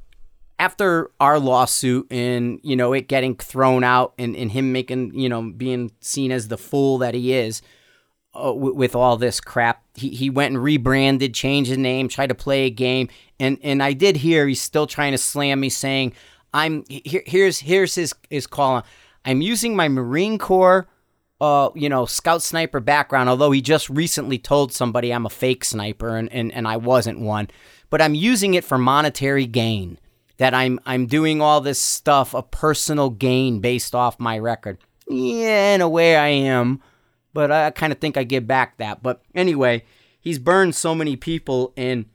after 0.59 1.11
our 1.21 1.39
lawsuit 1.39 2.09
and, 2.11 2.61
you 2.63 2.77
know, 2.77 2.93
it 2.93 3.09
getting 3.09 3.37
thrown 3.37 3.85
out 3.85 4.15
and, 4.19 4.37
and 4.37 4.51
him 4.51 4.73
making, 4.73 5.15
you 5.19 5.29
know, 5.29 5.51
being 5.51 5.93
seen 6.01 6.33
as 6.33 6.49
the 6.49 6.59
fool 6.59 6.99
that 6.99 7.15
he 7.15 7.33
is, 7.33 7.63
uh, 8.35 8.53
with 8.55 8.95
all 8.95 9.17
this 9.17 9.41
crap. 9.41 9.83
He, 9.95 10.09
he 10.11 10.31
went 10.31 10.55
and 10.55 10.63
rebranded, 10.63 11.35
changed 11.35 11.69
his 11.69 11.79
name, 11.79 12.09
tried 12.09 12.29
to 12.29 12.35
play 12.35 12.65
a 12.65 12.71
game, 12.71 13.09
and 13.39 13.59
and 13.63 13.83
I 13.83 13.93
did 13.93 14.17
hear 14.17 14.47
he's 14.47 14.63
still 14.63 14.87
trying 14.87 15.13
to 15.13 15.19
slam 15.19 15.61
me, 15.61 15.69
saying 15.69 16.15
I'm 16.55 16.85
here. 16.89 17.23
Here's 17.27 17.59
here's 17.59 17.95
his 17.95 18.15
his 18.31 18.47
call. 18.47 18.85
I'm 19.25 19.41
using 19.41 19.77
my 19.77 19.89
Marine 19.89 20.39
Corps, 20.39 20.89
uh, 21.41 21.71
you 21.75 21.89
know, 21.89 22.07
scout 22.07 22.43
sniper 22.43 22.81
background. 22.81 23.29
Although 23.29 23.51
he 23.51 23.61
just 23.61 23.89
recently 23.91 24.39
told 24.39 24.73
somebody 24.73 25.13
I'm 25.13 25.27
a 25.27 25.31
fake 25.31 25.65
sniper 25.65 26.17
and 26.17 26.33
and, 26.33 26.53
and 26.53 26.67
I 26.67 26.79
wasn't 26.79 27.21
one, 27.21 27.49
but 27.91 28.01
I'm 28.01 28.15
using 28.15 28.55
it 28.55 28.65
for 28.65 28.79
monetary 28.79 29.47
gain. 29.47 29.99
That 30.39 30.55
I'm 30.55 30.81
I'm 30.87 31.07
doing 31.07 31.43
all 31.43 31.61
this 31.61 31.79
stuff 31.79 32.35
a 32.35 32.43
personal 32.43 33.11
gain 33.11 33.61
based 33.61 33.95
off 33.95 34.19
my 34.19 34.39
record. 34.39 34.79
Yeah, 35.07 35.75
in 35.75 35.83
a 35.83 35.89
way 35.89 36.17
I 36.17 36.29
am 36.29 36.81
but 37.33 37.51
I 37.51 37.71
kind 37.71 37.93
of 37.93 37.99
think 37.99 38.17
I 38.17 38.25
give 38.25 38.47
back 38.47 38.79
that. 38.79 39.03
But 39.03 39.23
anyway, 39.35 39.85
he's 40.21 40.39
burned 40.39 40.75
so 40.75 40.95
many 40.95 41.17
people, 41.17 41.73
and 41.77 42.07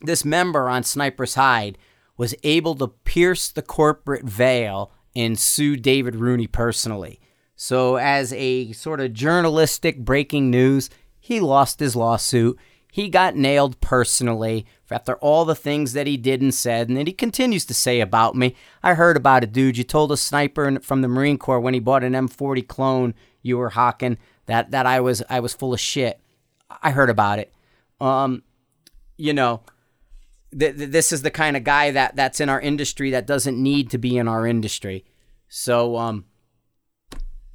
this 0.00 0.24
member 0.24 0.68
on 0.68 0.82
Sniper's 0.82 1.34
Hide 1.34 1.78
was 2.16 2.34
able 2.42 2.74
to 2.76 2.88
pierce 2.88 3.48
the 3.48 3.62
corporate 3.62 4.24
veil 4.24 4.90
and 5.14 5.38
sue 5.38 5.76
David 5.76 6.16
Rooney 6.16 6.46
personally. 6.46 7.20
So, 7.56 7.96
as 7.96 8.32
a 8.32 8.72
sort 8.72 9.00
of 9.00 9.12
journalistic 9.12 9.98
breaking 10.04 10.50
news, 10.50 10.90
he 11.18 11.40
lost 11.40 11.80
his 11.80 11.96
lawsuit. 11.96 12.56
He 12.92 13.08
got 13.08 13.36
nailed 13.36 13.80
personally 13.80 14.66
after 14.90 15.16
all 15.16 15.44
the 15.44 15.54
things 15.54 15.92
that 15.92 16.06
he 16.06 16.16
did 16.16 16.40
and 16.40 16.54
said, 16.54 16.88
and 16.88 16.96
that 16.96 17.06
he 17.06 17.12
continues 17.12 17.64
to 17.66 17.74
say 17.74 18.00
about 18.00 18.34
me. 18.34 18.54
I 18.82 18.94
heard 18.94 19.16
about 19.16 19.42
it, 19.42 19.52
dude. 19.52 19.76
You 19.76 19.84
told 19.84 20.12
a 20.12 20.16
sniper 20.16 20.78
from 20.80 21.02
the 21.02 21.08
Marine 21.08 21.36
Corps 21.36 21.60
when 21.60 21.74
he 21.74 21.80
bought 21.80 22.04
an 22.04 22.12
M40 22.12 22.66
clone 22.66 23.14
you 23.42 23.58
were 23.58 23.70
hawking 23.70 24.18
that 24.48 24.72
that 24.72 24.86
I 24.86 25.00
was 25.00 25.22
I 25.30 25.40
was 25.40 25.54
full 25.54 25.72
of 25.72 25.80
shit. 25.80 26.20
I 26.82 26.90
heard 26.90 27.10
about 27.10 27.38
it. 27.38 27.52
Um, 28.00 28.42
you 29.16 29.32
know, 29.32 29.62
th- 30.58 30.76
th- 30.76 30.90
this 30.90 31.12
is 31.12 31.22
the 31.22 31.30
kind 31.30 31.56
of 31.56 31.64
guy 31.64 31.90
that 31.92 32.16
that's 32.16 32.40
in 32.40 32.48
our 32.48 32.60
industry 32.60 33.10
that 33.12 33.26
doesn't 33.26 33.62
need 33.62 33.90
to 33.90 33.98
be 33.98 34.16
in 34.16 34.26
our 34.26 34.46
industry. 34.46 35.04
So 35.48 35.96
um, 35.96 36.24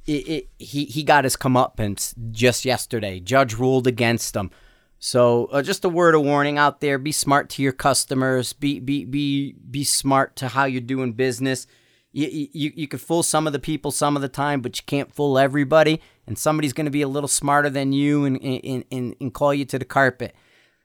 it, 0.06 0.28
it, 0.28 0.48
he 0.58 0.84
he 0.84 1.02
got 1.02 1.24
his 1.24 1.36
comeuppance 1.36 2.14
just 2.30 2.64
yesterday. 2.64 3.20
Judge 3.20 3.54
ruled 3.54 3.86
against 3.86 4.34
him. 4.34 4.50
So 4.98 5.46
uh, 5.46 5.62
just 5.62 5.84
a 5.84 5.88
word 5.88 6.14
of 6.14 6.22
warning 6.22 6.58
out 6.58 6.80
there: 6.80 6.98
be 6.98 7.12
smart 7.12 7.48
to 7.50 7.62
your 7.62 7.72
customers. 7.72 8.52
Be 8.52 8.78
be 8.78 9.04
be 9.04 9.52
be 9.52 9.84
smart 9.84 10.36
to 10.36 10.48
how 10.48 10.64
you're 10.64 10.80
doing 10.80 11.12
business 11.12 11.66
you, 12.14 12.48
you, 12.52 12.72
you 12.76 12.88
can 12.88 13.00
fool 13.00 13.24
some 13.24 13.46
of 13.46 13.52
the 13.52 13.58
people 13.58 13.90
some 13.90 14.14
of 14.14 14.22
the 14.22 14.28
time, 14.28 14.60
but 14.60 14.78
you 14.78 14.84
can't 14.86 15.12
fool 15.12 15.36
everybody. 15.36 16.00
And 16.26 16.38
somebody's 16.38 16.72
going 16.72 16.86
to 16.86 16.90
be 16.90 17.02
a 17.02 17.08
little 17.08 17.28
smarter 17.28 17.68
than 17.68 17.92
you 17.92 18.24
and, 18.24 18.40
and, 18.40 18.84
and, 18.90 19.16
and 19.20 19.34
call 19.34 19.52
you 19.52 19.64
to 19.66 19.78
the 19.78 19.84
carpet. 19.84 20.34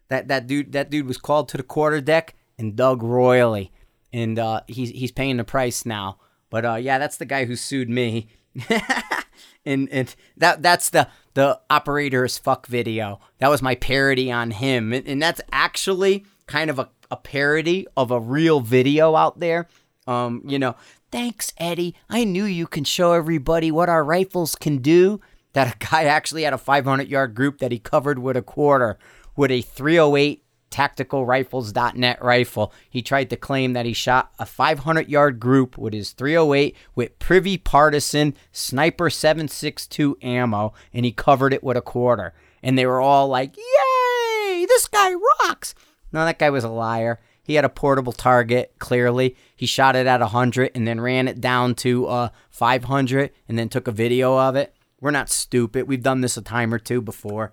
That 0.10 0.28
that 0.30 0.48
dude 0.48 0.72
that 0.72 0.90
dude 0.90 1.06
was 1.06 1.20
called 1.20 1.50
to 1.50 1.58
the 1.58 1.64
quarter 1.64 2.02
deck 2.02 2.34
and 2.58 2.76
dug 2.76 3.04
royally, 3.04 3.72
and 4.12 4.40
uh, 4.40 4.62
he's 4.66 4.90
he's 4.90 5.12
paying 5.12 5.38
the 5.38 5.44
price 5.44 5.86
now. 5.86 6.18
But 6.50 6.66
uh, 6.66 6.76
yeah, 6.76 6.98
that's 6.98 7.18
the 7.18 7.26
guy 7.26 7.46
who 7.46 7.56
sued 7.56 7.92
me, 7.92 8.30
and 9.68 9.88
and 9.92 10.16
that 10.36 10.64
that's 10.64 10.90
the 10.90 11.10
the 11.36 11.60
operator's 11.70 12.40
fuck 12.40 12.66
video. 12.66 13.20
That 13.38 13.50
was 13.50 13.62
my 13.62 13.76
parody 13.76 14.32
on 14.32 14.50
him, 14.50 14.94
and, 14.94 15.08
and 15.08 15.22
that's 15.22 15.42
actually 15.52 16.26
kind 16.48 16.72
of 16.72 16.80
a, 16.80 16.90
a 17.12 17.16
parody 17.16 17.86
of 17.96 18.10
a 18.10 18.20
real 18.20 18.62
video 18.62 19.16
out 19.16 19.40
there. 19.40 19.68
Um, 20.08 20.42
you 20.44 20.58
know, 20.58 20.76
Thanks, 21.12 21.54
Eddie. 21.58 21.96
I 22.10 22.24
knew 22.24 22.46
you 22.46 22.68
can 22.68 22.84
show 22.84 23.14
everybody 23.14 23.72
what 23.72 23.90
our 23.90 24.04
rifles 24.04 24.56
can 24.56 24.78
do. 24.78 25.20
That 25.54 25.76
a 25.76 25.78
guy 25.90 26.04
actually 26.04 26.44
had 26.44 26.54
a 26.54 26.58
500 26.58 27.08
yard 27.08 27.34
group 27.34 27.60
that 27.60 27.72
he 27.72 27.80
covered 27.80 28.20
with 28.20 28.38
a 28.38 28.42
quarter 28.42 28.98
with 29.36 29.52
a 29.52 29.62
308 29.62 30.44
tacticalrifles.net 30.70 32.24
rifle. 32.24 32.74
He 32.90 33.02
tried 33.02 33.30
to 33.32 33.36
claim 33.36 33.74
that 33.74 33.86
he 33.86 33.94
shot 33.94 34.32
a 34.38 34.46
500 34.46 35.10
yard 35.10 35.40
group 35.40 35.78
with 35.78 35.94
his 35.94 36.12
308 36.12 36.76
with 36.94 37.18
Prvi 37.20 37.64
Partizan 37.64 38.36
Sniper 38.52 39.10
762 39.10 40.18
ammo, 40.22 40.74
and 40.94 41.06
he 41.06 41.12
covered 41.12 41.54
it 41.54 41.64
with 41.64 41.78
a 41.78 41.82
quarter. 41.82 42.34
And 42.62 42.78
they 42.78 42.86
were 42.86 43.02
all 43.02 43.28
like, 43.28 43.58
Yay, 43.58 44.66
this 44.68 44.88
guy 44.88 45.14
rocks. 45.14 45.74
No, 46.12 46.26
that 46.26 46.40
guy 46.40 46.50
was 46.50 46.64
a 46.64 46.70
liar. 46.70 47.20
He 47.50 47.56
had 47.56 47.66
a 47.66 47.70
portable 47.70 48.14
target, 48.14 48.76
clearly. 48.78 49.36
He 49.56 49.66
shot 49.66 49.96
it 49.96 50.06
at 50.06 50.20
100 50.20 50.70
and 50.76 50.88
then 50.88 51.02
ran 51.02 51.28
it 51.28 51.42
down 51.42 51.74
to 51.78 52.06
uh, 52.06 52.30
500 52.52 53.32
and 53.48 53.58
then 53.58 53.70
took 53.70 53.88
a 53.88 53.92
video 53.92 54.38
of 54.38 54.56
it. 54.56 54.76
We're 55.02 55.10
not 55.10 55.32
stupid. 55.32 55.88
We've 55.88 56.04
done 56.04 56.22
this 56.22 56.38
a 56.38 56.44
time 56.44 56.72
or 56.72 56.78
two 56.78 57.02
before. 57.02 57.52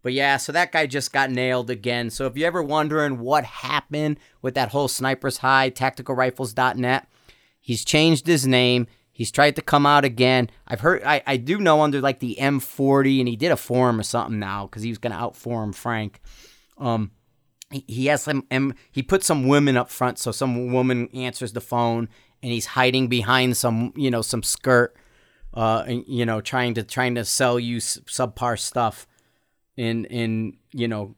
But 0.00 0.14
yeah, 0.14 0.38
so 0.38 0.50
that 0.52 0.72
guy 0.72 0.86
just 0.86 1.12
got 1.12 1.30
nailed 1.30 1.68
again. 1.68 2.08
So 2.08 2.24
if 2.24 2.38
you're 2.38 2.46
ever 2.46 2.62
wondering 2.62 3.18
what 3.18 3.44
happened 3.44 4.18
with 4.40 4.54
that 4.54 4.70
whole 4.70 4.88
Sniper's 4.88 5.36
Hide, 5.36 5.76
tacticalrifles.net, 5.76 7.06
he's 7.60 7.84
changed 7.84 8.26
his 8.26 8.46
name. 8.46 8.86
He's 9.12 9.30
tried 9.30 9.56
to 9.56 9.62
come 9.62 9.84
out 9.84 10.06
again. 10.06 10.48
I've 10.66 10.80
heard, 10.80 11.02
I, 11.04 11.22
I 11.26 11.36
do 11.36 11.58
know 11.58 11.82
under 11.82 12.00
like 12.00 12.20
the 12.20 12.38
M40, 12.40 13.18
and 13.18 13.28
he 13.28 13.36
did 13.36 13.52
a 13.52 13.58
forum 13.58 14.00
or 14.00 14.04
something 14.04 14.38
now 14.38 14.68
because 14.68 14.84
he 14.84 14.88
was 14.88 14.96
going 14.96 15.12
to 15.12 15.18
outforum 15.18 15.74
Frank. 15.74 16.22
Um, 16.78 17.10
he 17.86 18.06
has 18.06 18.22
some 18.22 18.44
and 18.50 18.74
he 18.92 19.02
put 19.02 19.24
some 19.24 19.48
women 19.48 19.76
up 19.76 19.90
front 19.90 20.18
so 20.18 20.30
some 20.30 20.72
woman 20.72 21.08
answers 21.14 21.52
the 21.52 21.60
phone 21.60 22.08
and 22.42 22.52
he's 22.52 22.66
hiding 22.66 23.08
behind 23.08 23.56
some 23.56 23.92
you 23.96 24.10
know 24.10 24.22
some 24.22 24.42
skirt 24.42 24.94
uh 25.54 25.84
you 25.88 26.26
know 26.26 26.40
trying 26.40 26.74
to 26.74 26.82
trying 26.82 27.14
to 27.14 27.24
sell 27.24 27.58
you 27.58 27.78
subpar 27.78 28.58
stuff 28.58 29.06
in 29.76 30.04
in 30.06 30.56
you 30.72 30.88
know 30.88 31.14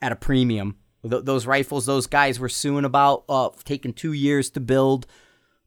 at 0.00 0.12
a 0.12 0.16
premium. 0.16 0.76
Th- 1.08 1.24
those 1.24 1.46
rifles 1.46 1.86
those 1.86 2.06
guys 2.06 2.38
were 2.38 2.48
suing 2.48 2.84
about 2.84 3.24
uh 3.28 3.50
taking 3.64 3.92
2 3.92 4.12
years 4.12 4.50
to 4.50 4.60
build 4.60 5.06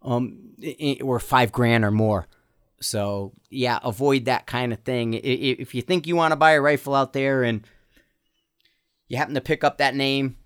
um 0.01 0.53
or 1.01 1.19
5 1.19 1.51
grand 1.51 1.83
or 1.83 1.91
more. 1.91 2.27
So 2.79 3.33
yeah 3.49 3.79
avoid 3.83 4.25
that 4.25 4.45
kind 4.45 4.71
of 4.73 4.79
thing. 4.79 5.13
If 5.13 5.75
you 5.75 5.81
think 5.81 6.07
you 6.07 6.15
want 6.15 6.31
to 6.31 6.37
buy 6.37 6.51
a 6.51 6.61
rifle 6.61 6.95
out 6.95 7.13
there 7.13 7.43
and 7.43 7.65
you 9.07 9.17
happen 9.17 9.35
to 9.35 9.41
pick 9.41 9.63
up 9.63 9.77
that 9.77 9.95
name, 9.95 10.37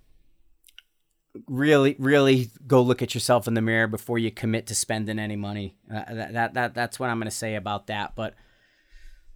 really, 1.48 1.96
really 2.00 2.50
go 2.68 2.82
look 2.82 3.02
at 3.02 3.14
yourself 3.14 3.48
in 3.48 3.54
the 3.54 3.62
mirror 3.62 3.88
before 3.88 4.18
you 4.18 4.32
commit 4.32 4.68
to 4.68 4.76
spending 4.76 5.20
any 5.20 5.36
money. 5.36 5.76
Uh, 5.90 6.04
that, 6.14 6.34
that, 6.34 6.54
that, 6.54 6.74
that's 6.74 7.00
what 7.00 7.10
I'm 7.10 7.18
going 7.18 7.30
to 7.30 7.36
say 7.36 7.56
about 7.56 7.88
that. 7.88 8.16
But 8.16 8.34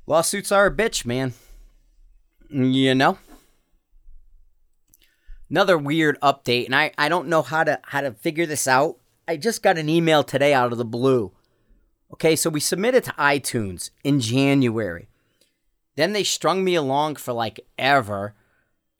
lawsuits 0.05 0.51
are 0.51 0.65
a 0.65 0.75
bitch, 0.75 1.05
man. 1.05 1.33
You 2.49 2.95
know? 2.95 3.17
Another 5.49 5.77
weird 5.77 6.19
update, 6.21 6.65
and 6.65 6.75
I, 6.75 6.91
I 6.97 7.09
don't 7.09 7.27
know 7.27 7.43
how 7.43 7.63
to 7.63 7.79
how 7.83 8.01
to 8.01 8.13
figure 8.13 8.47
this 8.47 8.67
out. 8.67 8.97
I 9.27 9.37
just 9.37 9.61
got 9.61 9.77
an 9.77 9.87
email 9.87 10.23
today 10.23 10.51
out 10.51 10.71
of 10.71 10.79
the 10.79 10.85
blue. 10.85 11.31
Okay, 12.13 12.35
so 12.35 12.49
we 12.49 12.59
submitted 12.59 13.03
to 13.03 13.11
iTunes 13.11 13.91
in 14.03 14.19
January. 14.19 15.09
Then 15.95 16.13
they 16.13 16.23
strung 16.23 16.63
me 16.63 16.73
along 16.73 17.17
for 17.17 17.33
like 17.33 17.59
ever 17.77 18.33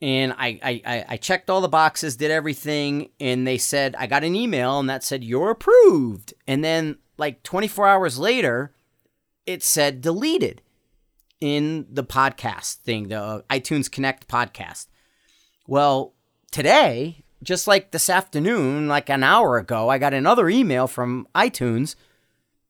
and 0.02 0.32
I, 0.32 0.58
I, 0.62 1.04
I 1.08 1.16
checked 1.16 1.48
all 1.48 1.60
the 1.60 1.68
boxes, 1.68 2.16
did 2.16 2.30
everything, 2.30 3.10
and 3.20 3.46
they 3.46 3.58
said 3.58 3.94
I 3.96 4.06
got 4.06 4.24
an 4.24 4.34
email 4.34 4.78
and 4.78 4.88
that 4.90 5.04
said 5.04 5.24
you're 5.24 5.50
approved. 5.50 6.34
And 6.46 6.64
then 6.64 6.98
like 7.16 7.42
24 7.42 7.88
hours 7.88 8.18
later, 8.18 8.74
it 9.46 9.62
said 9.62 10.00
deleted 10.00 10.62
in 11.40 11.86
the 11.90 12.04
podcast 12.04 12.76
thing, 12.76 13.08
the 13.08 13.44
iTunes 13.50 13.90
Connect 13.90 14.28
podcast. 14.28 14.86
Well, 15.66 16.14
today, 16.50 17.24
just 17.42 17.66
like 17.66 17.90
this 17.90 18.08
afternoon, 18.08 18.88
like 18.88 19.08
an 19.10 19.22
hour 19.22 19.58
ago, 19.58 19.88
I 19.88 19.98
got 19.98 20.14
another 20.14 20.48
email 20.48 20.86
from 20.86 21.28
iTunes 21.34 21.94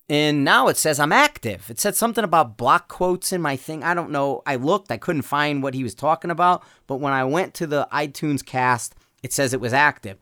and 0.08 0.44
now 0.44 0.68
it 0.68 0.76
says 0.76 1.00
I'm 1.00 1.12
active. 1.12 1.70
It 1.70 1.80
said 1.80 1.96
something 1.96 2.24
about 2.24 2.58
block 2.58 2.88
quotes 2.88 3.32
in 3.32 3.40
my 3.40 3.56
thing. 3.56 3.82
I 3.82 3.94
don't 3.94 4.10
know. 4.10 4.42
I 4.46 4.56
looked, 4.56 4.92
I 4.92 4.98
couldn't 4.98 5.22
find 5.22 5.62
what 5.62 5.74
he 5.74 5.82
was 5.82 5.94
talking 5.94 6.30
about. 6.30 6.62
But 6.86 6.96
when 6.96 7.12
I 7.12 7.24
went 7.24 7.54
to 7.54 7.66
the 7.66 7.88
iTunes 7.90 8.44
cast, 8.44 8.94
it 9.22 9.32
says 9.32 9.54
it 9.54 9.60
was 9.60 9.72
active. 9.72 10.18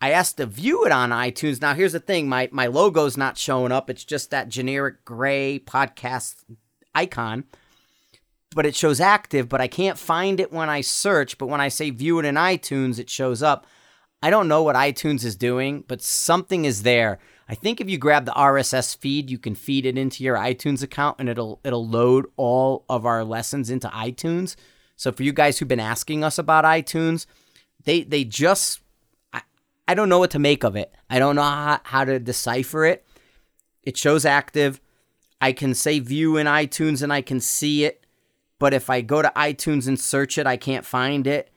I 0.00 0.12
asked 0.12 0.36
to 0.36 0.46
view 0.46 0.84
it 0.84 0.92
on 0.92 1.10
iTunes. 1.10 1.60
Now, 1.60 1.74
here's 1.74 1.92
the 1.94 2.00
thing 2.00 2.28
my, 2.28 2.48
my 2.52 2.66
logo's 2.66 3.16
not 3.16 3.38
showing 3.38 3.72
up. 3.72 3.90
It's 3.90 4.04
just 4.04 4.30
that 4.30 4.48
generic 4.48 5.04
gray 5.04 5.58
podcast 5.58 6.44
icon, 6.94 7.44
but 8.54 8.66
it 8.66 8.76
shows 8.76 9.00
active. 9.00 9.48
But 9.48 9.60
I 9.60 9.68
can't 9.68 9.98
find 9.98 10.38
it 10.38 10.52
when 10.52 10.68
I 10.68 10.82
search. 10.82 11.38
But 11.38 11.46
when 11.46 11.60
I 11.60 11.68
say 11.68 11.90
view 11.90 12.20
it 12.20 12.26
in 12.26 12.36
iTunes, 12.36 13.00
it 13.00 13.10
shows 13.10 13.42
up. 13.42 13.66
I 14.22 14.30
don't 14.30 14.48
know 14.48 14.62
what 14.62 14.76
iTunes 14.76 15.24
is 15.24 15.34
doing, 15.34 15.84
but 15.88 16.02
something 16.02 16.64
is 16.64 16.82
there. 16.82 17.18
I 17.48 17.54
think 17.54 17.80
if 17.80 17.88
you 17.88 17.96
grab 17.96 18.24
the 18.24 18.32
RSS 18.32 18.96
feed, 18.96 19.30
you 19.30 19.38
can 19.38 19.54
feed 19.54 19.86
it 19.86 19.96
into 19.96 20.24
your 20.24 20.36
iTunes 20.36 20.82
account 20.82 21.16
and 21.18 21.28
it'll 21.28 21.60
it'll 21.64 21.86
load 21.86 22.26
all 22.36 22.84
of 22.88 23.06
our 23.06 23.24
lessons 23.24 23.70
into 23.70 23.88
iTunes. 23.88 24.56
So 24.96 25.12
for 25.12 25.22
you 25.22 25.32
guys 25.32 25.58
who've 25.58 25.68
been 25.68 25.78
asking 25.78 26.24
us 26.24 26.38
about 26.38 26.64
iTunes, 26.64 27.26
they 27.84 28.02
they 28.02 28.24
just 28.24 28.80
I, 29.32 29.42
I 29.86 29.94
don't 29.94 30.08
know 30.08 30.18
what 30.18 30.32
to 30.32 30.38
make 30.40 30.64
of 30.64 30.74
it. 30.74 30.92
I 31.08 31.18
don't 31.18 31.36
know 31.36 31.42
how, 31.42 31.80
how 31.84 32.04
to 32.04 32.18
decipher 32.18 32.84
it. 32.84 33.06
It 33.84 33.96
shows 33.96 34.24
active. 34.24 34.80
I 35.40 35.52
can 35.52 35.74
say 35.74 36.00
view 36.00 36.36
in 36.36 36.46
iTunes 36.46 37.02
and 37.02 37.12
I 37.12 37.20
can 37.20 37.40
see 37.40 37.84
it, 37.84 38.04
but 38.58 38.74
if 38.74 38.90
I 38.90 39.02
go 39.02 39.22
to 39.22 39.32
iTunes 39.36 39.86
and 39.86 40.00
search 40.00 40.38
it, 40.38 40.46
I 40.46 40.56
can't 40.56 40.84
find 40.84 41.26
it. 41.26 41.50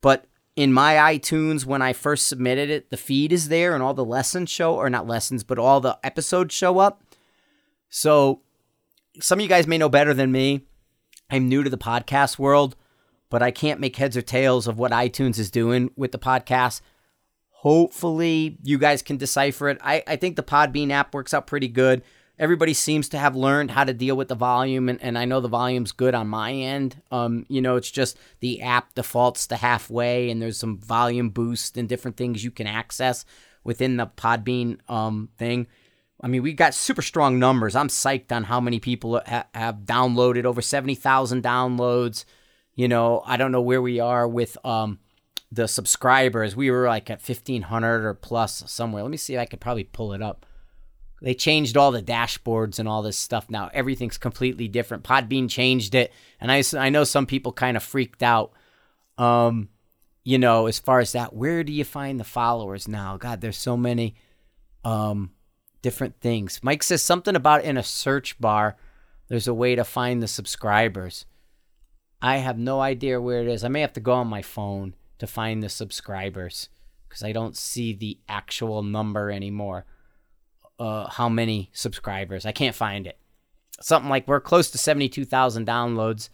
But 0.00 0.26
in 0.56 0.72
my 0.72 0.94
iTunes, 0.94 1.66
when 1.66 1.82
I 1.82 1.92
first 1.92 2.28
submitted 2.28 2.70
it, 2.70 2.90
the 2.90 2.96
feed 2.96 3.32
is 3.32 3.48
there 3.48 3.74
and 3.74 3.82
all 3.82 3.94
the 3.94 4.04
lessons 4.04 4.50
show, 4.50 4.74
or 4.74 4.88
not 4.88 5.06
lessons, 5.06 5.42
but 5.42 5.58
all 5.58 5.80
the 5.80 5.98
episodes 6.04 6.54
show 6.54 6.78
up. 6.78 7.02
So 7.88 8.42
some 9.20 9.38
of 9.38 9.42
you 9.42 9.48
guys 9.48 9.66
may 9.66 9.78
know 9.78 9.88
better 9.88 10.14
than 10.14 10.30
me. 10.30 10.62
I'm 11.30 11.48
new 11.48 11.62
to 11.62 11.70
the 11.70 11.78
podcast 11.78 12.38
world, 12.38 12.76
but 13.30 13.42
I 13.42 13.50
can't 13.50 13.80
make 13.80 13.96
heads 13.96 14.16
or 14.16 14.22
tails 14.22 14.68
of 14.68 14.78
what 14.78 14.92
iTunes 14.92 15.38
is 15.38 15.50
doing 15.50 15.90
with 15.96 16.12
the 16.12 16.18
podcast. 16.18 16.80
Hopefully, 17.50 18.58
you 18.62 18.78
guys 18.78 19.02
can 19.02 19.16
decipher 19.16 19.68
it. 19.70 19.78
I, 19.80 20.02
I 20.06 20.16
think 20.16 20.36
the 20.36 20.42
Podbean 20.42 20.90
app 20.90 21.14
works 21.14 21.34
out 21.34 21.46
pretty 21.46 21.68
good 21.68 22.02
everybody 22.38 22.74
seems 22.74 23.08
to 23.08 23.18
have 23.18 23.36
learned 23.36 23.70
how 23.70 23.84
to 23.84 23.92
deal 23.92 24.16
with 24.16 24.28
the 24.28 24.34
volume 24.34 24.88
and, 24.88 25.00
and 25.02 25.16
i 25.16 25.24
know 25.24 25.40
the 25.40 25.48
volume's 25.48 25.92
good 25.92 26.14
on 26.14 26.28
my 26.28 26.52
end. 26.52 27.00
Um, 27.10 27.46
you 27.48 27.60
know 27.60 27.76
it's 27.76 27.90
just 27.90 28.18
the 28.40 28.62
app 28.62 28.94
defaults 28.94 29.46
to 29.48 29.56
halfway 29.56 30.30
and 30.30 30.40
there's 30.40 30.58
some 30.58 30.78
volume 30.78 31.30
boost 31.30 31.76
and 31.76 31.88
different 31.88 32.16
things 32.16 32.44
you 32.44 32.50
can 32.50 32.66
access 32.66 33.24
within 33.62 33.96
the 33.96 34.06
podbean 34.06 34.78
um, 34.90 35.30
thing. 35.38 35.66
I 36.20 36.28
mean 36.28 36.42
we 36.42 36.52
got 36.52 36.74
super 36.74 37.02
strong 37.02 37.38
numbers. 37.38 37.76
I'm 37.76 37.88
psyched 37.88 38.32
on 38.32 38.44
how 38.44 38.60
many 38.60 38.80
people 38.80 39.20
ha- 39.26 39.46
have 39.54 39.78
downloaded 39.84 40.44
over 40.44 40.60
70000 40.60 41.42
downloads. 41.42 42.24
You 42.74 42.88
know 42.88 43.22
i 43.26 43.36
don't 43.36 43.52
know 43.52 43.62
where 43.62 43.82
we 43.82 44.00
are 44.00 44.26
with 44.26 44.56
um, 44.64 44.98
the 45.52 45.68
subscribers. 45.68 46.56
We 46.56 46.70
were 46.70 46.88
like 46.88 47.10
at 47.10 47.26
1500 47.26 48.04
or 48.04 48.14
plus 48.14 48.64
somewhere. 48.66 49.02
Let 49.04 49.10
me 49.12 49.16
see 49.16 49.34
if 49.34 49.40
i 49.40 49.46
could 49.46 49.60
probably 49.60 49.84
pull 49.84 50.12
it 50.12 50.22
up 50.22 50.46
they 51.24 51.32
changed 51.32 51.78
all 51.78 51.90
the 51.90 52.02
dashboards 52.02 52.78
and 52.78 52.86
all 52.86 53.00
this 53.00 53.16
stuff 53.16 53.48
now. 53.48 53.70
Everything's 53.72 54.18
completely 54.18 54.68
different. 54.68 55.04
Podbean 55.04 55.48
changed 55.48 55.94
it, 55.94 56.12
and 56.38 56.52
I 56.52 56.62
I 56.78 56.90
know 56.90 57.04
some 57.04 57.24
people 57.24 57.50
kind 57.50 57.78
of 57.78 57.82
freaked 57.82 58.22
out. 58.22 58.52
Um, 59.16 59.70
you 60.22 60.36
know, 60.36 60.66
as 60.66 60.78
far 60.78 61.00
as 61.00 61.12
that, 61.12 61.32
where 61.34 61.64
do 61.64 61.72
you 61.72 61.82
find 61.82 62.20
the 62.20 62.24
followers 62.24 62.86
now? 62.86 63.16
God, 63.16 63.40
there's 63.40 63.56
so 63.56 63.74
many 63.74 64.16
um 64.84 65.30
different 65.80 66.20
things. 66.20 66.60
Mike 66.62 66.82
says 66.82 67.00
something 67.00 67.34
about 67.34 67.64
in 67.64 67.78
a 67.78 67.82
search 67.82 68.38
bar, 68.38 68.76
there's 69.28 69.48
a 69.48 69.54
way 69.54 69.74
to 69.74 69.84
find 69.84 70.22
the 70.22 70.28
subscribers. 70.28 71.24
I 72.20 72.36
have 72.36 72.58
no 72.58 72.82
idea 72.82 73.18
where 73.18 73.40
it 73.40 73.48
is. 73.48 73.64
I 73.64 73.68
may 73.68 73.80
have 73.80 73.94
to 73.94 74.00
go 74.00 74.12
on 74.12 74.26
my 74.26 74.42
phone 74.42 74.94
to 75.20 75.26
find 75.26 75.62
the 75.62 75.70
subscribers 75.70 76.68
because 77.08 77.22
I 77.22 77.32
don't 77.32 77.56
see 77.56 77.94
the 77.94 78.18
actual 78.28 78.82
number 78.82 79.30
anymore 79.30 79.86
uh, 80.78 81.08
how 81.08 81.28
many 81.28 81.70
subscribers. 81.72 82.46
I 82.46 82.52
can't 82.52 82.74
find 82.74 83.06
it. 83.06 83.18
Something 83.80 84.10
like 84.10 84.28
we're 84.28 84.40
close 84.40 84.70
to 84.70 84.78
72,000 84.78 85.66
downloads, 85.66 86.28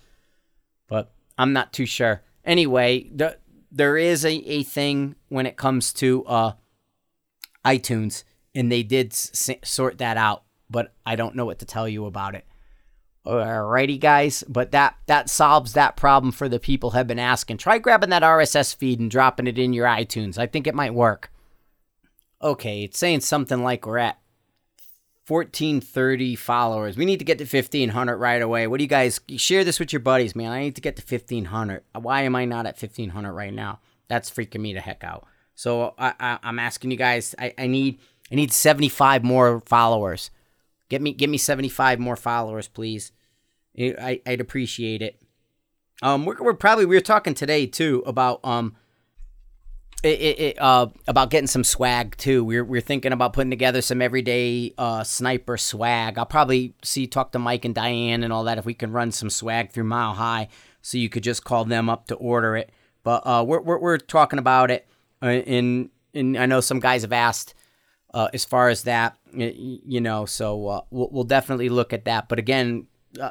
but 0.88 1.12
I'm 1.38 1.52
not 1.52 1.72
too 1.72 1.86
sure. 1.86 2.22
Anyway, 2.44 3.08
the, 3.14 3.38
there 3.70 3.96
is 3.96 4.24
a, 4.24 4.32
a 4.32 4.62
thing 4.62 5.14
when 5.28 5.46
it 5.46 5.56
comes 5.56 5.92
to 5.94 6.24
uh, 6.26 6.52
iTunes, 7.64 8.24
and 8.54 8.70
they 8.70 8.82
did 8.82 9.12
s- 9.12 9.50
sort 9.64 9.98
that 9.98 10.16
out, 10.16 10.44
but 10.68 10.92
I 11.06 11.16
don't 11.16 11.34
know 11.34 11.46
what 11.46 11.58
to 11.60 11.64
tell 11.66 11.88
you 11.88 12.06
about 12.06 12.34
it. 12.34 12.44
Alrighty, 13.26 14.00
guys, 14.00 14.42
but 14.48 14.72
that 14.72 14.96
that 15.06 15.28
solves 15.28 15.74
that 15.74 15.94
problem 15.94 16.32
for 16.32 16.48
the 16.48 16.58
people 16.58 16.92
have 16.92 17.06
been 17.06 17.18
asking. 17.18 17.58
Try 17.58 17.76
grabbing 17.78 18.08
that 18.10 18.22
RSS 18.22 18.74
feed 18.74 18.98
and 18.98 19.10
dropping 19.10 19.46
it 19.46 19.58
in 19.58 19.74
your 19.74 19.86
iTunes. 19.86 20.38
I 20.38 20.46
think 20.46 20.66
it 20.66 20.74
might 20.74 20.94
work. 20.94 21.30
Okay, 22.42 22.84
it's 22.84 22.98
saying 22.98 23.20
something 23.20 23.62
like 23.62 23.86
we're 23.86 23.98
at 23.98 24.18
1430 25.30 26.34
followers. 26.34 26.96
We 26.96 27.04
need 27.04 27.20
to 27.20 27.24
get 27.24 27.38
to 27.38 27.44
1500 27.44 28.16
right 28.16 28.42
away. 28.42 28.66
What 28.66 28.78
do 28.78 28.84
you 28.84 28.88
guys 28.88 29.20
share 29.36 29.62
this 29.62 29.78
with 29.78 29.92
your 29.92 30.00
buddies, 30.00 30.34
man? 30.34 30.50
I 30.50 30.60
need 30.60 30.74
to 30.74 30.80
get 30.80 30.96
to 30.96 31.02
1500. 31.02 31.82
Why 31.94 32.22
am 32.22 32.34
I 32.34 32.44
not 32.44 32.66
at 32.66 32.80
1500 32.80 33.32
right 33.32 33.54
now? 33.54 33.78
That's 34.08 34.30
freaking 34.30 34.60
me 34.60 34.74
the 34.74 34.80
heck 34.80 35.04
out. 35.04 35.26
So 35.54 35.94
I, 35.98 36.38
am 36.42 36.58
asking 36.58 36.90
you 36.90 36.96
guys. 36.96 37.34
I, 37.38 37.54
I 37.56 37.66
need 37.66 38.00
I 38.32 38.34
need 38.34 38.52
75 38.52 39.22
more 39.22 39.60
followers. 39.66 40.30
Get 40.88 41.02
me 41.02 41.12
get 41.12 41.30
me 41.30 41.38
75 41.38 42.00
more 42.00 42.16
followers, 42.16 42.66
please. 42.66 43.12
I, 43.78 44.20
I'd 44.26 44.40
appreciate 44.40 45.02
it. 45.02 45.20
Um, 46.02 46.24
we're, 46.24 46.42
we're 46.42 46.54
probably 46.54 46.86
we 46.86 46.96
were 46.96 47.02
talking 47.02 47.34
today 47.34 47.66
too 47.66 48.02
about 48.06 48.44
um 48.44 48.74
it, 50.02 50.38
it, 50.38 50.58
uh, 50.60 50.88
about 51.06 51.30
getting 51.30 51.46
some 51.46 51.64
swag 51.64 52.16
too. 52.16 52.44
We're, 52.44 52.64
we're 52.64 52.80
thinking 52.80 53.12
about 53.12 53.32
putting 53.32 53.50
together 53.50 53.82
some 53.82 54.00
everyday 54.00 54.72
uh, 54.78 55.04
sniper 55.04 55.56
swag. 55.56 56.18
I'll 56.18 56.26
probably 56.26 56.74
see 56.82 57.06
talk 57.06 57.32
to 57.32 57.38
Mike 57.38 57.64
and 57.64 57.74
Diane 57.74 58.22
and 58.22 58.32
all 58.32 58.44
that 58.44 58.58
if 58.58 58.64
we 58.64 58.74
can 58.74 58.92
run 58.92 59.12
some 59.12 59.30
swag 59.30 59.70
through 59.72 59.84
Mile 59.84 60.14
High, 60.14 60.48
so 60.82 60.98
you 60.98 61.08
could 61.08 61.22
just 61.22 61.44
call 61.44 61.64
them 61.64 61.88
up 61.90 62.06
to 62.06 62.14
order 62.14 62.56
it. 62.56 62.70
But 63.02 63.26
uh, 63.26 63.44
we're, 63.46 63.60
we're, 63.60 63.78
we're 63.78 63.98
talking 63.98 64.38
about 64.38 64.70
it. 64.70 64.86
In 65.22 65.84
uh, 65.84 66.18
in 66.18 66.36
I 66.36 66.46
know 66.46 66.60
some 66.60 66.80
guys 66.80 67.02
have 67.02 67.12
asked 67.12 67.54
uh, 68.12 68.28
as 68.32 68.44
far 68.44 68.68
as 68.68 68.84
that, 68.84 69.16
you 69.32 70.00
know. 70.00 70.24
So 70.26 70.66
uh, 70.66 70.80
we'll, 70.90 71.08
we'll 71.10 71.24
definitely 71.24 71.68
look 71.68 71.92
at 71.92 72.06
that. 72.06 72.28
But 72.28 72.38
again, 72.38 72.86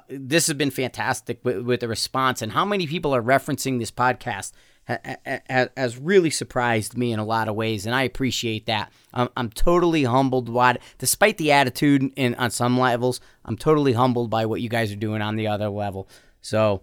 this 0.07 0.47
has 0.47 0.55
been 0.55 0.71
fantastic 0.71 1.39
with, 1.43 1.59
with 1.59 1.79
the 1.79 1.87
response 1.87 2.41
and 2.41 2.51
how 2.51 2.65
many 2.65 2.85
people 2.87 3.15
are 3.15 3.23
referencing 3.23 3.79
this 3.79 3.91
podcast 3.91 4.51
has 4.89 5.97
really 5.97 6.29
surprised 6.29 6.97
me 6.97 7.11
in 7.11 7.19
a 7.19 7.25
lot 7.25 7.47
of 7.47 7.55
ways, 7.55 7.85
and 7.85 7.93
I 7.93 8.03
appreciate 8.03 8.65
that. 8.65 8.91
I'm, 9.13 9.29
I'm 9.37 9.49
totally 9.49 10.03
humbled 10.03 10.53
by, 10.53 10.77
despite 10.97 11.37
the 11.37 11.51
attitude 11.51 12.11
in 12.15 12.35
on 12.35 12.51
some 12.51 12.79
levels, 12.79 13.21
I'm 13.45 13.57
totally 13.57 13.93
humbled 13.93 14.29
by 14.29 14.45
what 14.45 14.61
you 14.61 14.69
guys 14.69 14.91
are 14.91 14.97
doing 14.97 15.21
on 15.21 15.35
the 15.35 15.47
other 15.47 15.69
level. 15.69 16.09
So 16.41 16.81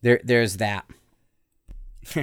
there, 0.00 0.20
there's 0.24 0.56
that. 0.58 0.86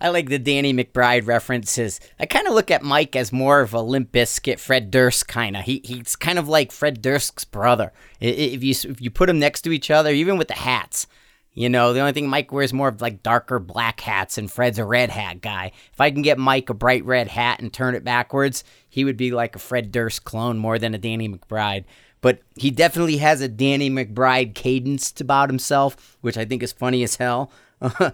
I 0.00 0.08
like 0.08 0.28
the 0.28 0.38
Danny 0.38 0.72
McBride 0.72 1.26
references. 1.26 2.00
I 2.18 2.26
kind 2.26 2.46
of 2.46 2.54
look 2.54 2.70
at 2.70 2.82
Mike 2.82 3.14
as 3.14 3.32
more 3.32 3.60
of 3.60 3.74
a 3.74 3.82
Limp 3.82 4.12
Bizkit, 4.12 4.58
Fred 4.58 4.90
Durst 4.90 5.28
kind 5.28 5.56
of. 5.56 5.64
He 5.64 5.82
he's 5.84 6.16
kind 6.16 6.38
of 6.38 6.48
like 6.48 6.72
Fred 6.72 7.02
Durst's 7.02 7.44
brother. 7.44 7.92
If 8.20 8.62
you 8.62 8.70
if 8.90 9.00
you 9.02 9.10
put 9.10 9.26
them 9.26 9.38
next 9.38 9.62
to 9.62 9.72
each 9.72 9.90
other, 9.90 10.10
even 10.10 10.38
with 10.38 10.48
the 10.48 10.54
hats, 10.54 11.06
you 11.58 11.68
know, 11.68 11.92
the 11.92 11.98
only 11.98 12.12
thing 12.12 12.28
Mike 12.28 12.52
wears 12.52 12.72
more 12.72 12.86
of 12.86 13.00
like 13.00 13.24
darker 13.24 13.58
black 13.58 14.00
hats, 14.00 14.38
and 14.38 14.48
Fred's 14.48 14.78
a 14.78 14.84
red 14.84 15.10
hat 15.10 15.40
guy. 15.40 15.72
If 15.92 16.00
I 16.00 16.12
can 16.12 16.22
get 16.22 16.38
Mike 16.38 16.70
a 16.70 16.74
bright 16.74 17.04
red 17.04 17.26
hat 17.26 17.58
and 17.58 17.72
turn 17.72 17.96
it 17.96 18.04
backwards, 18.04 18.62
he 18.88 19.04
would 19.04 19.16
be 19.16 19.32
like 19.32 19.56
a 19.56 19.58
Fred 19.58 19.90
Durst 19.90 20.22
clone 20.22 20.58
more 20.58 20.78
than 20.78 20.94
a 20.94 20.98
Danny 20.98 21.28
McBride. 21.28 21.84
But 22.20 22.42
he 22.54 22.70
definitely 22.70 23.16
has 23.16 23.40
a 23.40 23.48
Danny 23.48 23.90
McBride 23.90 24.54
cadence 24.54 25.20
about 25.20 25.50
himself, 25.50 26.16
which 26.20 26.38
I 26.38 26.44
think 26.44 26.62
is 26.62 26.70
funny 26.70 27.02
as 27.02 27.16
hell. 27.16 27.50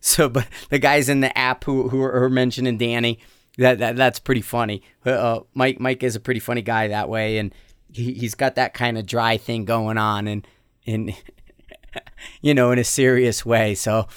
so, 0.00 0.28
but 0.28 0.48
the 0.70 0.80
guys 0.80 1.08
in 1.08 1.20
the 1.20 1.36
app 1.38 1.62
who 1.62 1.90
who 1.90 2.02
are 2.02 2.28
mentioning 2.28 2.76
Danny, 2.76 3.20
that, 3.56 3.78
that 3.78 3.94
that's 3.94 4.18
pretty 4.18 4.42
funny. 4.42 4.82
Uh, 5.04 5.42
Mike 5.54 5.78
Mike 5.78 6.02
is 6.02 6.16
a 6.16 6.20
pretty 6.20 6.40
funny 6.40 6.62
guy 6.62 6.88
that 6.88 7.08
way, 7.08 7.38
and 7.38 7.54
he, 7.92 8.14
he's 8.14 8.34
got 8.34 8.56
that 8.56 8.74
kind 8.74 8.98
of 8.98 9.06
dry 9.06 9.36
thing 9.36 9.64
going 9.64 9.96
on, 9.96 10.26
and 10.26 10.44
and 10.88 11.14
you 12.40 12.54
know, 12.54 12.70
in 12.70 12.78
a 12.78 12.84
serious 12.84 13.44
way. 13.44 13.74
So 13.74 14.08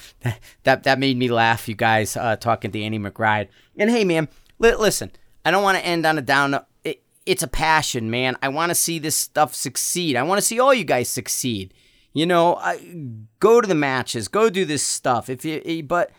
that 0.64 0.82
that 0.84 0.98
made 0.98 1.16
me 1.16 1.28
laugh, 1.28 1.68
you 1.68 1.74
guys, 1.74 2.16
uh, 2.16 2.36
talking 2.36 2.70
to 2.72 2.82
Annie 2.82 2.98
McBride. 2.98 3.48
And 3.76 3.90
hey, 3.90 4.04
man, 4.04 4.28
li- 4.58 4.74
listen, 4.74 5.12
I 5.44 5.50
don't 5.50 5.62
want 5.62 5.78
to 5.78 5.84
end 5.84 6.06
on 6.06 6.18
a 6.18 6.22
down. 6.22 6.58
It, 6.84 7.02
it's 7.26 7.42
a 7.42 7.48
passion, 7.48 8.10
man. 8.10 8.36
I 8.42 8.48
want 8.48 8.70
to 8.70 8.74
see 8.74 8.98
this 8.98 9.16
stuff 9.16 9.54
succeed. 9.54 10.16
I 10.16 10.22
want 10.22 10.38
to 10.38 10.46
see 10.46 10.60
all 10.60 10.74
you 10.74 10.84
guys 10.84 11.08
succeed. 11.08 11.74
You 12.12 12.26
know, 12.26 12.56
I, 12.56 12.80
go 13.38 13.60
to 13.60 13.68
the 13.68 13.74
matches, 13.74 14.26
go 14.26 14.50
do 14.50 14.64
this 14.64 14.82
stuff. 14.82 15.28
If 15.28 15.44
you, 15.44 15.62
eh, 15.64 15.82
but 15.82 16.10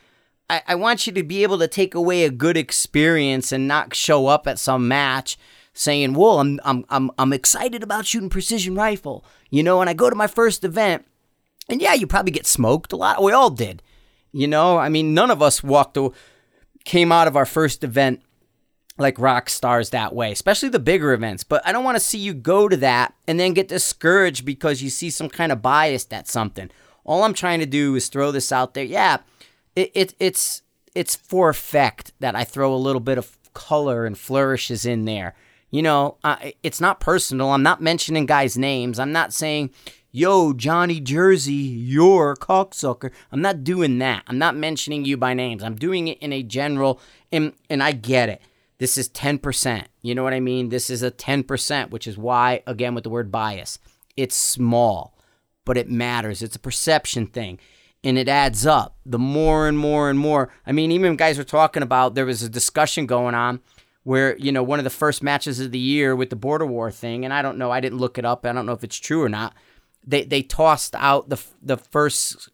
I, 0.49 0.61
I 0.67 0.75
want 0.75 1.05
you 1.05 1.13
to 1.13 1.23
be 1.23 1.43
able 1.43 1.59
to 1.59 1.67
take 1.67 1.95
away 1.95 2.23
a 2.23 2.29
good 2.29 2.55
experience 2.55 3.51
and 3.51 3.67
not 3.67 3.93
show 3.93 4.27
up 4.27 4.47
at 4.47 4.59
some 4.59 4.87
match 4.87 5.37
saying, 5.73 6.13
"Well, 6.13 6.39
I'm 6.39 6.59
I'm 6.63 6.85
I'm 6.89 7.11
I'm 7.17 7.33
excited 7.33 7.83
about 7.83 8.05
shooting 8.05 8.29
precision 8.29 8.75
rifle." 8.75 9.25
You 9.49 9.63
know, 9.63 9.81
and 9.81 9.89
I 9.89 9.93
go 9.93 10.09
to 10.09 10.15
my 10.15 10.27
first 10.27 10.63
event 10.63 11.05
and 11.71 11.81
yeah, 11.81 11.93
you 11.93 12.07
probably 12.07 12.31
get 12.31 12.45
smoked 12.45 12.93
a 12.93 12.95
lot. 12.95 13.23
We 13.23 13.31
all 13.31 13.49
did. 13.49 13.81
You 14.31 14.47
know, 14.47 14.77
I 14.77 14.89
mean, 14.89 15.13
none 15.13 15.31
of 15.31 15.41
us 15.41 15.63
walked 15.63 15.97
came 16.85 17.11
out 17.11 17.27
of 17.27 17.35
our 17.35 17.45
first 17.45 17.83
event 17.83 18.21
like 18.97 19.19
rock 19.19 19.49
stars 19.49 19.89
that 19.89 20.13
way, 20.13 20.31
especially 20.31 20.69
the 20.69 20.79
bigger 20.79 21.13
events. 21.13 21.43
But 21.43 21.65
I 21.65 21.71
don't 21.71 21.83
want 21.83 21.95
to 21.95 22.03
see 22.03 22.19
you 22.19 22.33
go 22.33 22.69
to 22.69 22.77
that 22.77 23.13
and 23.27 23.39
then 23.39 23.53
get 23.53 23.67
discouraged 23.67 24.45
because 24.45 24.81
you 24.81 24.89
see 24.89 25.09
some 25.09 25.29
kind 25.29 25.51
of 25.51 25.61
bias 25.61 26.07
at 26.11 26.27
something. 26.27 26.69
All 27.03 27.23
I'm 27.23 27.33
trying 27.33 27.59
to 27.59 27.65
do 27.65 27.95
is 27.95 28.07
throw 28.07 28.31
this 28.31 28.51
out 28.51 28.73
there. 28.73 28.83
Yeah, 28.83 29.17
it, 29.75 29.91
it 29.93 30.15
it's 30.19 30.61
it's 30.93 31.15
for 31.15 31.49
effect 31.49 32.13
that 32.19 32.35
I 32.35 32.43
throw 32.43 32.73
a 32.73 32.75
little 32.75 32.99
bit 32.99 33.17
of 33.17 33.37
color 33.53 34.05
and 34.05 34.17
flourishes 34.17 34.85
in 34.85 35.05
there. 35.05 35.35
You 35.71 35.81
know, 35.81 36.17
it's 36.63 36.81
not 36.81 36.99
personal. 36.99 37.51
I'm 37.51 37.63
not 37.63 37.81
mentioning 37.81 38.25
guys' 38.25 38.57
names. 38.57 38.99
I'm 38.99 39.13
not 39.13 39.31
saying, 39.31 39.69
yo, 40.11 40.53
Johnny 40.53 40.99
Jersey, 40.99 41.53
you're 41.53 42.31
a 42.31 42.37
cocksucker. 42.37 43.11
I'm 43.31 43.41
not 43.41 43.63
doing 43.63 43.97
that. 43.99 44.23
I'm 44.27 44.37
not 44.37 44.55
mentioning 44.55 45.05
you 45.05 45.17
by 45.17 45.33
names. 45.33 45.63
I'm 45.63 45.75
doing 45.75 46.07
it 46.07 46.17
in 46.19 46.33
a 46.33 46.43
general, 46.43 46.99
and, 47.31 47.53
and 47.69 47.81
I 47.81 47.91
get 47.93 48.29
it. 48.29 48.41
This 48.77 48.97
is 48.97 49.09
10%. 49.09 49.85
You 50.01 50.15
know 50.15 50.23
what 50.23 50.33
I 50.33 50.39
mean? 50.39 50.69
This 50.69 50.89
is 50.89 51.03
a 51.03 51.11
10%, 51.11 51.91
which 51.91 52.07
is 52.07 52.17
why, 52.17 52.63
again, 52.65 52.95
with 52.95 53.03
the 53.03 53.09
word 53.09 53.31
bias, 53.31 53.79
it's 54.17 54.35
small, 54.35 55.17
but 55.65 55.77
it 55.77 55.89
matters. 55.89 56.41
It's 56.41 56.55
a 56.55 56.59
perception 56.59 57.27
thing 57.27 57.59
and 58.03 58.17
it 58.17 58.27
adds 58.27 58.65
up. 58.65 58.95
The 59.05 59.19
more 59.19 59.67
and 59.67 59.77
more 59.77 60.09
and 60.09 60.17
more. 60.17 60.51
I 60.65 60.71
mean, 60.71 60.91
even 60.91 61.15
guys 61.15 61.37
were 61.37 61.43
talking 61.43 61.83
about 61.83 62.15
there 62.15 62.25
was 62.25 62.41
a 62.41 62.49
discussion 62.49 63.05
going 63.05 63.35
on 63.35 63.59
where, 64.03 64.35
you 64.37 64.51
know, 64.51 64.63
one 64.63 64.79
of 64.79 64.83
the 64.83 64.89
first 64.89 65.21
matches 65.21 65.59
of 65.59 65.71
the 65.71 65.79
year 65.79 66.15
with 66.15 66.31
the 66.31 66.35
border 66.35 66.65
war 66.65 66.89
thing, 66.89 67.23
and 67.23 67.33
I 67.33 67.41
don't 67.41 67.57
know, 67.57 67.69
I 67.69 67.79
didn't 67.79 67.99
look 67.99 68.17
it 68.17 68.25
up. 68.25 68.45
I 68.45 68.53
don't 68.53 68.65
know 68.65 68.73
if 68.73 68.83
it's 68.83 68.97
true 68.97 69.21
or 69.21 69.29
not. 69.29 69.53
They 70.05 70.23
they 70.23 70.41
tossed 70.41 70.95
out 70.95 71.29
the 71.29 71.41
the 71.61 71.77
first 71.77 72.49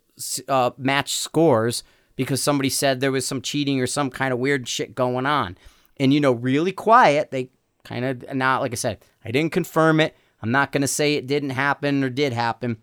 uh, 0.48 0.72
match 0.78 1.14
scores 1.14 1.84
because 2.16 2.42
somebody 2.42 2.70
said 2.70 3.00
there 3.00 3.12
was 3.12 3.26
some 3.26 3.42
cheating 3.42 3.80
or 3.80 3.88
some 3.88 4.10
kind 4.10 4.34
of 4.34 4.40
weird 4.40 4.68
shit 4.68 4.96
going 4.96 5.26
on. 5.26 5.58
And 5.98 6.14
you 6.14 6.20
know, 6.20 6.32
really 6.32 6.72
quiet, 6.72 7.32
they 7.32 7.50
kind 7.84 8.06
of 8.06 8.36
not 8.36 8.62
like 8.62 8.72
I 8.72 8.76
said, 8.76 9.00
I 9.24 9.32
didn't 9.32 9.54
confirm 9.54 10.00
it. 10.00 10.16
I'm 10.42 10.52
not 10.52 10.72
going 10.72 10.82
to 10.82 10.88
say 10.88 11.16
it 11.16 11.26
didn't 11.26 11.52
happen 11.52 12.04
or 12.04 12.10
did 12.10 12.32
happen 12.34 12.78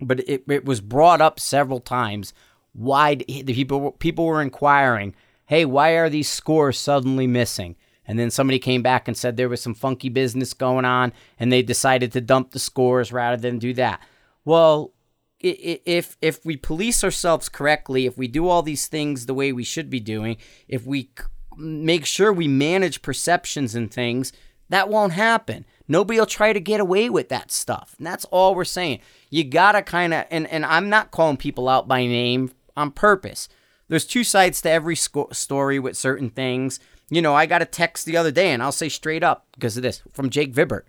but 0.00 0.20
it, 0.20 0.44
it 0.48 0.64
was 0.64 0.80
brought 0.80 1.20
up 1.20 1.38
several 1.38 1.80
times. 1.80 2.32
Why 2.72 3.16
the 3.16 3.44
people 3.44 3.92
people 3.92 4.24
were 4.24 4.42
inquiring, 4.42 5.14
"Hey, 5.46 5.64
why 5.64 5.92
are 5.92 6.08
these 6.08 6.28
scores 6.28 6.78
suddenly 6.78 7.26
missing?" 7.26 7.76
And 8.10 8.18
then 8.18 8.32
somebody 8.32 8.58
came 8.58 8.82
back 8.82 9.06
and 9.06 9.16
said 9.16 9.36
there 9.36 9.48
was 9.48 9.62
some 9.62 9.72
funky 9.72 10.08
business 10.08 10.52
going 10.52 10.84
on, 10.84 11.12
and 11.38 11.52
they 11.52 11.62
decided 11.62 12.10
to 12.10 12.20
dump 12.20 12.50
the 12.50 12.58
scores 12.58 13.12
rather 13.12 13.36
than 13.36 13.60
do 13.60 13.72
that. 13.74 14.00
Well, 14.44 14.92
if 15.38 16.16
if 16.20 16.44
we 16.44 16.56
police 16.56 17.04
ourselves 17.04 17.48
correctly, 17.48 18.06
if 18.06 18.18
we 18.18 18.26
do 18.26 18.48
all 18.48 18.62
these 18.62 18.88
things 18.88 19.26
the 19.26 19.32
way 19.32 19.52
we 19.52 19.62
should 19.62 19.88
be 19.88 20.00
doing, 20.00 20.38
if 20.66 20.84
we 20.84 21.10
make 21.56 22.04
sure 22.04 22.32
we 22.32 22.48
manage 22.48 23.00
perceptions 23.00 23.76
and 23.76 23.94
things, 23.94 24.32
that 24.70 24.88
won't 24.88 25.12
happen. 25.12 25.64
Nobody 25.86 26.18
will 26.18 26.26
try 26.26 26.52
to 26.52 26.58
get 26.58 26.80
away 26.80 27.10
with 27.10 27.28
that 27.28 27.52
stuff. 27.52 27.94
And 27.96 28.06
that's 28.08 28.24
all 28.26 28.56
we're 28.56 28.64
saying. 28.64 28.98
You 29.30 29.44
gotta 29.44 29.82
kind 29.82 30.12
of, 30.12 30.24
and, 30.32 30.48
and 30.48 30.66
I'm 30.66 30.88
not 30.88 31.12
calling 31.12 31.36
people 31.36 31.68
out 31.68 31.86
by 31.86 32.06
name 32.06 32.50
on 32.76 32.90
purpose. 32.90 33.48
There's 33.86 34.04
two 34.04 34.24
sides 34.24 34.60
to 34.62 34.70
every 34.70 34.96
sco- 34.96 35.28
story 35.30 35.78
with 35.78 35.96
certain 35.96 36.30
things. 36.30 36.80
You 37.10 37.20
know, 37.20 37.34
I 37.34 37.46
got 37.46 37.62
a 37.62 37.66
text 37.66 38.06
the 38.06 38.16
other 38.16 38.30
day, 38.30 38.50
and 38.50 38.62
I'll 38.62 38.72
say 38.72 38.88
straight 38.88 39.24
up 39.24 39.48
because 39.52 39.76
of 39.76 39.82
this 39.82 40.02
from 40.12 40.30
Jake 40.30 40.54
Vibert 40.54 40.82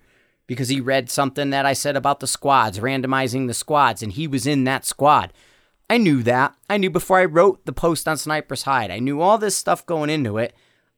because 0.47 0.69
he 0.69 0.81
read 0.81 1.09
something 1.09 1.49
that 1.49 1.65
I 1.65 1.73
said 1.73 1.95
about 1.95 2.19
the 2.19 2.27
squads, 2.27 2.79
randomizing 2.79 3.47
the 3.47 3.53
squads, 3.53 4.03
and 4.03 4.11
he 4.11 4.27
was 4.27 4.45
in 4.45 4.65
that 4.65 4.85
squad. 4.85 5.33
I 5.89 5.97
knew 5.97 6.23
that. 6.23 6.55
I 6.69 6.77
knew 6.77 6.89
before 6.89 7.19
I 7.19 7.25
wrote 7.25 7.65
the 7.65 7.73
post 7.73 8.07
on 8.07 8.17
Sniper's 8.17 8.63
Hide. 8.63 8.91
I 8.91 8.99
knew 8.99 9.21
all 9.21 9.37
this 9.37 9.55
stuff 9.55 9.85
going 9.85 10.09
into 10.09 10.37
it. 10.37 10.53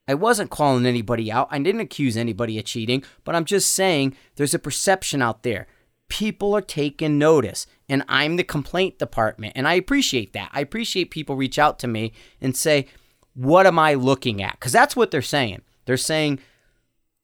I 0.06 0.14
wasn't 0.14 0.50
calling 0.50 0.86
anybody 0.86 1.32
out. 1.32 1.48
I 1.50 1.58
didn't 1.58 1.80
accuse 1.80 2.16
anybody 2.16 2.58
of 2.58 2.64
cheating, 2.64 3.02
but 3.24 3.34
I'm 3.34 3.44
just 3.44 3.72
saying 3.72 4.16
there's 4.36 4.54
a 4.54 4.58
perception 4.58 5.22
out 5.22 5.42
there. 5.42 5.66
People 6.08 6.54
are 6.54 6.60
taking 6.60 7.18
notice, 7.18 7.66
and 7.88 8.04
I'm 8.08 8.36
the 8.36 8.44
complaint 8.44 8.98
department, 8.98 9.54
and 9.56 9.66
I 9.66 9.74
appreciate 9.74 10.32
that. 10.32 10.50
I 10.52 10.60
appreciate 10.60 11.10
people 11.10 11.36
reach 11.36 11.58
out 11.58 11.78
to 11.78 11.86
me 11.86 12.12
and 12.40 12.56
say, 12.56 12.86
What 13.34 13.66
am 13.66 13.78
I 13.78 13.94
looking 13.94 14.42
at? 14.42 14.52
Because 14.52 14.72
that's 14.72 14.96
what 14.96 15.10
they're 15.10 15.22
saying. 15.22 15.62
They're 15.84 15.96
saying, 15.96 16.38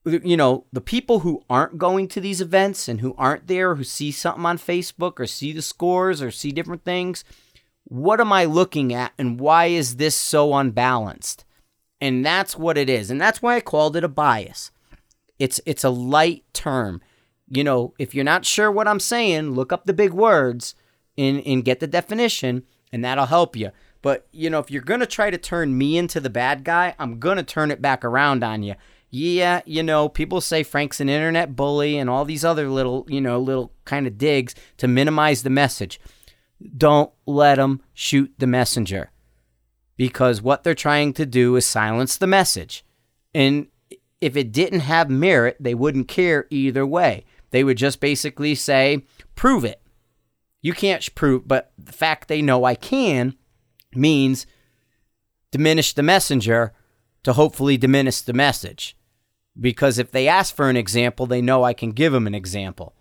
you 0.05 0.35
know, 0.35 0.65
the 0.73 0.81
people 0.81 1.19
who 1.19 1.43
aren't 1.49 1.77
going 1.77 2.07
to 2.09 2.21
these 2.21 2.41
events 2.41 2.87
and 2.87 3.01
who 3.01 3.15
aren't 3.17 3.47
there, 3.47 3.75
who 3.75 3.83
see 3.83 4.11
something 4.11 4.45
on 4.45 4.57
Facebook 4.57 5.19
or 5.19 5.27
see 5.27 5.53
the 5.53 5.61
scores 5.61 6.21
or 6.21 6.31
see 6.31 6.51
different 6.51 6.83
things, 6.83 7.23
what 7.83 8.19
am 8.19 8.31
I 8.31 8.45
looking 8.45 8.93
at 8.93 9.13
and 9.17 9.39
why 9.39 9.65
is 9.65 9.97
this 9.97 10.15
so 10.15 10.53
unbalanced? 10.53 11.45
And 11.99 12.25
that's 12.25 12.57
what 12.57 12.77
it 12.77 12.89
is. 12.89 13.11
And 13.11 13.21
that's 13.21 13.41
why 13.41 13.55
I 13.55 13.61
called 13.61 13.95
it 13.95 14.03
a 14.03 14.07
bias. 14.07 14.71
It's 15.37 15.59
it's 15.65 15.83
a 15.83 15.89
light 15.89 16.43
term. 16.53 17.01
You 17.47 17.63
know, 17.63 17.93
if 17.99 18.15
you're 18.15 18.23
not 18.23 18.45
sure 18.45 18.71
what 18.71 18.87
I'm 18.87 18.99
saying, 18.99 19.51
look 19.51 19.71
up 19.71 19.85
the 19.85 19.93
big 19.93 20.13
words 20.13 20.73
and, 21.17 21.45
and 21.45 21.65
get 21.65 21.79
the 21.79 21.87
definition, 21.87 22.63
and 22.91 23.03
that'll 23.03 23.25
help 23.25 23.55
you. 23.55 23.71
But, 24.01 24.27
you 24.31 24.49
know, 24.49 24.59
if 24.59 24.71
you're 24.71 24.81
going 24.81 24.99
to 24.99 25.05
try 25.05 25.29
to 25.29 25.37
turn 25.37 25.77
me 25.77 25.97
into 25.97 26.19
the 26.19 26.29
bad 26.29 26.63
guy, 26.63 26.95
I'm 26.97 27.19
going 27.19 27.37
to 27.37 27.43
turn 27.43 27.71
it 27.71 27.81
back 27.81 28.03
around 28.03 28.43
on 28.43 28.63
you. 28.63 28.75
Yeah, 29.09 29.61
you 29.65 29.83
know, 29.83 30.07
people 30.07 30.39
say 30.39 30.63
Frank's 30.63 31.01
an 31.01 31.09
internet 31.09 31.55
bully 31.55 31.97
and 31.97 32.09
all 32.09 32.23
these 32.23 32.45
other 32.45 32.69
little, 32.69 33.05
you 33.09 33.19
know, 33.19 33.39
little 33.39 33.73
kind 33.83 34.07
of 34.07 34.17
digs 34.17 34.55
to 34.77 34.87
minimize 34.87 35.43
the 35.43 35.49
message. 35.49 35.99
Don't 36.77 37.11
let 37.25 37.55
them 37.55 37.81
shoot 37.93 38.33
the 38.37 38.47
messenger 38.47 39.11
because 39.97 40.41
what 40.41 40.63
they're 40.63 40.73
trying 40.73 41.13
to 41.13 41.25
do 41.25 41.55
is 41.57 41.65
silence 41.65 42.17
the 42.17 42.25
message. 42.25 42.85
And 43.35 43.67
if 44.21 44.37
it 44.37 44.51
didn't 44.51 44.81
have 44.81 45.09
merit, 45.09 45.57
they 45.59 45.75
wouldn't 45.75 46.07
care 46.07 46.47
either 46.49 46.85
way. 46.85 47.25
They 47.49 47.63
would 47.63 47.77
just 47.77 47.99
basically 47.99 48.55
say, 48.55 49.03
prove 49.35 49.65
it. 49.65 49.81
You 50.61 50.73
can't 50.73 51.13
prove, 51.15 51.47
but 51.47 51.71
the 51.77 51.91
fact 51.91 52.27
they 52.27 52.41
know 52.41 52.63
I 52.63 52.75
can 52.75 53.35
means 53.95 54.45
diminish 55.51 55.93
the 55.93 56.03
messenger 56.03 56.73
to 57.23 57.33
hopefully 57.33 57.77
diminish 57.77 58.21
the 58.21 58.33
message. 58.33 58.97
Because 59.59 59.99
if 59.99 60.11
they 60.11 60.27
ask 60.27 60.55
for 60.55 60.69
an 60.69 60.77
example, 60.77 61.25
they 61.25 61.41
know 61.41 61.63
I 61.63 61.73
can 61.73 61.91
give 61.91 62.13
them 62.13 62.27
an 62.27 62.35
example. 62.35 62.95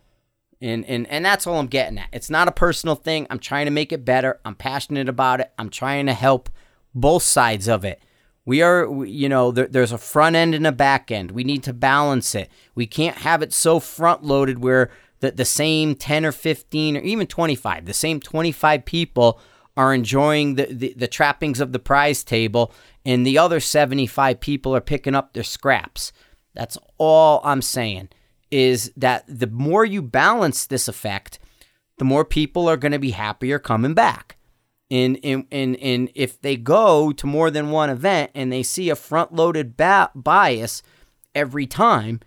And, 0.61 0.85
and 0.85 1.07
and 1.07 1.25
that's 1.25 1.47
all 1.47 1.59
I'm 1.59 1.69
getting 1.69 1.99
at. 1.99 2.09
It's 2.13 2.29
not 2.29 2.49
a 2.49 2.53
personal 2.53 2.95
thing. 2.95 3.27
I'm 3.31 3.39
trying 3.39 3.65
to 3.65 3.71
make 3.71 3.93
it 3.93 4.05
better. 4.05 4.41
I'm 4.45 4.55
passionate 4.55 5.09
about 5.09 5.41
it. 5.41 5.51
I'm 5.59 5.71
trying 5.71 6.05
to 6.07 6.13
help 6.13 6.51
both 6.95 7.23
sides 7.23 7.67
of 7.67 7.85
it. 7.85 8.03
We 8.45 8.63
are, 8.63 9.05
you 9.07 9.29
know, 9.29 9.53
there, 9.53 9.69
there's 9.69 9.93
a 9.93 9.99
front 9.99 10.37
end 10.37 10.55
and 10.55 10.67
a 10.67 10.73
back 10.73 11.11
end. 11.11 11.31
We 11.31 11.45
need 11.45 11.63
to 11.65 11.73
balance 11.73 12.35
it. 12.35 12.51
We 12.75 12.87
can't 12.87 13.19
have 13.19 13.43
it 13.43 13.53
so 13.53 13.81
front 13.81 14.25
loaded 14.25 14.63
where 14.63 14.91
the, 15.21 15.31
the 15.31 15.45
same 15.45 15.95
10 15.95 16.27
or 16.27 16.33
15 16.33 16.97
or 16.97 17.01
even 17.01 17.27
25, 17.27 17.87
the 17.87 17.95
same 17.95 18.21
25 18.21 18.85
people 18.85 19.41
are 19.77 19.95
enjoying 19.95 20.57
the, 20.57 20.67
the, 20.71 20.95
the 20.97 21.09
trappings 21.09 21.61
of 21.61 21.73
the 21.73 21.79
prize 21.79 22.25
table 22.25 22.73
and 23.05 23.27
the 23.27 23.39
other 23.39 23.61
75 23.61 24.41
people 24.41 24.75
are 24.75 24.81
picking 24.81 25.15
up 25.15 25.33
their 25.33 25.43
scraps. 25.43 26.13
That's 26.55 26.77
all 26.99 27.41
I'm 27.45 27.63
saying 27.63 28.11
is 28.51 28.93
that 28.97 29.25
the 29.29 29.47
more 29.47 29.85
you 29.85 30.03
balance 30.03 30.67
this 30.67 30.89
effect, 30.89 31.39
the 31.99 32.05
more 32.05 32.25
people 32.25 32.69
are 32.69 32.77
going 32.77 32.93
to 32.93 32.99
be 32.99 33.13
happier 33.13 33.59
coming 33.59 33.95
back. 33.95 34.37
And, 34.91 35.19
and, 35.23 35.47
and, 35.53 35.77
and 35.77 36.11
if 36.17 36.41
they 36.41 36.57
go 36.57 37.13
to 37.13 37.27
more 37.27 37.51
than 37.51 37.71
one 37.71 37.91
event 37.91 38.33
and 38.35 38.53
they 38.53 38.65
see 38.65 38.91
a 38.91 38.97
front 38.97 39.33
loaded 39.33 39.77
ba- 39.77 40.11
bias 40.17 40.83
every 41.33 41.67
time, 41.67 42.21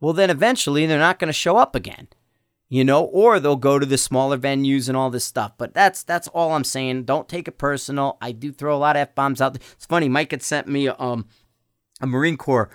well, 0.00 0.12
then 0.12 0.30
eventually 0.30 0.84
they're 0.86 0.98
not 0.98 1.20
going 1.20 1.28
to 1.28 1.32
show 1.32 1.56
up 1.56 1.76
again, 1.76 2.08
you 2.68 2.84
know, 2.84 3.04
or 3.04 3.40
they'll 3.40 3.56
go 3.56 3.78
to 3.78 3.86
the 3.86 3.96
smaller 3.96 4.36
venues 4.36 4.88
and 4.88 4.96
all 4.96 5.10
this 5.10 5.24
stuff. 5.24 5.52
But 5.56 5.74
that's 5.74 6.02
that's 6.02 6.28
all 6.28 6.52
I'm 6.52 6.64
saying. 6.64 7.04
Don't 7.04 7.28
take 7.28 7.48
it 7.48 7.58
personal. 7.58 8.18
I 8.20 8.32
do 8.32 8.52
throw 8.52 8.76
a 8.76 8.78
lot 8.78 8.96
of 8.96 9.00
f 9.00 9.14
bombs 9.14 9.40
out. 9.40 9.54
There. 9.54 9.62
It's 9.72 9.86
funny. 9.86 10.08
Mike 10.08 10.30
had 10.30 10.42
sent 10.42 10.68
me 10.68 10.88
um 10.88 11.26
a 12.00 12.06
Marine 12.06 12.36
Corps 12.36 12.70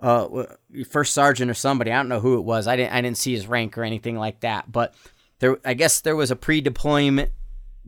uh 0.00 0.44
first 0.88 1.14
sergeant 1.14 1.50
or 1.50 1.54
somebody. 1.54 1.90
I 1.90 1.96
don't 1.96 2.08
know 2.08 2.20
who 2.20 2.38
it 2.38 2.44
was. 2.44 2.66
I 2.66 2.76
didn't 2.76 2.92
I 2.92 3.00
didn't 3.00 3.18
see 3.18 3.32
his 3.32 3.46
rank 3.46 3.78
or 3.78 3.84
anything 3.84 4.16
like 4.16 4.40
that. 4.40 4.70
But 4.70 4.94
there, 5.38 5.58
I 5.64 5.74
guess 5.74 6.00
there 6.00 6.16
was 6.16 6.30
a 6.30 6.36
pre-deployment 6.36 7.32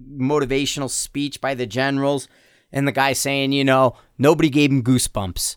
motivational 0.00 0.88
speech 0.88 1.40
by 1.40 1.54
the 1.54 1.66
generals 1.66 2.28
and 2.72 2.88
the 2.88 2.92
guy 2.92 3.12
saying, 3.12 3.52
you 3.52 3.64
know, 3.64 3.94
nobody 4.18 4.48
gave 4.48 4.70
him 4.70 4.82
goosebumps. 4.82 5.56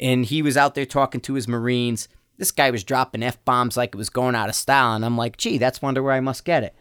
And 0.00 0.24
he 0.24 0.42
was 0.42 0.56
out 0.56 0.74
there 0.74 0.86
talking 0.86 1.20
to 1.22 1.34
his 1.34 1.48
Marines. 1.48 2.08
This 2.40 2.50
guy 2.50 2.72
was 2.72 2.82
dropping 2.82 3.22
F 3.22 3.42
bombs 3.44 3.76
like 3.76 3.94
it 3.94 3.98
was 3.98 4.10
going 4.10 4.34
out 4.34 4.48
of 4.48 4.56
style. 4.56 4.96
And 4.96 5.04
I'm 5.04 5.16
like, 5.16 5.36
gee, 5.36 5.58
that's 5.58 5.80
wonder 5.80 6.02
where 6.02 6.12
I 6.12 6.20
must 6.20 6.44
get 6.44 6.64
it. 6.64 6.74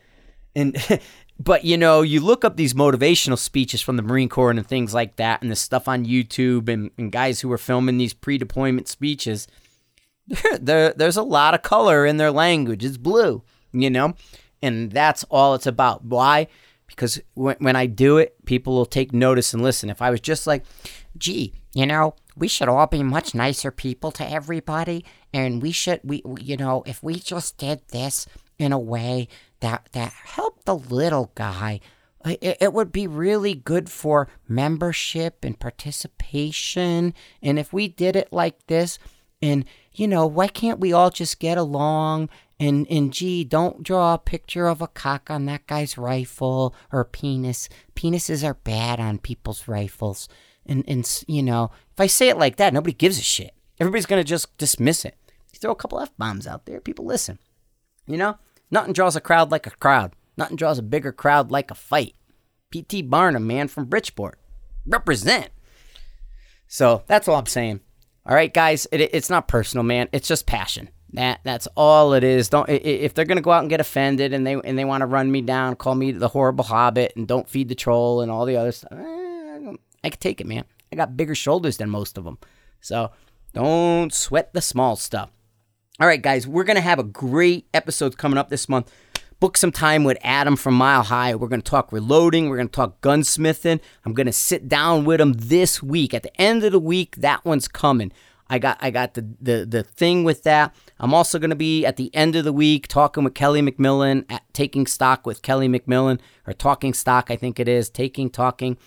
And, 0.56 0.76
but 1.40 1.64
you 1.64 1.78
know, 1.78 2.02
you 2.02 2.20
look 2.20 2.44
up 2.44 2.58
these 2.58 2.74
motivational 2.74 3.38
speeches 3.38 3.82
from 3.82 3.96
the 3.96 4.02
Marine 4.02 4.30
Corps 4.30 4.50
and 4.50 4.66
things 4.66 4.94
like 4.94 5.18
that, 5.18 5.44
and 5.44 5.52
the 5.52 5.56
stuff 5.56 5.88
on 5.88 6.06
YouTube 6.06 6.68
and, 6.68 6.90
and 6.98 7.12
guys 7.12 7.42
who 7.42 7.52
are 7.52 7.60
filming 7.60 7.98
these 7.98 8.16
pre 8.16 8.40
deployment 8.40 8.88
speeches. 8.88 9.48
There, 10.62 10.94
there's 10.94 11.18
a 11.18 11.24
lot 11.24 11.56
of 11.56 11.64
color 11.64 12.06
in 12.06 12.18
their 12.18 12.30
language. 12.30 12.86
It's 12.86 12.98
blue, 12.98 13.44
you 13.72 13.90
know? 13.90 14.14
And 14.62 14.92
that's 14.92 15.24
all 15.32 15.56
it's 15.56 15.66
about. 15.66 16.06
Why? 16.06 16.48
because 16.90 17.22
when, 17.36 17.56
when 17.60 17.76
I 17.76 17.86
do 17.86 18.18
it, 18.18 18.36
people 18.46 18.74
will 18.74 18.86
take 18.86 19.14
notice 19.14 19.54
and 19.54 19.64
listen. 19.64 19.90
If 19.90 20.02
I 20.02 20.10
was 20.10 20.20
just 20.20 20.48
like, 20.48 20.66
gee, 21.18 21.54
you 21.74 21.86
know, 21.86 22.16
we 22.36 22.48
should 22.48 22.68
all 22.68 22.88
be 22.88 23.04
much 23.04 23.36
nicer 23.36 23.72
people 23.72 24.12
to 24.14 24.30
everybody, 24.30 25.06
and 25.34 25.62
we 25.62 25.72
should, 25.72 26.02
we, 26.04 26.24
you 26.40 26.58
know, 26.58 26.84
if 26.86 27.04
we 27.04 27.16
just 27.16 27.58
did 27.58 27.82
this 27.90 28.26
in 28.58 28.72
a 28.72 28.80
way 28.80 29.28
that 29.60 29.90
that 29.94 30.12
helped 30.12 30.66
the 30.66 30.76
little 30.76 31.32
guy 31.36 31.80
it, 32.26 32.58
it 32.60 32.74
would 32.74 32.92
be 32.92 33.08
really 33.08 33.56
good 33.56 33.90
for 33.90 34.28
membership 34.48 35.44
and 35.44 35.60
participation. 35.60 37.14
And 37.42 37.58
if 37.58 37.72
we 37.72 37.88
did 37.88 38.16
it 38.16 38.30
like 38.32 38.68
this, 38.68 39.00
and 39.42 39.66
you 39.94 40.08
know, 40.08 40.28
why 40.28 40.48
can't 40.48 40.80
we 40.80 40.92
all 40.92 41.10
just 41.10 41.40
get 41.40 41.58
along? 41.58 42.30
And 42.60 42.86
and 42.90 43.14
gee, 43.14 43.46
don't 43.46 43.84
draw 43.84 44.16
a 44.16 44.20
picture 44.20 44.68
of 44.68 44.82
a 44.82 44.88
cock 44.88 45.30
on 45.30 45.46
that 45.46 45.66
guy's 45.66 45.98
rifle 45.98 46.76
or 46.92 47.06
penis. 47.06 47.70
Penises 47.96 48.44
are 48.44 48.56
bad 48.56 49.00
on 49.00 49.20
people's 49.20 49.68
rifles. 49.68 50.28
And 50.66 50.84
and 50.88 51.24
you 51.28 51.42
know, 51.42 51.72
if 51.94 52.02
I 52.02 52.08
say 52.08 52.28
it 52.28 52.38
like 52.38 52.58
that, 52.58 52.74
nobody 52.74 52.94
gives 52.94 53.18
a 53.18 53.24
shit. 53.24 53.54
Everybody's 53.80 54.06
gonna 54.06 54.26
just 54.26 54.58
dismiss 54.58 55.06
it. 55.06 55.16
You 55.60 55.68
throw 55.68 55.72
a 55.72 55.76
couple 55.76 56.00
f 56.00 56.16
bombs 56.18 56.48
out 56.48 56.66
there, 56.66 56.80
people 56.80 57.04
listen. 57.04 57.38
You 58.08 58.16
know, 58.16 58.38
nothing 58.72 58.94
draws 58.94 59.18
a 59.18 59.22
crowd 59.22 59.52
like 59.52 59.68
a 59.68 59.72
crowd. 59.72 60.14
Nothing 60.38 60.56
draws 60.56 60.80
a 60.80 60.84
bigger 60.84 61.12
crowd 61.12 61.52
like 61.52 61.70
a 61.70 61.76
fight. 61.76 62.16
P.T. 62.70 63.02
Barnum, 63.02 63.46
man 63.46 63.68
from 63.68 63.86
Bridgeport. 63.86 64.40
Represent. 64.86 65.50
So 66.70 67.04
that's 67.08 67.28
all 67.28 67.36
I'm 67.36 67.46
saying. 67.46 67.82
All 68.26 68.36
right, 68.36 68.54
guys, 68.54 68.88
it, 68.94 69.02
it's 69.02 69.30
not 69.30 69.50
personal, 69.50 69.84
man. 69.84 70.08
It's 70.14 70.30
just 70.30 70.46
passion. 70.46 70.90
That 71.12 71.42
that's 71.44 71.68
all 71.76 72.14
it 72.14 72.24
is. 72.24 72.48
Don't 72.48 72.70
if 72.70 73.14
they're 73.14 73.26
gonna 73.26 73.42
go 73.42 73.52
out 73.52 73.62
and 73.62 73.70
get 73.70 73.82
offended 73.82 74.32
and 74.32 74.48
they 74.48 74.54
and 74.54 74.78
they 74.78 74.86
want 74.86 75.02
to 75.02 75.08
run 75.08 75.30
me 75.30 75.42
down, 75.42 75.76
call 75.76 75.96
me 75.96 76.12
the 76.12 76.28
horrible 76.30 76.64
hobbit, 76.64 77.14
and 77.18 77.28
don't 77.28 77.50
feed 77.50 77.68
the 77.68 77.76
troll 77.76 78.22
and 78.22 78.32
all 78.32 78.46
the 78.46 78.56
other 78.56 78.72
stuff. 78.72 78.94
Eh, 78.94 79.74
I 80.04 80.10
can 80.10 80.20
take 80.20 80.40
it, 80.40 80.48
man. 80.48 80.64
I 80.92 80.96
got 80.96 81.18
bigger 81.18 81.36
shoulders 81.36 81.78
than 81.78 81.90
most 81.90 82.18
of 82.18 82.24
them, 82.24 82.38
so 82.80 83.12
don't 83.54 84.14
sweat 84.14 84.54
the 84.54 84.62
small 84.62 84.96
stuff. 84.96 85.32
All 86.00 86.08
right, 86.08 86.22
guys, 86.22 86.48
we're 86.48 86.64
gonna 86.64 86.82
have 86.82 87.00
a 87.00 87.04
great 87.04 87.68
episode 87.74 88.18
coming 88.18 88.38
up 88.38 88.50
this 88.50 88.70
month 88.70 88.92
book 89.40 89.58
some 89.58 89.72
time 89.72 90.04
with 90.04 90.18
Adam 90.22 90.56
from 90.56 90.74
Mile 90.74 91.04
High. 91.04 91.34
We're 91.36 91.48
going 91.48 91.62
to 91.62 91.70
talk 91.70 91.92
reloading. 91.92 92.50
We're 92.50 92.58
going 92.58 92.68
to 92.68 92.76
talk 92.76 93.02
gunsmithing. 93.02 93.80
I'm 94.06 94.14
going 94.14 94.26
to 94.26 94.34
sit 94.34 94.68
down 94.68 95.06
with 95.06 95.22
him 95.22 95.34
this 95.34 95.82
week. 95.82 96.14
At 96.14 96.24
the 96.24 96.42
end 96.42 96.64
of 96.64 96.72
the 96.72 96.80
week, 96.80 97.16
that 97.18 97.46
one's 97.46 97.68
coming. 97.68 98.12
I 98.50 98.58
got 98.58 98.80
I 98.82 98.90
got 98.90 99.14
the 99.14 99.28
the 99.40 99.66
the 99.66 99.84
thing 99.84 100.24
with 100.24 100.42
that. 100.44 100.76
I'm 101.00 101.14
also 101.14 101.38
going 101.38 101.52
to 101.52 101.56
be 101.56 101.86
at 101.86 101.98
the 101.98 102.14
end 102.16 102.36
of 102.36 102.46
the 102.46 102.54
week 102.54 102.88
talking 102.88 103.24
with 103.24 103.36
Kelly 103.36 103.62
McMillan 103.62 104.26
at 104.30 104.42
taking 104.54 104.88
stock 104.88 105.28
with 105.28 105.44
Kelly 105.44 105.70
McMillan 105.70 106.20
or 106.48 106.54
talking 106.54 106.96
stock 106.96 107.30
I 107.30 107.36
think 107.36 107.60
it 107.60 107.68
is 107.68 107.92
taking 107.92 108.32
talking. 108.32 108.78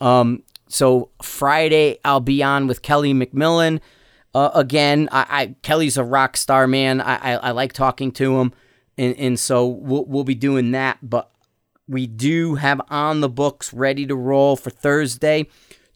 Um, 0.00 0.42
so 0.68 1.10
Friday 1.22 1.98
I'll 2.04 2.18
be 2.18 2.42
on 2.42 2.66
with 2.66 2.82
Kelly 2.82 3.14
McMillan. 3.14 3.80
Uh, 4.36 4.50
again, 4.54 5.08
I, 5.12 5.26
I, 5.30 5.54
Kelly's 5.62 5.96
a 5.96 6.04
rock 6.04 6.36
star 6.36 6.66
man. 6.66 7.00
I, 7.00 7.16
I, 7.16 7.36
I 7.36 7.50
like 7.52 7.72
talking 7.72 8.12
to 8.12 8.40
him 8.40 8.52
and 8.98 9.16
and 9.16 9.38
so 9.38 9.66
we'll 9.66 10.04
we'll 10.04 10.24
be 10.24 10.34
doing 10.34 10.72
that. 10.72 10.98
But 11.02 11.30
we 11.88 12.06
do 12.06 12.56
have 12.56 12.80
on 12.88 13.20
the 13.20 13.28
books 13.28 13.72
ready 13.72 14.06
to 14.06 14.14
roll 14.14 14.56
for 14.56 14.70
Thursday. 14.70 15.46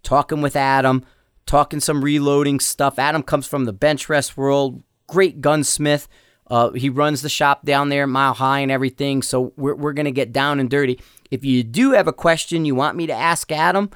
Talking 0.03 0.41
with 0.41 0.57
Adam, 0.57 1.05
talking 1.45 1.81
some 1.81 2.03
reloading 2.03 2.59
stuff. 2.59 2.99
Adam 2.99 3.23
comes 3.23 3.47
from 3.47 3.67
the 3.67 3.73
bench 3.73 4.09
rest 4.09 4.37
world, 4.37 4.83
great 5.07 5.41
gunsmith. 5.41 6.09
Uh, 6.47 6.71
he 6.71 6.89
runs 6.89 7.23
the 7.23 7.29
shop 7.29 7.65
down 7.65 7.91
there, 7.91 8.07
Mile 8.07 8.35
High, 8.35 8.61
and 8.61 8.73
everything. 8.73 9.23
So 9.23 9.53
we're 9.57 9.75
we're 9.75 9.93
gonna 9.93 10.11
get 10.11 10.33
down 10.33 10.61
and 10.61 10.71
dirty. 10.71 11.01
If 11.31 11.45
you 11.45 11.63
do 11.63 11.93
have 11.93 12.09
a 12.09 12.13
question 12.13 12.65
you 12.65 12.75
want 12.75 12.97
me 12.97 13.07
to 13.07 13.13
ask 13.13 13.53
Adam, 13.53 13.91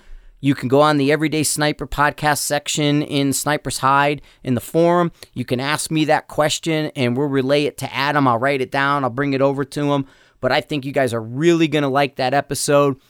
you 0.44 0.54
can 0.54 0.68
go 0.68 0.82
on 0.82 0.98
the 0.98 1.10
Everyday 1.10 1.42
Sniper 1.42 1.86
podcast 1.86 2.40
section 2.40 3.00
in 3.00 3.32
Sniper's 3.32 3.78
Hide 3.78 4.20
in 4.42 4.54
the 4.54 4.60
forum. 4.60 5.10
You 5.32 5.46
can 5.46 5.58
ask 5.58 5.90
me 5.90 6.04
that 6.04 6.28
question 6.28 6.92
and 6.94 7.16
we'll 7.16 7.28
relay 7.28 7.64
it 7.64 7.78
to 7.78 7.94
Adam. 7.94 8.28
I'll 8.28 8.36
write 8.36 8.60
it 8.60 8.70
down, 8.70 9.04
I'll 9.04 9.10
bring 9.10 9.32
it 9.32 9.40
over 9.40 9.64
to 9.64 9.92
him. 9.94 10.06
But 10.42 10.52
I 10.52 10.60
think 10.60 10.84
you 10.84 10.92
guys 10.92 11.14
are 11.14 11.22
really 11.22 11.66
going 11.66 11.82
to 11.82 11.88
like 11.88 12.16
that 12.16 12.34
episode. 12.34 13.00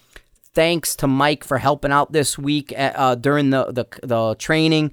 Thanks 0.53 0.95
to 0.95 1.09
Mike 1.09 1.43
for 1.43 1.59
helping 1.59 1.91
out 1.91 2.13
this 2.13 2.39
week 2.39 2.73
at, 2.79 2.97
uh, 2.97 3.17
during 3.17 3.51
the, 3.51 3.65
the, 3.73 3.87
the 4.05 4.37
training. 4.37 4.93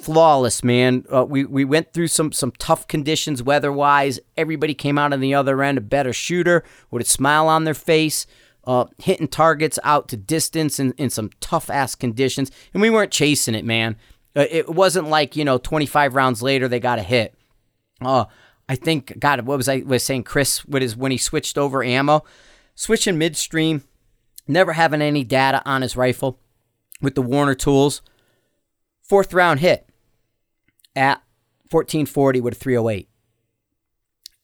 Flawless, 0.00 0.64
man. 0.64 1.04
Uh, 1.08 1.24
we, 1.24 1.44
we 1.44 1.64
went 1.64 1.92
through 1.92 2.08
some, 2.08 2.32
some 2.32 2.50
tough 2.58 2.88
conditions 2.88 3.44
weather 3.44 3.70
wise. 3.70 4.18
Everybody 4.36 4.74
came 4.74 4.98
out 4.98 5.12
on 5.12 5.20
the 5.20 5.34
other 5.34 5.62
end 5.62 5.78
a 5.78 5.82
better 5.82 6.12
shooter 6.12 6.64
with 6.90 7.06
a 7.06 7.08
smile 7.08 7.46
on 7.46 7.62
their 7.62 7.74
face 7.74 8.26
uh, 8.64 8.86
hitting 8.98 9.28
targets 9.28 9.78
out 9.84 10.08
to 10.08 10.16
distance 10.16 10.78
in, 10.78 10.92
in 10.92 11.10
some 11.10 11.30
tough 11.40 11.70
ass 11.70 11.94
conditions. 11.94 12.50
And 12.72 12.80
we 12.80 12.90
weren't 12.90 13.12
chasing 13.12 13.54
it, 13.54 13.64
man. 13.64 13.96
Uh, 14.36 14.46
it 14.50 14.68
wasn't 14.68 15.08
like, 15.08 15.36
you 15.36 15.44
know, 15.44 15.58
25 15.58 16.14
rounds 16.14 16.42
later 16.42 16.68
they 16.68 16.80
got 16.80 16.98
a 16.98 17.02
hit. 17.02 17.34
Uh, 18.00 18.26
I 18.68 18.76
think, 18.76 19.18
God, 19.18 19.40
what 19.42 19.56
was 19.56 19.68
I 19.68 19.82
was 19.84 20.04
saying? 20.04 20.24
Chris, 20.24 20.64
what 20.64 20.82
is 20.82 20.96
when 20.96 21.10
he 21.10 21.18
switched 21.18 21.58
over 21.58 21.82
ammo, 21.82 22.24
switching 22.74 23.18
midstream, 23.18 23.82
never 24.46 24.74
having 24.74 25.02
any 25.02 25.24
data 25.24 25.62
on 25.64 25.82
his 25.82 25.96
rifle 25.96 26.38
with 27.02 27.14
the 27.14 27.22
Warner 27.22 27.54
tools. 27.54 28.02
Fourth 29.02 29.34
round 29.34 29.60
hit 29.60 29.88
at 30.94 31.22
1440 31.70 32.40
with 32.40 32.54
a 32.54 32.56
308. 32.56 33.09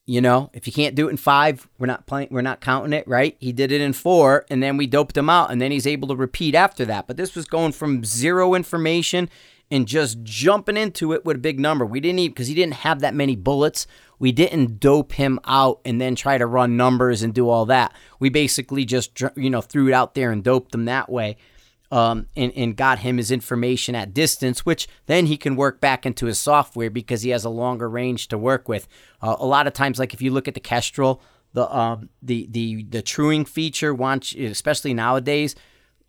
You 0.09 0.21
know, 0.21 0.49
if 0.53 0.65
you 0.65 0.71
can't 0.71 0.95
do 0.95 1.07
it 1.07 1.11
in 1.11 1.17
five, 1.17 1.67
we're 1.77 1.85
not 1.85 2.05
playing. 2.05 2.29
We're 2.31 2.41
not 2.41 2.61
counting 2.61 2.93
it, 2.93 3.05
right? 3.09 3.35
He 3.41 3.51
did 3.51 3.73
it 3.73 3.81
in 3.81 3.91
four, 3.91 4.45
and 4.49 4.63
then 4.63 4.77
we 4.77 4.87
doped 4.87 5.17
him 5.17 5.29
out, 5.29 5.51
and 5.51 5.61
then 5.61 5.69
he's 5.69 5.85
able 5.85 6.07
to 6.07 6.15
repeat 6.15 6.55
after 6.55 6.85
that. 6.85 7.07
But 7.07 7.17
this 7.17 7.35
was 7.35 7.45
going 7.45 7.73
from 7.73 8.05
zero 8.05 8.53
information 8.53 9.29
and 9.69 9.85
just 9.85 10.23
jumping 10.23 10.77
into 10.77 11.11
it 11.11 11.25
with 11.25 11.35
a 11.35 11.39
big 11.39 11.59
number. 11.59 11.85
We 11.85 11.99
didn't 11.99 12.19
even 12.19 12.31
because 12.31 12.47
he 12.47 12.55
didn't 12.55 12.75
have 12.75 13.01
that 13.01 13.15
many 13.15 13.35
bullets. 13.35 13.85
We 14.17 14.31
didn't 14.31 14.79
dope 14.79 15.11
him 15.11 15.41
out 15.43 15.81
and 15.83 15.99
then 15.99 16.15
try 16.15 16.37
to 16.37 16.45
run 16.45 16.77
numbers 16.77 17.21
and 17.21 17.33
do 17.33 17.49
all 17.49 17.65
that. 17.65 17.93
We 18.17 18.29
basically 18.29 18.85
just 18.85 19.21
you 19.35 19.49
know 19.49 19.59
threw 19.59 19.89
it 19.89 19.93
out 19.93 20.15
there 20.15 20.31
and 20.31 20.41
doped 20.41 20.73
him 20.73 20.85
that 20.85 21.09
way 21.09 21.35
um, 21.91 22.27
and, 22.35 22.51
and 22.55 22.75
got 22.75 22.99
him 22.99 23.17
his 23.17 23.31
information 23.31 23.95
at 23.95 24.13
distance, 24.13 24.65
which 24.65 24.87
then 25.05 25.27
he 25.27 25.37
can 25.37 25.55
work 25.55 25.79
back 25.79 26.05
into 26.05 26.25
his 26.25 26.39
software 26.39 26.89
because 26.89 27.21
he 27.21 27.29
has 27.29 27.45
a 27.45 27.49
longer 27.49 27.89
range 27.89 28.27
to 28.27 28.37
work 28.37 28.67
with. 28.67 28.87
Uh, 29.21 29.35
a 29.39 29.45
lot 29.45 29.67
of 29.67 29.73
times, 29.73 29.99
like 29.99 30.13
if 30.13 30.21
you 30.21 30.31
look 30.31 30.47
at 30.47 30.53
the 30.53 30.59
Kestrel, 30.59 31.21
the 31.53 31.75
um, 31.75 32.09
the 32.21 32.47
the 32.51 32.83
the 32.83 33.01
truing 33.01 33.45
feature 33.45 33.93
wants, 33.93 34.33
especially 34.35 34.93
nowadays, 34.93 35.55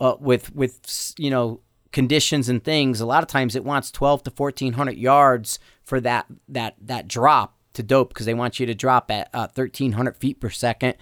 uh, 0.00 0.16
with 0.18 0.54
with 0.54 1.14
you 1.16 1.30
know 1.30 1.60
conditions 1.92 2.48
and 2.48 2.62
things. 2.62 3.00
A 3.00 3.06
lot 3.06 3.22
of 3.22 3.28
times, 3.28 3.54
it 3.54 3.64
wants 3.64 3.90
twelve 3.90 4.22
to 4.24 4.30
fourteen 4.30 4.74
hundred 4.74 4.96
yards 4.96 5.58
for 5.84 6.00
that 6.00 6.26
that 6.48 6.74
that 6.82 7.06
drop 7.08 7.56
to 7.74 7.82
dope 7.82 8.08
because 8.08 8.26
they 8.26 8.34
want 8.34 8.58
you 8.58 8.66
to 8.66 8.74
drop 8.74 9.10
at 9.10 9.30
uh, 9.32 9.46
thirteen 9.46 9.92
hundred 9.92 10.16
feet 10.16 10.40
per 10.40 10.50
second, 10.50 10.96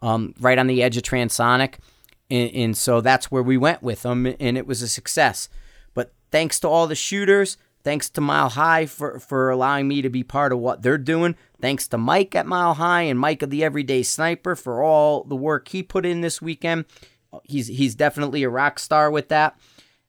um, 0.00 0.34
right 0.40 0.58
on 0.58 0.66
the 0.66 0.82
edge 0.82 0.96
of 0.96 1.02
transonic. 1.02 1.74
And, 2.32 2.50
and 2.54 2.76
so 2.76 3.02
that's 3.02 3.30
where 3.30 3.42
we 3.42 3.58
went 3.58 3.82
with 3.82 4.02
them, 4.02 4.24
and 4.40 4.56
it 4.56 4.66
was 4.66 4.80
a 4.80 4.88
success. 4.88 5.50
But 5.92 6.14
thanks 6.30 6.58
to 6.60 6.68
all 6.68 6.86
the 6.86 6.94
shooters, 6.94 7.58
thanks 7.84 8.08
to 8.08 8.22
Mile 8.22 8.48
High 8.48 8.86
for, 8.86 9.18
for 9.18 9.50
allowing 9.50 9.86
me 9.86 10.00
to 10.00 10.08
be 10.08 10.22
part 10.24 10.50
of 10.50 10.58
what 10.58 10.80
they're 10.80 10.96
doing. 10.96 11.36
Thanks 11.60 11.86
to 11.88 11.98
Mike 11.98 12.34
at 12.34 12.46
Mile 12.46 12.72
High 12.72 13.02
and 13.02 13.20
Mike 13.20 13.42
of 13.42 13.50
the 13.50 13.62
Everyday 13.62 14.02
Sniper 14.02 14.56
for 14.56 14.82
all 14.82 15.24
the 15.24 15.36
work 15.36 15.68
he 15.68 15.82
put 15.82 16.06
in 16.06 16.22
this 16.22 16.40
weekend. 16.40 16.86
He's 17.44 17.66
he's 17.66 17.94
definitely 17.94 18.44
a 18.44 18.48
rock 18.48 18.78
star 18.78 19.10
with 19.10 19.28
that. 19.28 19.58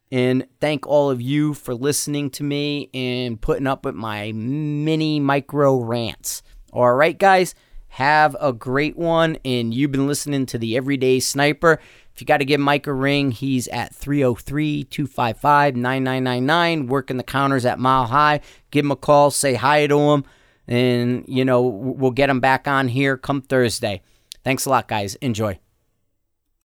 And 0.09 0.47
thank 0.61 0.88
all 0.88 1.09
of 1.09 1.21
you 1.21 1.53
for 1.53 1.74
listening 1.74 2.30
to 2.32 2.43
me 2.43 2.89
and 2.93 3.41
putting 3.41 3.67
up 3.67 3.84
with 3.84 3.95
my 3.95 4.32
mini 4.32 5.19
micro 5.19 5.78
rants. 5.78 6.41
All 6.71 6.93
right, 6.93 7.17
guys, 7.17 7.53
have 7.88 8.36
a 8.39 8.53
great 8.53 8.95
one. 8.95 9.38
And 9.43 9.74
you've 9.74 9.91
been 9.91 10.07
listening 10.07 10.45
to 10.47 10.57
the 10.57 10.78
Everyday 10.78 11.19
Sniper. 11.19 11.80
If 12.14 12.22
you 12.22 12.28
got 12.28 12.38
to 12.38 12.45
give 12.45 12.59
Mike 12.59 12.86
a 12.86 12.93
ring, 12.93 13.32
he's 13.32 13.68
at 13.70 13.93
303 13.95 14.84
255 14.84 15.76
9999, 15.76 16.88
working 16.88 17.18
the 17.18 17.24
counters 17.24 17.66
at 17.66 17.80
Mile 17.80 18.05
High. 18.05 18.41
Give 18.70 18.86
him 18.86 18.91
a 18.91 18.95
call, 18.95 19.32
say 19.32 19.55
hi 19.55 19.88
to 19.88 19.99
him, 19.99 20.26
and, 20.68 21.26
you 21.28 21.43
know, 21.43 21.64
we'll 21.64 22.11
get 22.11 22.30
him 22.30 22.39
back 22.39 22.68
on 22.68 22.88
here 22.88 23.18
come 23.18 23.41
Thursday. 23.41 24.01
Thanks 24.43 24.66
a 24.66 24.70
lot, 24.70 24.88
guys. 24.88 25.16
Enjoy. 25.16 25.59